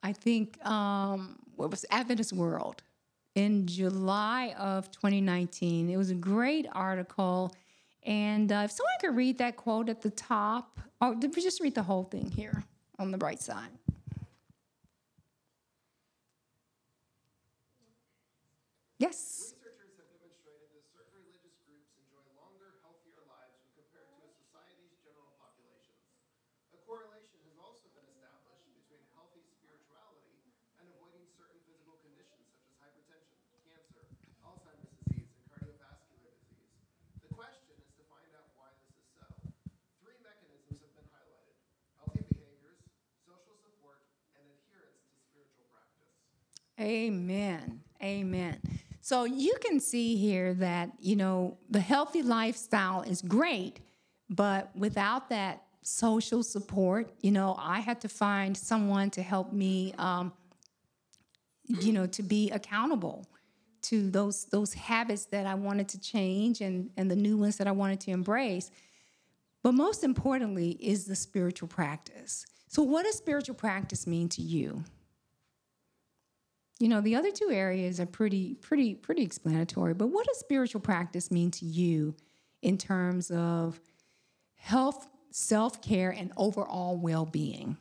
I 0.02 0.12
think, 0.14 0.58
um, 0.66 1.38
what 1.56 1.70
was 1.70 1.86
Adventist 1.92 2.34
World 2.34 2.82
in 3.36 3.68
July 3.68 4.56
of 4.58 4.90
2019. 4.90 5.92
It 5.92 5.98
was 5.98 6.10
a 6.10 6.16
great 6.16 6.66
article, 6.72 7.56
and 8.02 8.52
uh, 8.52 8.62
if 8.66 8.72
someone 8.72 8.94
could 9.02 9.16
read 9.16 9.38
that 9.38 9.56
quote 9.56 9.88
at 9.88 10.02
the 10.02 10.10
top, 10.10 10.80
we 11.00 11.30
just 11.44 11.62
read 11.62 11.76
the 11.76 11.84
whole 11.84 12.06
thing 12.06 12.32
here 12.32 12.64
on 12.98 13.12
the 13.12 13.20
right 13.20 13.40
side? 13.40 13.70
Yes. 18.98 19.54
Researchers 19.62 19.94
have 19.94 20.10
demonstrated 20.10 20.74
that 20.74 20.82
certain 20.90 21.22
religious 21.22 21.54
groups 21.70 21.94
enjoy 22.02 22.26
longer, 22.34 22.82
healthier 22.82 23.22
lives 23.30 23.54
when 23.62 23.70
compared 23.78 24.10
to 24.10 24.26
a 24.26 24.34
society's 24.34 24.98
general 25.06 25.38
populations. 25.38 26.02
A 26.74 26.77
correlation 26.88 27.36
has 27.44 27.60
also 27.60 27.84
been 27.92 28.08
established 28.16 28.64
between 28.72 29.04
healthy 29.12 29.44
spirituality 29.60 30.40
and 30.80 30.88
avoiding 30.96 31.28
certain 31.36 31.60
physical 31.68 32.00
conditions 32.00 32.48
such 32.48 32.64
as 32.64 32.72
hypertension, 32.80 33.36
cancer, 33.68 34.08
Alzheimer's 34.40 34.96
disease, 35.04 35.28
and 35.36 35.44
cardiovascular 35.52 36.32
disease. 36.48 36.80
The 37.20 37.32
question 37.36 37.76
is 37.76 37.92
to 38.00 38.08
find 38.08 38.32
out 38.40 38.48
why 38.56 38.72
this 38.80 38.96
is 38.96 39.08
so. 39.20 39.28
Three 40.00 40.16
mechanisms 40.24 40.80
have 40.80 40.96
been 40.96 41.12
highlighted 41.12 41.60
healthy 42.00 42.24
behaviors, 42.24 42.80
social 43.28 43.60
support, 43.60 44.08
and 44.40 44.48
adherence 44.48 45.04
to 45.12 45.20
spiritual 45.28 45.68
practice. 45.76 46.16
Amen. 46.80 47.84
Amen. 48.00 48.64
So 49.04 49.28
you 49.28 49.60
can 49.60 49.84
see 49.84 50.16
here 50.16 50.56
that, 50.56 50.96
you 51.04 51.20
know, 51.20 51.60
the 51.68 51.84
healthy 51.84 52.24
lifestyle 52.24 53.04
is 53.04 53.20
great, 53.20 53.84
but 54.32 54.72
without 54.72 55.28
that 55.36 55.67
social 55.88 56.44
support, 56.44 57.12
you 57.22 57.32
know, 57.32 57.56
I 57.58 57.80
had 57.80 58.02
to 58.02 58.10
find 58.10 58.56
someone 58.58 59.10
to 59.12 59.22
help 59.22 59.54
me, 59.54 59.94
um, 59.98 60.34
you 61.64 61.94
know, 61.94 62.06
to 62.08 62.24
be 62.24 62.52
accountable 62.52 63.26
to 63.84 64.10
those 64.10 64.46
those 64.46 64.74
habits 64.74 65.26
that 65.26 65.46
I 65.46 65.56
wanted 65.56 65.88
to 65.90 66.00
change 66.00 66.62
and 66.62 66.90
and 66.98 67.10
the 67.10 67.16
new 67.16 67.38
ones 67.38 67.58
that 67.58 67.68
I 67.68 67.72
wanted 67.72 68.02
to 68.02 68.12
embrace. 68.12 68.70
But 69.64 69.74
most 69.74 70.04
importantly 70.04 70.72
is 70.80 71.06
the 71.06 71.16
spiritual 71.16 71.68
practice. 71.68 72.46
So 72.68 72.84
what 72.84 73.06
does 73.06 73.16
spiritual 73.16 73.56
practice 73.56 74.06
mean 74.06 74.30
to 74.30 74.42
you? 74.42 74.84
You 76.80 76.90
know, 76.90 77.02
the 77.02 77.16
other 77.16 77.32
two 77.32 77.50
areas 77.50 78.00
are 78.00 78.06
pretty, 78.06 78.54
pretty, 78.56 78.94
pretty 78.94 79.24
explanatory. 79.24 79.94
But 79.94 80.08
what 80.08 80.28
does 80.28 80.38
spiritual 80.38 80.82
practice 80.82 81.32
mean 81.32 81.50
to 81.52 81.66
you 81.66 82.16
in 82.62 82.78
terms 82.78 83.32
of 83.32 83.80
health, 84.56 85.08
self 85.38 85.82
care, 85.86 86.10
and 86.10 86.34
overall 86.36 86.98
well 86.98 87.26
being? 87.26 87.78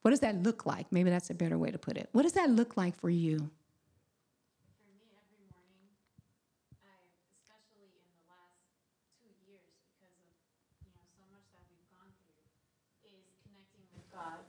What 0.00 0.10
does 0.10 0.20
that 0.20 0.42
look 0.42 0.64
like? 0.64 0.90
Maybe 0.90 1.10
that's 1.10 1.28
a 1.28 1.34
better 1.34 1.58
way 1.58 1.70
to 1.70 1.78
put 1.78 1.98
it. 2.00 2.08
What 2.12 2.22
does 2.22 2.32
that 2.32 2.48
look 2.48 2.76
like 2.76 2.96
for 2.98 3.10
you? 3.10 3.38
For 3.38 4.88
me, 4.88 5.04
every 5.20 5.44
morning, 5.52 5.92
I, 6.80 6.96
especially 7.28 7.92
in 7.92 8.08
the 8.08 8.24
last 8.24 8.56
two 9.20 9.30
years, 9.44 9.68
because 9.84 10.16
of, 10.16 10.32
you 10.80 10.90
know, 10.96 11.04
so 11.12 11.22
much 11.28 11.44
that 11.52 11.62
we've 11.68 11.86
gone 11.92 12.10
through, 12.24 12.40
is 13.06 13.22
connecting 13.44 13.84
with 13.92 14.08
God. 14.10 14.42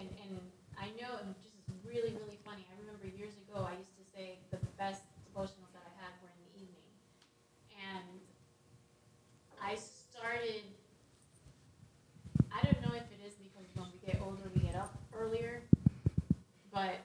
And, 0.00 0.08
and 0.24 0.40
I 0.74 0.88
know, 0.96 1.20
and 1.20 1.36
just 1.44 1.54
is 1.68 1.68
really, 1.84 2.16
really 2.16 2.40
funny, 2.42 2.64
I 2.66 2.74
remember 2.80 3.06
years 3.12 3.36
ago, 3.44 3.62
I 3.68 3.76
used 3.76 3.94
to 4.00 4.06
say 4.08 4.40
the 4.50 4.58
best 4.80 5.04
devotionals 5.30 5.70
that 5.76 5.84
I 5.84 5.92
had 6.00 6.16
were 6.24 6.32
in 6.32 6.40
the 6.48 6.52
evening. 6.64 6.90
And 7.76 8.24
I 9.62 9.76
started, 9.76 10.64
I 12.50 12.64
don't 12.64 12.80
know 12.82 12.94
if 12.96 13.04
it 13.12 13.20
is 13.26 13.34
because 13.34 13.66
when 13.74 13.86
we 13.92 13.98
get 14.04 14.20
older, 14.20 14.50
we 14.54 14.60
get 14.62 14.74
up 14.74 14.96
earlier, 15.16 15.62
but 16.72 16.96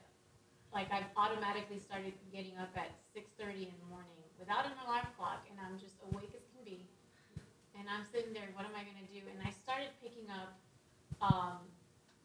like 0.75 0.91
I've 0.91 1.07
automatically 1.15 1.79
started 1.79 2.11
getting 2.35 2.59
up 2.59 2.75
at 2.75 2.91
six 3.15 3.31
thirty 3.39 3.63
in 3.71 3.75
the 3.79 3.87
morning 3.87 4.19
without 4.37 4.67
an 4.67 4.75
alarm 4.83 5.07
clock, 5.15 5.47
and 5.49 5.55
I'm 5.63 5.79
just 5.79 5.95
awake 6.11 6.35
as 6.35 6.43
can 6.51 6.61
be. 6.67 6.83
And 7.79 7.87
I'm 7.87 8.03
sitting 8.03 8.35
there, 8.35 8.51
what 8.53 8.67
am 8.67 8.75
I 8.75 8.83
gonna 8.83 9.07
do? 9.07 9.23
And 9.31 9.39
I 9.39 9.51
started 9.55 9.89
picking 10.03 10.27
up 10.27 10.51
um, 11.23 11.63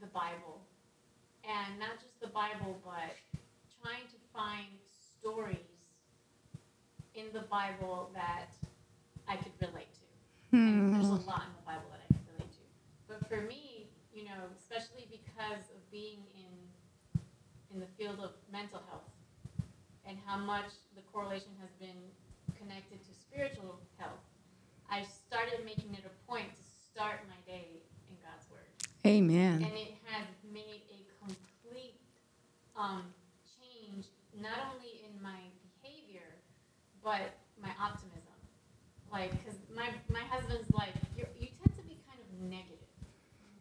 the 0.03 0.11
Bible, 0.11 0.67
and 1.47 1.79
not 1.79 2.03
just 2.03 2.19
the 2.19 2.27
Bible, 2.35 2.83
but 2.83 3.15
trying 3.79 4.05
to 4.11 4.19
find 4.35 4.67
stories 4.91 5.71
in 7.15 7.31
the 7.33 7.47
Bible 7.47 8.11
that 8.15 8.51
I 9.31 9.37
could 9.39 9.55
relate 9.63 9.95
to. 9.95 10.07
And 10.59 10.95
there's 10.95 11.07
a 11.15 11.23
lot 11.31 11.47
in 11.47 11.55
the 11.55 11.67
Bible 11.67 11.87
that 11.95 12.03
I 12.03 12.09
could 12.11 12.27
relate 12.35 12.51
to. 12.59 12.65
But 13.07 13.23
for 13.31 13.43
me, 13.47 13.87
you 14.13 14.25
know, 14.27 14.51
especially 14.59 15.07
because 15.07 15.71
of 15.71 15.81
being 15.95 16.27
in 16.35 16.51
in 17.73 17.81
the 17.81 17.91
field 17.99 18.19
of 18.21 18.33
mental 18.53 18.83
health 18.89 19.07
and 20.07 20.19
how 20.27 20.39
much 20.39 20.71
the 20.97 21.03
correlation 21.13 21.51
has 21.61 21.71
been 21.79 22.03
connected 22.59 22.99
to 23.07 23.13
spiritual 23.15 23.79
health, 23.97 24.25
I 24.91 25.03
started 25.03 25.65
making 25.65 25.95
it 25.95 26.05
a 26.05 26.15
point 26.31 26.51
to 26.51 26.63
start 26.91 27.21
my 27.29 27.39
day 27.47 27.83
in 28.09 28.17
God's 28.23 28.47
Word. 28.51 28.67
Amen. 29.07 29.63
And 29.63 29.73
it 29.73 29.95
has 30.11 30.27
made 30.53 30.83
a 30.91 30.99
complete 31.23 31.95
um, 32.77 33.05
change, 33.47 34.07
not 34.35 34.75
only 34.75 35.07
in 35.07 35.23
my 35.23 35.39
behavior, 35.81 36.27
but 37.03 37.39
my 37.63 37.71
optimism. 37.81 38.35
Like, 39.13 39.31
because 39.31 39.59
my, 39.75 39.91
my 40.11 40.23
husband's 40.27 40.71
like, 40.75 40.95
you 41.17 41.27
you 41.39 41.49
tend 41.59 41.75
to 41.79 41.85
be 41.87 41.99
kind 42.07 42.19
of 42.19 42.29
negative. 42.51 42.91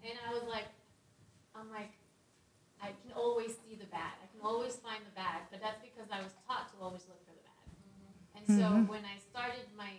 And 0.04 0.18
I 0.28 0.34
was 0.34 0.44
like, 0.50 0.66
I'm 1.56 1.70
like, 1.72 1.92
I 2.82 2.88
can 3.02 3.12
always 3.16 3.59
find 4.90 5.04
the 5.06 5.16
bad, 5.16 5.46
but 5.52 5.62
that's 5.62 5.80
because 5.84 6.08
I 6.10 6.24
was 6.24 6.34
taught 6.48 6.72
to 6.74 6.76
always 6.82 7.06
look 7.06 7.20
for 7.28 7.36
the 7.36 7.44
bad. 7.46 7.66
Mm-hmm. 7.70 8.36
And 8.38 8.44
so 8.58 8.66
mm-hmm. 8.74 8.92
when 8.92 9.04
I 9.06 9.20
started 9.20 9.68
my 9.78 9.94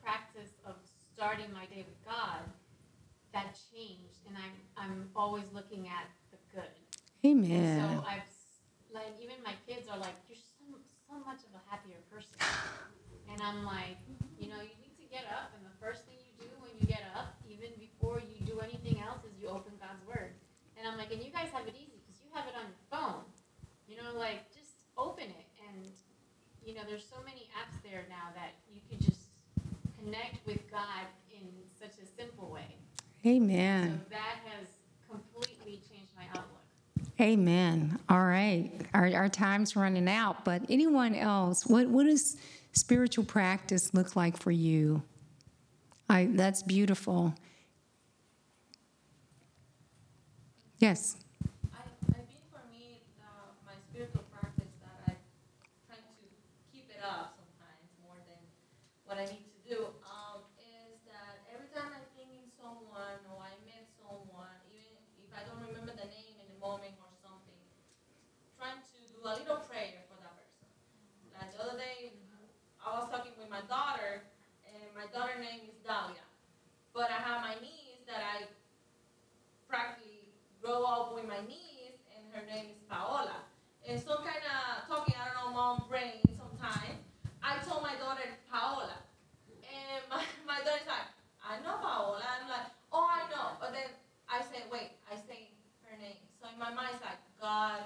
practice 0.00 0.56
of 0.64 0.80
starting 1.14 1.52
my 1.52 1.66
day 1.68 1.84
with 1.84 2.00
God, 2.02 2.42
that 3.32 3.56
changed, 3.72 4.24
and 4.28 4.36
I'm 4.36 4.56
I'm 4.76 4.98
always 5.16 5.48
looking 5.52 5.88
at 5.88 6.08
the 6.30 6.38
good. 6.52 6.74
And 7.24 7.44
Amen. 7.46 7.80
so 7.80 8.04
I've 8.04 8.28
like 8.92 9.16
even 9.20 9.40
my 9.40 9.56
kids 9.64 9.88
are 9.88 9.96
like, 9.96 10.16
you're 10.28 10.36
so 10.36 10.80
so 11.08 11.16
much 11.24 11.40
of 11.44 11.52
a 11.56 11.62
happier 11.68 12.00
person, 12.12 12.36
and 13.28 13.40
I'm 13.40 13.64
like, 13.64 14.00
you 14.36 14.52
know, 14.52 14.60
you 14.60 14.76
need 14.80 14.96
to 15.00 15.06
get 15.08 15.24
up, 15.32 15.52
and 15.56 15.64
the 15.64 15.76
first 15.80 16.04
thing 16.04 16.20
you 16.20 16.32
do 16.44 16.48
when 16.60 16.72
you 16.76 16.84
get 16.84 17.04
up, 17.16 17.40
even 17.48 17.72
before 17.80 18.20
you 18.20 18.44
do 18.44 18.60
anything 18.60 19.00
else, 19.00 19.24
is 19.24 19.32
you 19.40 19.48
open 19.48 19.72
God's 19.80 20.04
word. 20.04 20.36
And 20.76 20.84
I'm 20.84 20.96
like, 21.00 21.12
and 21.12 21.24
you 21.24 21.32
guys 21.32 21.48
have 21.56 21.64
it 21.68 21.76
easy 21.76 22.00
because 22.04 22.20
you 22.20 22.28
have 22.36 22.48
it 22.48 22.56
on 22.56 22.68
your 22.68 22.84
phone, 22.92 23.24
know, 24.02 24.18
like 24.18 24.52
just 24.54 24.76
open 24.96 25.24
it, 25.24 25.46
and 25.68 25.86
you 26.64 26.74
know, 26.74 26.82
there's 26.88 27.04
so 27.04 27.16
many 27.24 27.48
apps 27.58 27.80
there 27.82 28.04
now 28.08 28.30
that 28.34 28.54
you 28.72 28.80
can 28.88 28.98
just 29.00 29.28
connect 29.98 30.46
with 30.46 30.70
God 30.70 31.06
in 31.32 31.46
such 31.80 31.98
a 32.02 32.06
simple 32.06 32.50
way. 32.50 32.76
So 33.22 33.30
Amen. 33.30 34.00
that 34.10 34.38
has 34.46 34.66
completely 35.08 35.80
changed 35.90 36.12
my 36.16 36.24
outlook. 36.30 36.62
Amen. 37.20 37.98
All 38.08 38.24
right. 38.24 38.70
Our, 38.94 39.12
our 39.14 39.28
time's 39.28 39.76
running 39.76 40.08
out, 40.08 40.44
but 40.44 40.62
anyone 40.68 41.14
else, 41.14 41.66
what, 41.66 41.88
what 41.88 42.04
does 42.04 42.36
spiritual 42.72 43.24
practice 43.24 43.94
look 43.94 44.16
like 44.16 44.36
for 44.36 44.50
you? 44.50 45.02
I, 46.08 46.28
that's 46.32 46.62
beautiful. 46.62 47.34
Yes. 50.82 51.16
I, 51.72 51.86
I 52.10 52.20
think 52.26 52.42
for 52.50 52.60
me, 52.68 53.00
uh, 53.22 53.54
my 53.62 53.78
spiritual 53.88 54.26
practice 54.34 54.74
that 54.82 54.98
I 55.08 55.16
try 55.86 55.96
to 55.96 56.26
keep 56.74 56.90
it 56.90 56.98
up 57.00 57.38
sometimes 57.38 57.86
more 58.02 58.18
than 58.26 58.42
what 59.06 59.22
I 59.22 59.30
need 59.30 59.46
to 59.46 59.60
do 59.62 59.78
um, 60.04 60.42
is 60.58 61.00
that 61.06 61.46
every 61.48 61.70
time 61.70 61.94
I 61.94 62.02
think 62.18 62.34
in 62.34 62.50
someone 62.58 63.22
or 63.30 63.40
I 63.40 63.54
met 63.62 63.88
someone, 63.94 64.58
even 64.68 65.00
if 65.22 65.30
I 65.32 65.46
don't 65.48 65.64
remember 65.70 65.94
the 65.94 66.10
name 66.10 66.36
in 66.42 66.50
the 66.50 66.58
moment 66.60 66.98
or 67.00 67.08
something, 67.24 67.62
trying 68.58 68.82
to 68.82 68.98
do 69.06 69.22
a 69.22 69.38
little 69.38 69.62
prayer 69.64 70.02
for 70.12 70.18
that 70.20 70.34
person. 70.34 70.66
Like 71.30 71.54
the 71.54 71.62
other 71.62 71.78
day, 71.78 72.10
I 72.82 72.98
was 72.98 73.06
talking 73.06 73.32
with 73.38 73.48
my 73.48 73.62
daughter, 73.70 74.26
daughter's 75.12 75.40
name 75.44 75.68
is 75.68 75.76
Dahlia, 75.84 76.24
but 76.96 77.12
I 77.12 77.20
have 77.20 77.44
my 77.44 77.54
niece 77.60 78.00
that 78.08 78.24
I 78.24 78.48
practically 79.68 80.32
grow 80.60 80.84
up 80.84 81.14
with 81.14 81.28
my 81.28 81.40
niece, 81.44 82.00
and 82.16 82.24
her 82.32 82.44
name 82.48 82.72
is 82.72 82.80
Paola. 82.88 83.44
And 83.86 84.00
some 84.00 84.24
kind 84.24 84.40
of 84.40 84.88
talking, 84.88 85.14
I 85.18 85.28
don't 85.28 85.36
know, 85.36 85.50
mom 85.52 85.84
brain 85.88 86.24
sometimes. 86.32 87.02
I 87.42 87.58
told 87.66 87.82
my 87.82 87.92
daughter 88.00 88.24
Paola, 88.48 88.96
and 89.48 90.00
my, 90.08 90.24
my 90.48 90.58
daughter's 90.64 90.88
like, 90.88 91.08
I 91.42 91.58
know 91.60 91.76
Paola. 91.82 92.22
I'm 92.22 92.48
like, 92.48 92.70
oh, 92.94 93.04
I 93.04 93.26
know. 93.28 93.58
But 93.58 93.74
then 93.74 93.90
I 94.30 94.40
say, 94.46 94.62
wait, 94.70 94.94
I 95.10 95.18
say 95.18 95.50
her 95.90 95.98
name. 95.98 96.22
So 96.40 96.46
in 96.48 96.56
my 96.56 96.70
mind, 96.72 96.94
it's 96.96 97.04
like, 97.04 97.18
God 97.42 97.84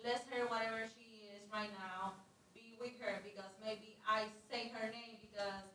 bless 0.00 0.22
her, 0.30 0.46
whatever 0.46 0.86
she 0.86 1.26
is 1.34 1.42
right 1.50 1.68
now. 1.74 2.14
Be 2.54 2.78
with 2.78 2.94
her 3.02 3.18
because 3.26 3.50
maybe 3.58 3.98
I 4.06 4.30
say 4.46 4.70
her 4.70 4.86
name 4.88 5.18
because 5.18 5.66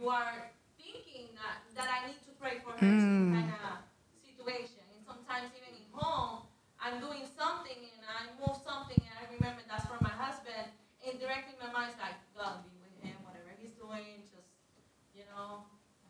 you 0.00 0.08
are 0.08 0.48
thinking 0.80 1.28
that, 1.36 1.60
that 1.76 1.88
I 1.92 2.08
need 2.08 2.20
to 2.24 2.32
pray 2.40 2.64
for 2.64 2.72
her 2.72 2.80
some 2.96 3.36
kind 3.36 3.52
of 3.52 3.84
situation. 4.24 4.80
And 4.96 5.04
sometimes 5.04 5.52
even 5.52 5.76
in 5.76 5.84
home, 5.92 6.48
I'm 6.80 7.00
doing 7.04 7.28
something 7.36 7.76
and 7.76 8.02
I 8.08 8.32
move 8.40 8.56
something 8.64 8.96
and 8.96 9.14
I 9.16 9.24
remember 9.28 9.60
that's 9.68 9.84
for 9.84 10.00
my 10.00 10.12
husband. 10.12 10.72
And 11.04 11.20
directly 11.20 11.54
my 11.60 11.70
mind's 11.70 12.00
like, 12.00 12.16
God 12.34 12.64
be 12.64 12.74
with 12.80 12.96
him, 13.04 13.14
whatever 13.22 13.52
he's 13.60 13.72
doing, 13.78 14.24
just, 14.26 14.50
you 15.14 15.22
know, 15.30 15.64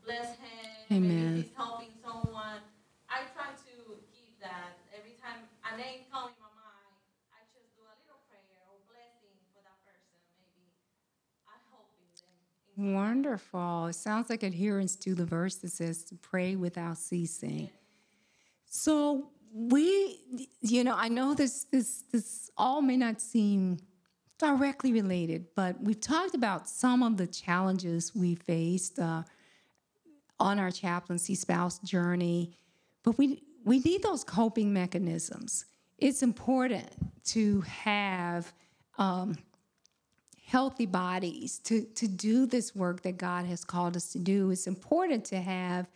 bless 0.04 0.34
him. 0.38 0.66
Amen. 0.90 1.08
Maybe 1.08 1.42
he's 1.46 1.54
helping 1.56 1.92
someone. 2.02 2.62
I 3.06 3.22
try 3.34 3.54
to 3.54 3.74
keep 4.10 4.34
that. 4.42 4.78
Every 4.94 5.14
time 5.22 5.46
a 5.62 5.76
name 5.78 6.08
comes 6.10 6.34
in 6.34 6.42
my 6.42 6.52
mind, 6.58 6.92
I 7.34 7.42
just 7.54 7.70
do 7.76 7.84
a 7.86 7.94
little 8.02 8.22
prayer 8.26 8.60
or 8.72 8.80
blessing 8.90 9.36
for 9.52 9.60
that 9.62 9.78
person. 9.86 10.16
Maybe 10.40 10.72
I'm 11.46 11.60
helping 11.70 12.08
them. 12.18 12.32
in 12.76 12.86
some 12.86 12.94
Wonderful. 13.36 13.88
It 13.88 13.92
sounds 13.96 14.30
like 14.30 14.42
adherence 14.42 14.96
to 14.96 15.14
the 15.14 15.26
verse 15.26 15.56
that 15.56 15.70
says 15.70 16.04
to 16.04 16.14
pray 16.14 16.56
without 16.56 16.96
ceasing. 16.96 17.68
So 18.64 19.28
we, 19.52 20.20
you 20.62 20.84
know, 20.84 20.94
I 20.96 21.08
know 21.08 21.34
this 21.34 21.64
this 21.64 22.04
this 22.12 22.50
all 22.56 22.80
may 22.80 22.96
not 22.96 23.20
seem 23.20 23.76
directly 24.38 24.94
related, 24.94 25.48
but 25.54 25.78
we've 25.82 26.00
talked 26.00 26.34
about 26.34 26.66
some 26.66 27.02
of 27.02 27.18
the 27.18 27.26
challenges 27.26 28.14
we 28.14 28.36
faced 28.36 28.98
uh, 28.98 29.24
on 30.40 30.58
our 30.58 30.70
chaplaincy 30.70 31.34
spouse 31.34 31.78
journey, 31.80 32.56
but 33.02 33.18
we 33.18 33.42
we 33.66 33.80
need 33.80 34.02
those 34.02 34.24
coping 34.24 34.72
mechanisms. 34.72 35.66
It's 35.98 36.22
important 36.22 36.88
to 37.26 37.60
have 37.60 38.50
um, 38.96 39.36
healthy 40.46 40.86
bodies 40.86 41.58
to 41.58 41.82
to 41.82 42.06
do 42.06 42.46
this 42.46 42.74
work 42.74 43.02
that 43.02 43.18
God 43.18 43.46
has 43.46 43.64
called 43.64 43.96
us 43.96 44.12
to 44.12 44.18
do. 44.18 44.50
It's 44.50 44.68
important 44.68 45.24
to 45.26 45.40
have 45.40 45.88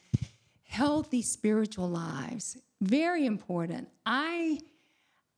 healthy 0.64 1.22
spiritual 1.22 1.88
lives. 1.88 2.58
Very 2.80 3.26
important. 3.26 3.88
I 4.04 4.58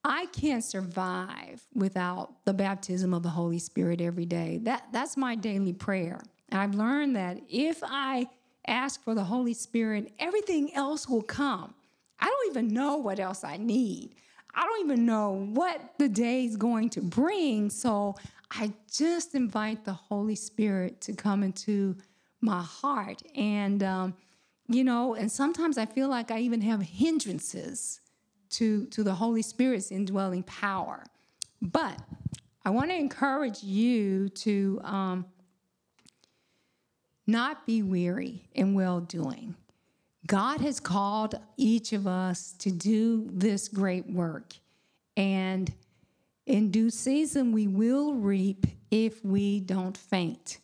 I 0.02 0.26
can't 0.26 0.64
survive 0.64 1.62
without 1.74 2.44
the 2.46 2.54
baptism 2.54 3.12
of 3.12 3.22
the 3.22 3.28
Holy 3.28 3.58
Spirit 3.58 4.00
every 4.00 4.24
day. 4.24 4.58
That 4.62 4.88
that's 4.92 5.16
my 5.16 5.34
daily 5.34 5.74
prayer. 5.74 6.22
I've 6.50 6.74
learned 6.74 7.16
that 7.16 7.38
if 7.50 7.82
I 7.84 8.28
ask 8.66 9.02
for 9.02 9.14
the 9.14 9.24
Holy 9.24 9.54
Spirit, 9.54 10.10
everything 10.18 10.74
else 10.74 11.06
will 11.06 11.22
come. 11.22 11.74
I 12.18 12.26
don't 12.26 12.50
even 12.50 12.68
know 12.68 12.96
what 12.96 13.20
else 13.20 13.44
I 13.44 13.58
need. 13.58 14.14
I 14.54 14.64
don't 14.64 14.84
even 14.84 15.06
know 15.06 15.48
what 15.52 15.94
the 15.98 16.08
day 16.08 16.44
is 16.44 16.56
going 16.56 16.90
to 16.90 17.00
bring. 17.00 17.70
So 17.70 18.16
I 18.54 18.72
just 18.92 19.34
invite 19.34 19.84
the 19.84 19.94
Holy 19.94 20.34
Spirit 20.34 21.00
to 21.02 21.14
come 21.14 21.42
into 21.42 21.96
my 22.40 22.60
heart. 22.62 23.22
And, 23.34 23.82
um, 23.82 24.14
you 24.68 24.84
know, 24.84 25.14
and 25.14 25.32
sometimes 25.32 25.78
I 25.78 25.86
feel 25.86 26.08
like 26.08 26.30
I 26.30 26.40
even 26.40 26.60
have 26.60 26.82
hindrances 26.82 28.00
to, 28.50 28.86
to 28.86 29.02
the 29.02 29.14
Holy 29.14 29.42
Spirit's 29.42 29.90
indwelling 29.90 30.42
power. 30.42 31.04
But 31.62 31.98
I 32.64 32.70
want 32.70 32.90
to 32.90 32.96
encourage 32.96 33.62
you 33.62 34.28
to 34.28 34.80
um, 34.84 35.26
not 37.26 37.64
be 37.66 37.82
weary 37.82 38.48
in 38.52 38.74
well 38.74 39.00
doing. 39.00 39.56
God 40.26 40.60
has 40.60 40.78
called 40.78 41.34
each 41.56 41.92
of 41.92 42.06
us 42.06 42.52
to 42.58 42.70
do 42.70 43.28
this 43.32 43.68
great 43.68 44.08
work. 44.08 44.54
And 45.16 45.72
in 46.46 46.70
due 46.70 46.90
season, 46.90 47.52
we 47.52 47.66
will 47.66 48.14
reap 48.14 48.66
if 48.90 49.24
we 49.24 49.60
don't 49.60 49.96
faint. 49.96 50.58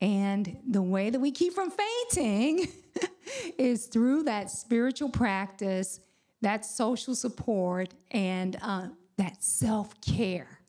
And 0.00 0.56
the 0.66 0.82
way 0.82 1.10
that 1.10 1.20
we 1.20 1.30
keep 1.30 1.52
from 1.52 1.70
fainting 1.70 2.68
is 3.58 3.86
through 3.86 4.24
that 4.24 4.50
spiritual 4.50 5.10
practice, 5.10 6.00
that 6.40 6.64
social 6.64 7.14
support, 7.14 7.92
and 8.10 8.56
uh, 8.62 8.88
that 9.18 9.44
self 9.44 10.00
care. 10.00 10.60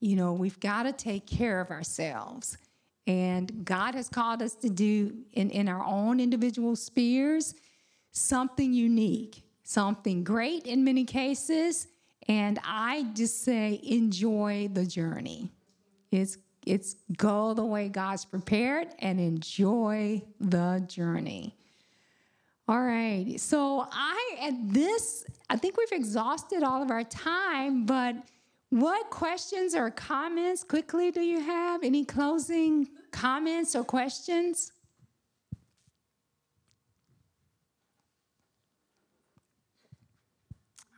You 0.00 0.16
know, 0.16 0.34
we've 0.34 0.60
got 0.60 0.82
to 0.82 0.92
take 0.92 1.26
care 1.26 1.60
of 1.60 1.70
ourselves. 1.70 2.58
And 3.06 3.64
God 3.64 3.94
has 3.94 4.08
called 4.08 4.42
us 4.42 4.54
to 4.56 4.68
do 4.68 5.16
in, 5.32 5.50
in 5.50 5.68
our 5.68 5.84
own 5.84 6.20
individual 6.20 6.76
spheres 6.76 7.54
something 8.10 8.72
unique, 8.72 9.42
something 9.62 10.24
great 10.24 10.66
in 10.66 10.82
many 10.84 11.04
cases. 11.04 11.86
And 12.28 12.58
I 12.64 13.06
just 13.14 13.44
say, 13.44 13.80
enjoy 13.84 14.68
the 14.72 14.84
journey. 14.84 15.52
It's 16.10 16.38
it's 16.66 16.96
go 17.16 17.54
the 17.54 17.64
way 17.64 17.88
God's 17.88 18.24
prepared 18.24 18.88
and 18.98 19.20
enjoy 19.20 20.22
the 20.40 20.84
journey. 20.88 21.56
All 22.68 22.82
right. 22.82 23.36
So 23.38 23.86
I 23.92 24.36
at 24.42 24.54
this, 24.72 25.24
I 25.48 25.56
think 25.56 25.76
we've 25.76 25.92
exhausted 25.92 26.64
all 26.64 26.82
of 26.82 26.90
our 26.90 27.04
time, 27.04 27.86
but 27.86 28.16
what 28.70 29.10
questions 29.10 29.76
or 29.76 29.90
comments 29.90 30.64
quickly 30.64 31.12
do 31.12 31.20
you 31.20 31.40
have? 31.40 31.84
Any 31.84 32.04
closing 32.04 32.88
comments 33.12 33.76
or 33.76 33.84
questions? 33.84 34.72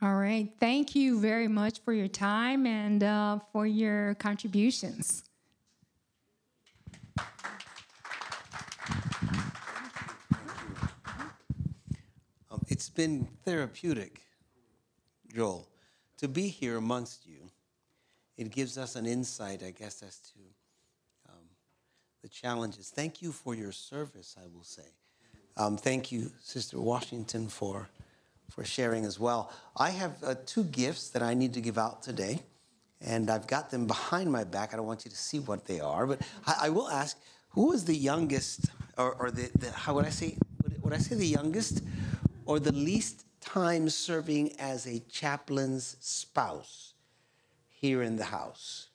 All 0.01 0.15
right. 0.15 0.49
Thank 0.61 0.95
you 0.95 1.19
very 1.19 1.49
much 1.49 1.79
for 1.81 1.91
your 1.91 2.07
time 2.07 2.65
and 2.65 3.03
uh, 3.03 3.39
for 3.51 3.67
your 3.67 4.15
contributions. 4.15 5.23
Um, 12.49 12.61
it's 12.69 12.87
been 12.87 13.27
therapeutic, 13.43 14.21
Joel, 15.33 15.67
to 16.17 16.29
be 16.29 16.47
here 16.47 16.77
amongst 16.77 17.27
you. 17.27 17.49
It 18.37 18.51
gives 18.51 18.77
us 18.77 18.95
an 18.95 19.05
insight, 19.05 19.63
I 19.63 19.71
guess, 19.71 20.01
as 20.01 20.17
to 20.19 20.39
um, 21.27 21.43
the 22.21 22.29
challenges. 22.29 22.89
Thank 22.89 23.21
you 23.21 23.33
for 23.33 23.53
your 23.53 23.73
service, 23.73 24.37
I 24.41 24.47
will 24.47 24.63
say. 24.63 24.93
Um, 25.57 25.75
thank 25.75 26.09
you, 26.09 26.31
Sister 26.41 26.79
Washington, 26.79 27.49
for, 27.49 27.89
for 28.49 28.63
sharing 28.63 29.05
as 29.05 29.19
well. 29.19 29.51
I 29.77 29.91
have 29.91 30.17
uh, 30.23 30.35
two 30.45 30.63
gifts 30.65 31.09
that 31.09 31.21
I 31.21 31.33
need 31.33 31.53
to 31.53 31.61
give 31.61 31.77
out 31.77 32.01
today, 32.01 32.41
and 33.01 33.29
I've 33.29 33.47
got 33.47 33.69
them 33.69 33.87
behind 33.87 34.31
my 34.31 34.43
back. 34.43 34.73
I 34.73 34.77
don't 34.77 34.85
want 34.85 35.05
you 35.05 35.11
to 35.11 35.17
see 35.17 35.39
what 35.39 35.65
they 35.65 35.79
are, 35.79 36.05
but 36.05 36.21
I, 36.45 36.55
I 36.63 36.69
will 36.69 36.89
ask 36.89 37.17
who 37.49 37.71
is 37.71 37.85
the 37.85 37.95
youngest, 37.95 38.65
or, 38.97 39.13
or 39.13 39.31
the, 39.31 39.49
the, 39.57 39.71
how 39.71 39.95
would 39.95 40.05
I 40.05 40.09
say, 40.09 40.37
would, 40.63 40.83
would 40.83 40.93
I 40.93 40.97
say 40.97 41.15
the 41.15 41.25
youngest, 41.25 41.81
or 42.45 42.59
the 42.59 42.73
least 42.73 43.25
time 43.41 43.89
serving 43.89 44.59
as 44.59 44.85
a 44.85 44.99
chaplain's 45.09 45.97
spouse 45.99 46.93
here 47.69 48.01
in 48.01 48.17
the 48.17 48.25
house? 48.25 48.87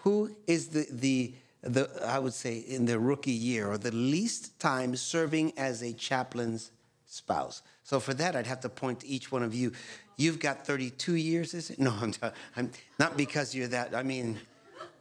Who 0.00 0.36
is 0.46 0.68
the, 0.68 0.86
the, 0.90 1.34
the, 1.66 1.90
I 2.04 2.18
would 2.18 2.34
say, 2.34 2.58
in 2.58 2.86
the 2.86 2.98
rookie 2.98 3.30
year, 3.30 3.70
or 3.70 3.78
the 3.78 3.94
least 3.94 4.58
time 4.58 4.96
serving 4.96 5.52
as 5.58 5.82
a 5.82 5.92
chaplain's 5.92 6.70
spouse? 7.06 7.62
So 7.84 8.00
for 8.00 8.14
that, 8.14 8.34
I'd 8.34 8.46
have 8.46 8.60
to 8.60 8.68
point 8.68 9.00
to 9.00 9.06
each 9.06 9.30
one 9.30 9.42
of 9.42 9.54
you. 9.54 9.72
You've 10.16 10.38
got 10.38 10.66
32 10.66 11.14
years, 11.14 11.54
is 11.54 11.70
it? 11.70 11.78
No, 11.80 11.94
I'm, 12.00 12.12
I'm 12.56 12.70
not 12.98 13.16
because 13.16 13.54
you're 13.54 13.68
that. 13.68 13.94
I 13.94 14.02
mean, 14.02 14.38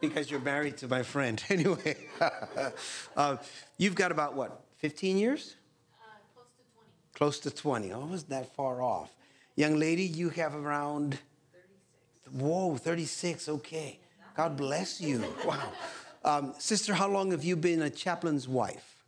because 0.02 0.30
you're 0.30 0.42
married 0.42 0.78
to 0.78 0.88
my 0.88 1.04
friend. 1.04 1.42
Anyway, 1.50 1.98
uh, 3.16 3.38
you've 3.78 3.96
got 3.96 4.12
about 4.12 4.36
what, 4.36 4.62
15 4.78 5.18
years? 5.18 5.56
Uh, 6.02 6.06
close 7.16 7.40
to 7.40 7.52
20. 7.52 7.72
Close 7.80 7.88
to 7.88 7.92
20. 7.92 7.94
I 7.94 7.98
wasn't 7.98 8.30
that 8.30 8.56
far 8.56 8.82
off. 8.82 9.12
Young 9.56 9.80
lady, 9.80 10.04
you 10.04 10.30
have 10.30 10.54
around 10.54 11.18
36. 11.54 12.44
Whoa, 12.44 12.76
36. 12.76 13.50
Okay. 13.50 14.00
God 14.36 14.58
bless 14.58 15.00
you. 15.00 15.24
Wow. 15.46 15.72
Um, 16.26 16.56
sister, 16.58 16.96
how 16.96 17.08
long 17.08 17.30
have 17.30 17.44
you 17.44 17.56
been 17.56 17.84
a 17.84 17.90
chaplain's 17.90 18.48
wife? 18.48 19.04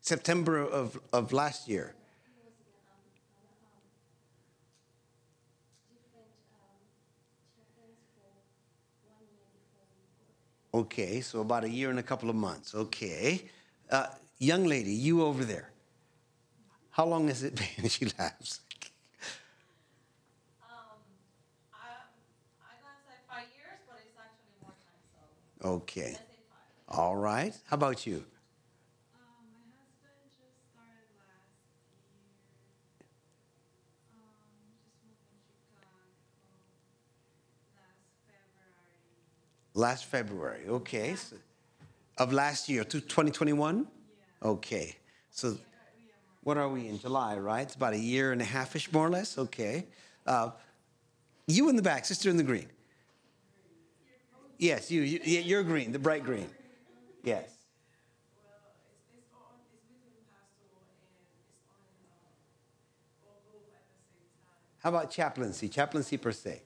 September. 0.00 0.64
Of, 0.64 0.98
of 1.12 1.34
last 1.34 1.68
year. 1.68 1.94
Okay, 10.72 11.20
so 11.20 11.42
about 11.42 11.64
a 11.64 11.68
year 11.68 11.90
and 11.90 11.98
a 11.98 12.02
couple 12.02 12.30
of 12.30 12.36
months. 12.36 12.74
Okay. 12.74 13.42
Uh, 13.90 14.06
young 14.38 14.64
lady, 14.64 14.92
you 14.92 15.22
over 15.22 15.44
there. 15.44 15.70
How 16.90 17.06
long 17.06 17.28
has 17.28 17.42
it 17.42 17.54
been? 17.78 17.88
She 17.88 18.06
laughs. 18.18 18.60
Um, 20.62 20.98
I, 21.72 21.76
I'm 22.62 22.78
gonna 22.82 23.02
say 23.06 23.16
five 23.28 23.46
years, 23.56 23.78
but 23.88 23.98
it's 24.04 24.16
actually 24.18 24.54
more 24.62 24.74
time, 24.84 25.02
so 25.62 25.68
Okay. 25.70 26.12
let's 26.12 26.18
say 26.18 26.24
five. 26.50 26.98
All 26.98 27.16
right. 27.16 27.54
How 27.66 27.74
about 27.74 28.06
you? 28.06 28.16
Um, 28.16 29.46
my 29.54 29.62
husband 29.78 30.30
just 30.34 30.58
started 30.72 31.06
last 31.16 31.54
year. 32.10 32.26
Um, 34.18 34.74
just 34.82 34.98
moved 35.06 35.22
from 35.24 35.38
Chicago 35.46 36.10
last 37.78 38.02
February. 38.26 39.22
Last 39.74 40.04
February. 40.06 40.64
Okay. 40.68 41.14
So, 41.14 41.36
of 42.18 42.32
last 42.32 42.68
year, 42.68 42.84
to 42.84 43.00
2021? 43.00 43.86
Okay. 44.42 44.96
So, 45.30 45.56
what 46.50 46.58
are 46.58 46.68
we 46.68 46.88
in 46.88 46.98
July, 46.98 47.38
right? 47.38 47.60
It's 47.60 47.76
about 47.76 47.92
a 47.92 47.98
year 47.98 48.32
and 48.32 48.40
a 48.40 48.44
half 48.44 48.74
ish, 48.74 48.92
more 48.92 49.06
or 49.06 49.08
less. 49.08 49.38
Okay. 49.38 49.86
Uh, 50.26 50.50
you 51.46 51.68
in 51.68 51.76
the 51.76 51.82
back, 51.82 52.04
sister 52.04 52.28
in 52.28 52.36
the 52.36 52.42
green. 52.42 52.66
Yes, 54.58 54.90
you, 54.90 55.02
you. 55.02 55.20
You're 55.22 55.62
green, 55.62 55.92
the 55.92 56.00
bright 56.00 56.24
green. 56.24 56.50
Yes. 57.22 57.52
How 64.82 64.88
about 64.88 65.12
chaplaincy? 65.12 65.68
Chaplaincy 65.68 66.16
per 66.16 66.32
se. 66.32 66.62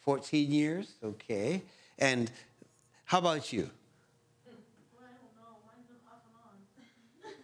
14 0.00 0.52
years? 0.52 0.92
Okay. 1.02 1.62
And 1.98 2.30
how 3.06 3.16
about 3.16 3.50
you? 3.50 3.70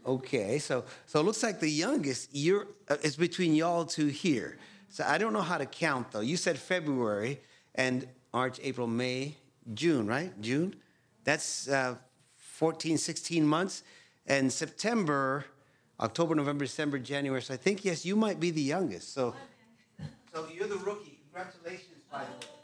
Okay, 0.07 0.59
so 0.59 0.85
so 1.07 1.21
it 1.21 1.23
looks 1.23 1.43
like 1.43 1.61
the 1.61 1.71
youngest 1.71 2.29
you're 2.33 2.67
uh, 2.89 2.97
is 3.03 3.17
between 3.17 3.55
y'all 3.55 3.87
two 3.87 4.09
here. 4.09 4.59
So 4.91 5.05
I 5.07 5.17
don't 5.17 5.33
know 5.33 5.43
how 5.43 5.57
to 5.57 5.67
count 5.67 6.13
though. 6.13 6.21
You 6.21 6.37
said 6.37 6.59
February 6.59 7.41
and 7.75 8.07
March, 8.33 8.61
April, 8.63 8.87
May, 8.87 9.37
June, 9.73 10.07
right? 10.07 10.39
June. 10.43 10.77
That's 11.25 11.69
uh, 11.69 11.97
14, 12.37 12.99
16 12.99 13.47
months. 13.47 13.83
And 14.27 14.53
September, 14.53 15.47
October, 15.99 16.35
November, 16.35 16.65
December, 16.67 16.99
January. 16.99 17.41
So 17.41 17.55
I 17.55 17.57
think 17.57 17.85
yes, 17.85 18.05
you 18.05 18.15
might 18.15 18.39
be 18.39 18.51
the 18.51 18.61
youngest. 18.61 19.15
So 19.15 19.35
so 20.33 20.47
you're 20.53 20.69
the 20.69 20.77
rookie. 20.77 21.19
Congratulations, 21.33 22.03
by 22.13 22.25
the 22.25 22.47
way. 22.47 22.55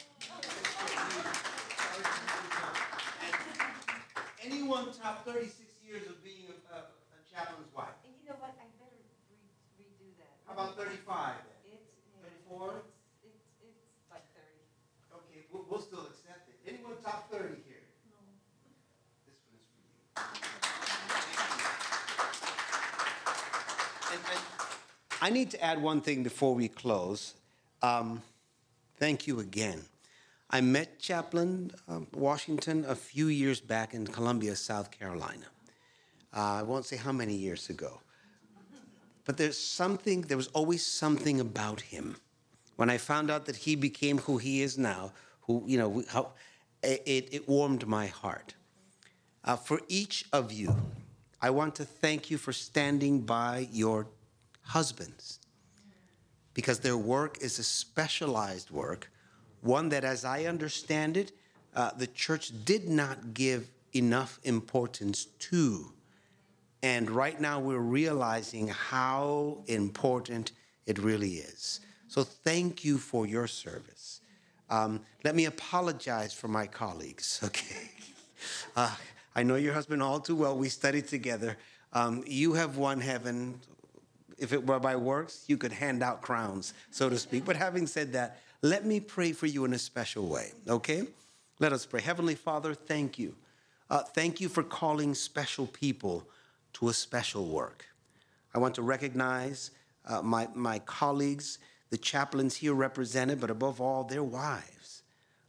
Anyone 4.43 4.87
top 4.93 5.25
36 5.25 5.55
years 5.85 6.05
of 6.07 6.20
chaplain's 7.31 7.71
wife? 7.71 7.95
And 8.03 8.11
you 8.19 8.27
know 8.27 8.35
what, 8.43 8.51
I 8.59 8.67
better 8.75 8.99
re- 8.99 9.87
redo 9.87 10.11
that. 10.19 10.35
How 10.45 10.53
about 10.53 10.75
35 10.75 10.99
then? 11.47 11.79
It's, 11.79 11.87
yeah, 12.11 12.27
34? 12.51 12.83
It's, 12.83 12.91
it's, 13.23 13.39
it's 13.63 13.79
like 14.11 14.27
thirty. 14.35 14.67
Okay, 15.15 15.47
we'll, 15.51 15.63
we'll 15.71 15.79
still 15.81 16.03
accept 16.11 16.51
it. 16.51 16.59
Anyone 16.67 16.99
top 16.99 17.31
30 17.31 17.55
here? 17.63 17.87
No. 18.11 18.19
This 19.23 19.39
one 19.47 19.55
is 19.55 19.63
for 19.71 19.79
you. 19.79 19.95
And, 24.11 24.21
and 24.27 24.43
I 25.23 25.29
need 25.29 25.51
to 25.51 25.63
add 25.63 25.81
one 25.81 26.01
thing 26.01 26.23
before 26.23 26.53
we 26.53 26.67
close. 26.67 27.35
Um, 27.81 28.21
thank 28.99 29.25
you 29.27 29.39
again. 29.39 29.83
I 30.49 30.59
met 30.59 30.99
Chaplain 30.99 31.71
um, 31.87 32.07
Washington 32.13 32.83
a 32.85 32.95
few 32.95 33.27
years 33.27 33.61
back 33.61 33.93
in 33.93 34.05
Columbia, 34.05 34.57
South 34.57 34.91
Carolina. 34.91 35.45
Uh, 36.35 36.59
I 36.59 36.63
won't 36.63 36.85
say 36.85 36.95
how 36.95 37.11
many 37.11 37.33
years 37.33 37.69
ago. 37.69 37.99
But 39.25 39.37
there's 39.37 39.57
something, 39.57 40.21
there 40.21 40.37
was 40.37 40.47
always 40.47 40.85
something 40.85 41.39
about 41.39 41.81
him. 41.81 42.15
When 42.75 42.89
I 42.89 42.97
found 42.97 43.29
out 43.29 43.45
that 43.45 43.55
he 43.55 43.75
became 43.75 44.17
who 44.19 44.37
he 44.37 44.61
is 44.61 44.77
now, 44.77 45.11
who, 45.41 45.63
you 45.67 45.77
know, 45.77 46.03
how, 46.09 46.31
it, 46.81 47.29
it 47.31 47.47
warmed 47.47 47.87
my 47.87 48.07
heart. 48.07 48.55
Uh, 49.43 49.55
for 49.55 49.81
each 49.87 50.25
of 50.33 50.51
you, 50.51 50.75
I 51.41 51.49
want 51.49 51.75
to 51.75 51.85
thank 51.85 52.29
you 52.31 52.37
for 52.37 52.53
standing 52.53 53.21
by 53.21 53.67
your 53.71 54.07
husbands 54.61 55.39
because 56.53 56.79
their 56.79 56.97
work 56.97 57.37
is 57.41 57.59
a 57.59 57.63
specialized 57.63 58.71
work, 58.71 59.09
one 59.61 59.89
that, 59.89 60.03
as 60.03 60.25
I 60.25 60.45
understand 60.45 61.17
it, 61.17 61.31
uh, 61.75 61.91
the 61.97 62.07
church 62.07 62.51
did 62.65 62.89
not 62.89 63.33
give 63.33 63.69
enough 63.93 64.39
importance 64.43 65.25
to. 65.25 65.93
And 66.83 67.09
right 67.11 67.39
now, 67.39 67.59
we're 67.59 67.77
realizing 67.77 68.67
how 68.67 69.63
important 69.67 70.51
it 70.85 70.97
really 70.97 71.35
is. 71.35 71.79
So, 72.07 72.23
thank 72.23 72.83
you 72.83 72.97
for 72.97 73.25
your 73.25 73.47
service. 73.47 74.21
Um, 74.69 75.01
let 75.23 75.35
me 75.35 75.45
apologize 75.45 76.33
for 76.33 76.47
my 76.47 76.65
colleagues, 76.65 77.39
okay? 77.43 77.91
Uh, 78.75 78.95
I 79.35 79.43
know 79.43 79.55
your 79.55 79.73
husband 79.73 80.01
all 80.01 80.19
too 80.19 80.35
well. 80.35 80.57
We 80.57 80.69
studied 80.69 81.07
together. 81.07 81.57
Um, 81.93 82.23
you 82.25 82.53
have 82.53 82.77
won 82.77 82.99
heaven. 82.99 83.59
If 84.37 84.53
it 84.53 84.65
were 84.65 84.79
by 84.79 84.95
works, 84.95 85.43
you 85.47 85.57
could 85.57 85.73
hand 85.73 86.01
out 86.01 86.21
crowns, 86.21 86.73
so 86.89 87.09
to 87.09 87.17
speak. 87.17 87.45
But 87.45 87.57
having 87.57 87.85
said 87.85 88.13
that, 88.13 88.39
let 88.61 88.85
me 88.85 88.99
pray 88.99 89.33
for 89.33 89.45
you 89.45 89.65
in 89.65 89.73
a 89.73 89.77
special 89.77 90.27
way, 90.27 90.53
okay? 90.67 91.03
Let 91.59 91.73
us 91.73 91.85
pray. 91.85 92.01
Heavenly 92.01 92.35
Father, 92.35 92.73
thank 92.73 93.19
you. 93.19 93.35
Uh, 93.89 93.99
thank 93.99 94.39
you 94.39 94.49
for 94.49 94.63
calling 94.63 95.13
special 95.13 95.67
people 95.67 96.25
to 96.73 96.89
a 96.89 96.93
special 96.93 97.47
work. 97.47 97.85
I 98.53 98.59
want 98.59 98.75
to 98.75 98.81
recognize 98.81 99.71
uh, 100.05 100.21
my, 100.21 100.47
my 100.53 100.79
colleagues, 100.79 101.59
the 101.89 101.97
chaplains 101.97 102.55
here 102.55 102.73
represented, 102.73 103.39
but 103.39 103.49
above 103.49 103.79
all, 103.79 104.03
their 104.03 104.23
wives. 104.23 105.03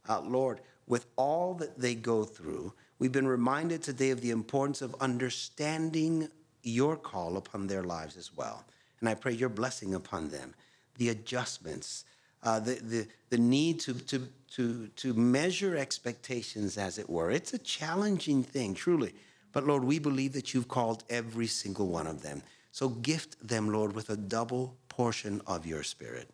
Uh, 0.07 0.21
Lord, 0.21 0.59
with 0.87 1.05
all 1.15 1.53
that 1.55 1.79
they 1.79 1.95
go 1.95 2.23
through, 2.23 2.73
we've 2.99 3.11
been 3.11 3.27
reminded 3.27 3.81
today 3.81 4.11
of 4.11 4.21
the 4.21 4.31
importance 4.31 4.81
of 4.81 4.95
understanding 4.99 6.29
your 6.61 6.95
call 6.95 7.37
upon 7.37 7.67
their 7.67 7.83
lives 7.83 8.17
as 8.17 8.35
well. 8.35 8.63
And 8.99 9.09
I 9.09 9.15
pray 9.15 9.33
your 9.33 9.49
blessing 9.49 9.93
upon 9.93 10.29
them, 10.29 10.53
the 10.97 11.09
adjustments, 11.09 12.05
uh, 12.43 12.59
the, 12.59 12.75
the, 12.75 13.07
the 13.29 13.37
need 13.37 13.79
to, 13.81 13.93
to, 13.93 14.27
to, 14.55 14.87
to 14.87 15.13
measure 15.13 15.75
expectations, 15.75 16.77
as 16.77 16.97
it 16.97 17.09
were. 17.09 17.31
It's 17.31 17.53
a 17.53 17.57
challenging 17.57 18.43
thing, 18.43 18.73
truly. 18.73 19.13
But 19.53 19.65
Lord, 19.65 19.83
we 19.83 19.99
believe 19.99 20.33
that 20.33 20.53
you've 20.53 20.67
called 20.67 21.03
every 21.09 21.47
single 21.47 21.87
one 21.87 22.07
of 22.07 22.21
them. 22.21 22.43
So 22.71 22.89
gift 22.89 23.47
them, 23.47 23.71
Lord, 23.71 23.93
with 23.93 24.09
a 24.09 24.17
double 24.17 24.75
portion 24.89 25.41
of 25.47 25.65
your 25.65 25.83
spirit. 25.83 26.29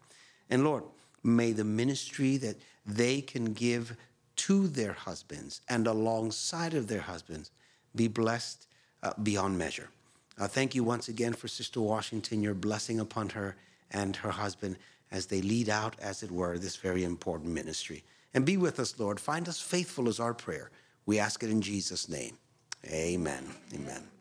And 0.49 0.63
Lord, 0.63 0.83
may 1.21 1.51
the 1.51 1.65
ministry 1.65 2.37
that 2.37 2.55
they 2.85 3.21
can 3.21 3.53
give 3.53 3.95
to 4.37 4.67
their 4.67 4.93
husbands 4.93 5.61
and 5.67 5.85
alongside 5.85 6.73
of 6.73 6.87
their 6.87 7.01
husbands 7.01 7.51
be 7.93 8.07
blessed 8.07 8.67
uh, 9.03 9.11
beyond 9.21 9.57
measure. 9.57 9.89
Uh, 10.39 10.47
thank 10.47 10.73
you 10.73 10.83
once 10.83 11.09
again 11.09 11.33
for 11.33 11.49
Sister 11.49 11.81
Washington, 11.81 12.41
your 12.41 12.53
blessing 12.53 13.01
upon 13.01 13.29
her 13.29 13.57
and 13.91 14.15
her 14.15 14.31
husband 14.31 14.77
as 15.11 15.25
they 15.25 15.41
lead 15.41 15.67
out, 15.67 15.95
as 15.99 16.23
it 16.23 16.31
were, 16.31 16.57
this 16.57 16.77
very 16.77 17.03
important 17.03 17.51
ministry. 17.51 18.03
And 18.33 18.45
be 18.45 18.55
with 18.55 18.79
us, 18.79 18.97
Lord. 18.97 19.19
Find 19.19 19.49
us 19.49 19.59
faithful 19.59 20.07
as 20.07 20.19
our 20.19 20.33
prayer. 20.33 20.69
We 21.05 21.19
ask 21.19 21.43
it 21.43 21.49
in 21.49 21.61
Jesus' 21.61 22.07
name. 22.07 22.37
Amen. 22.85 23.43
Amen. 23.73 24.18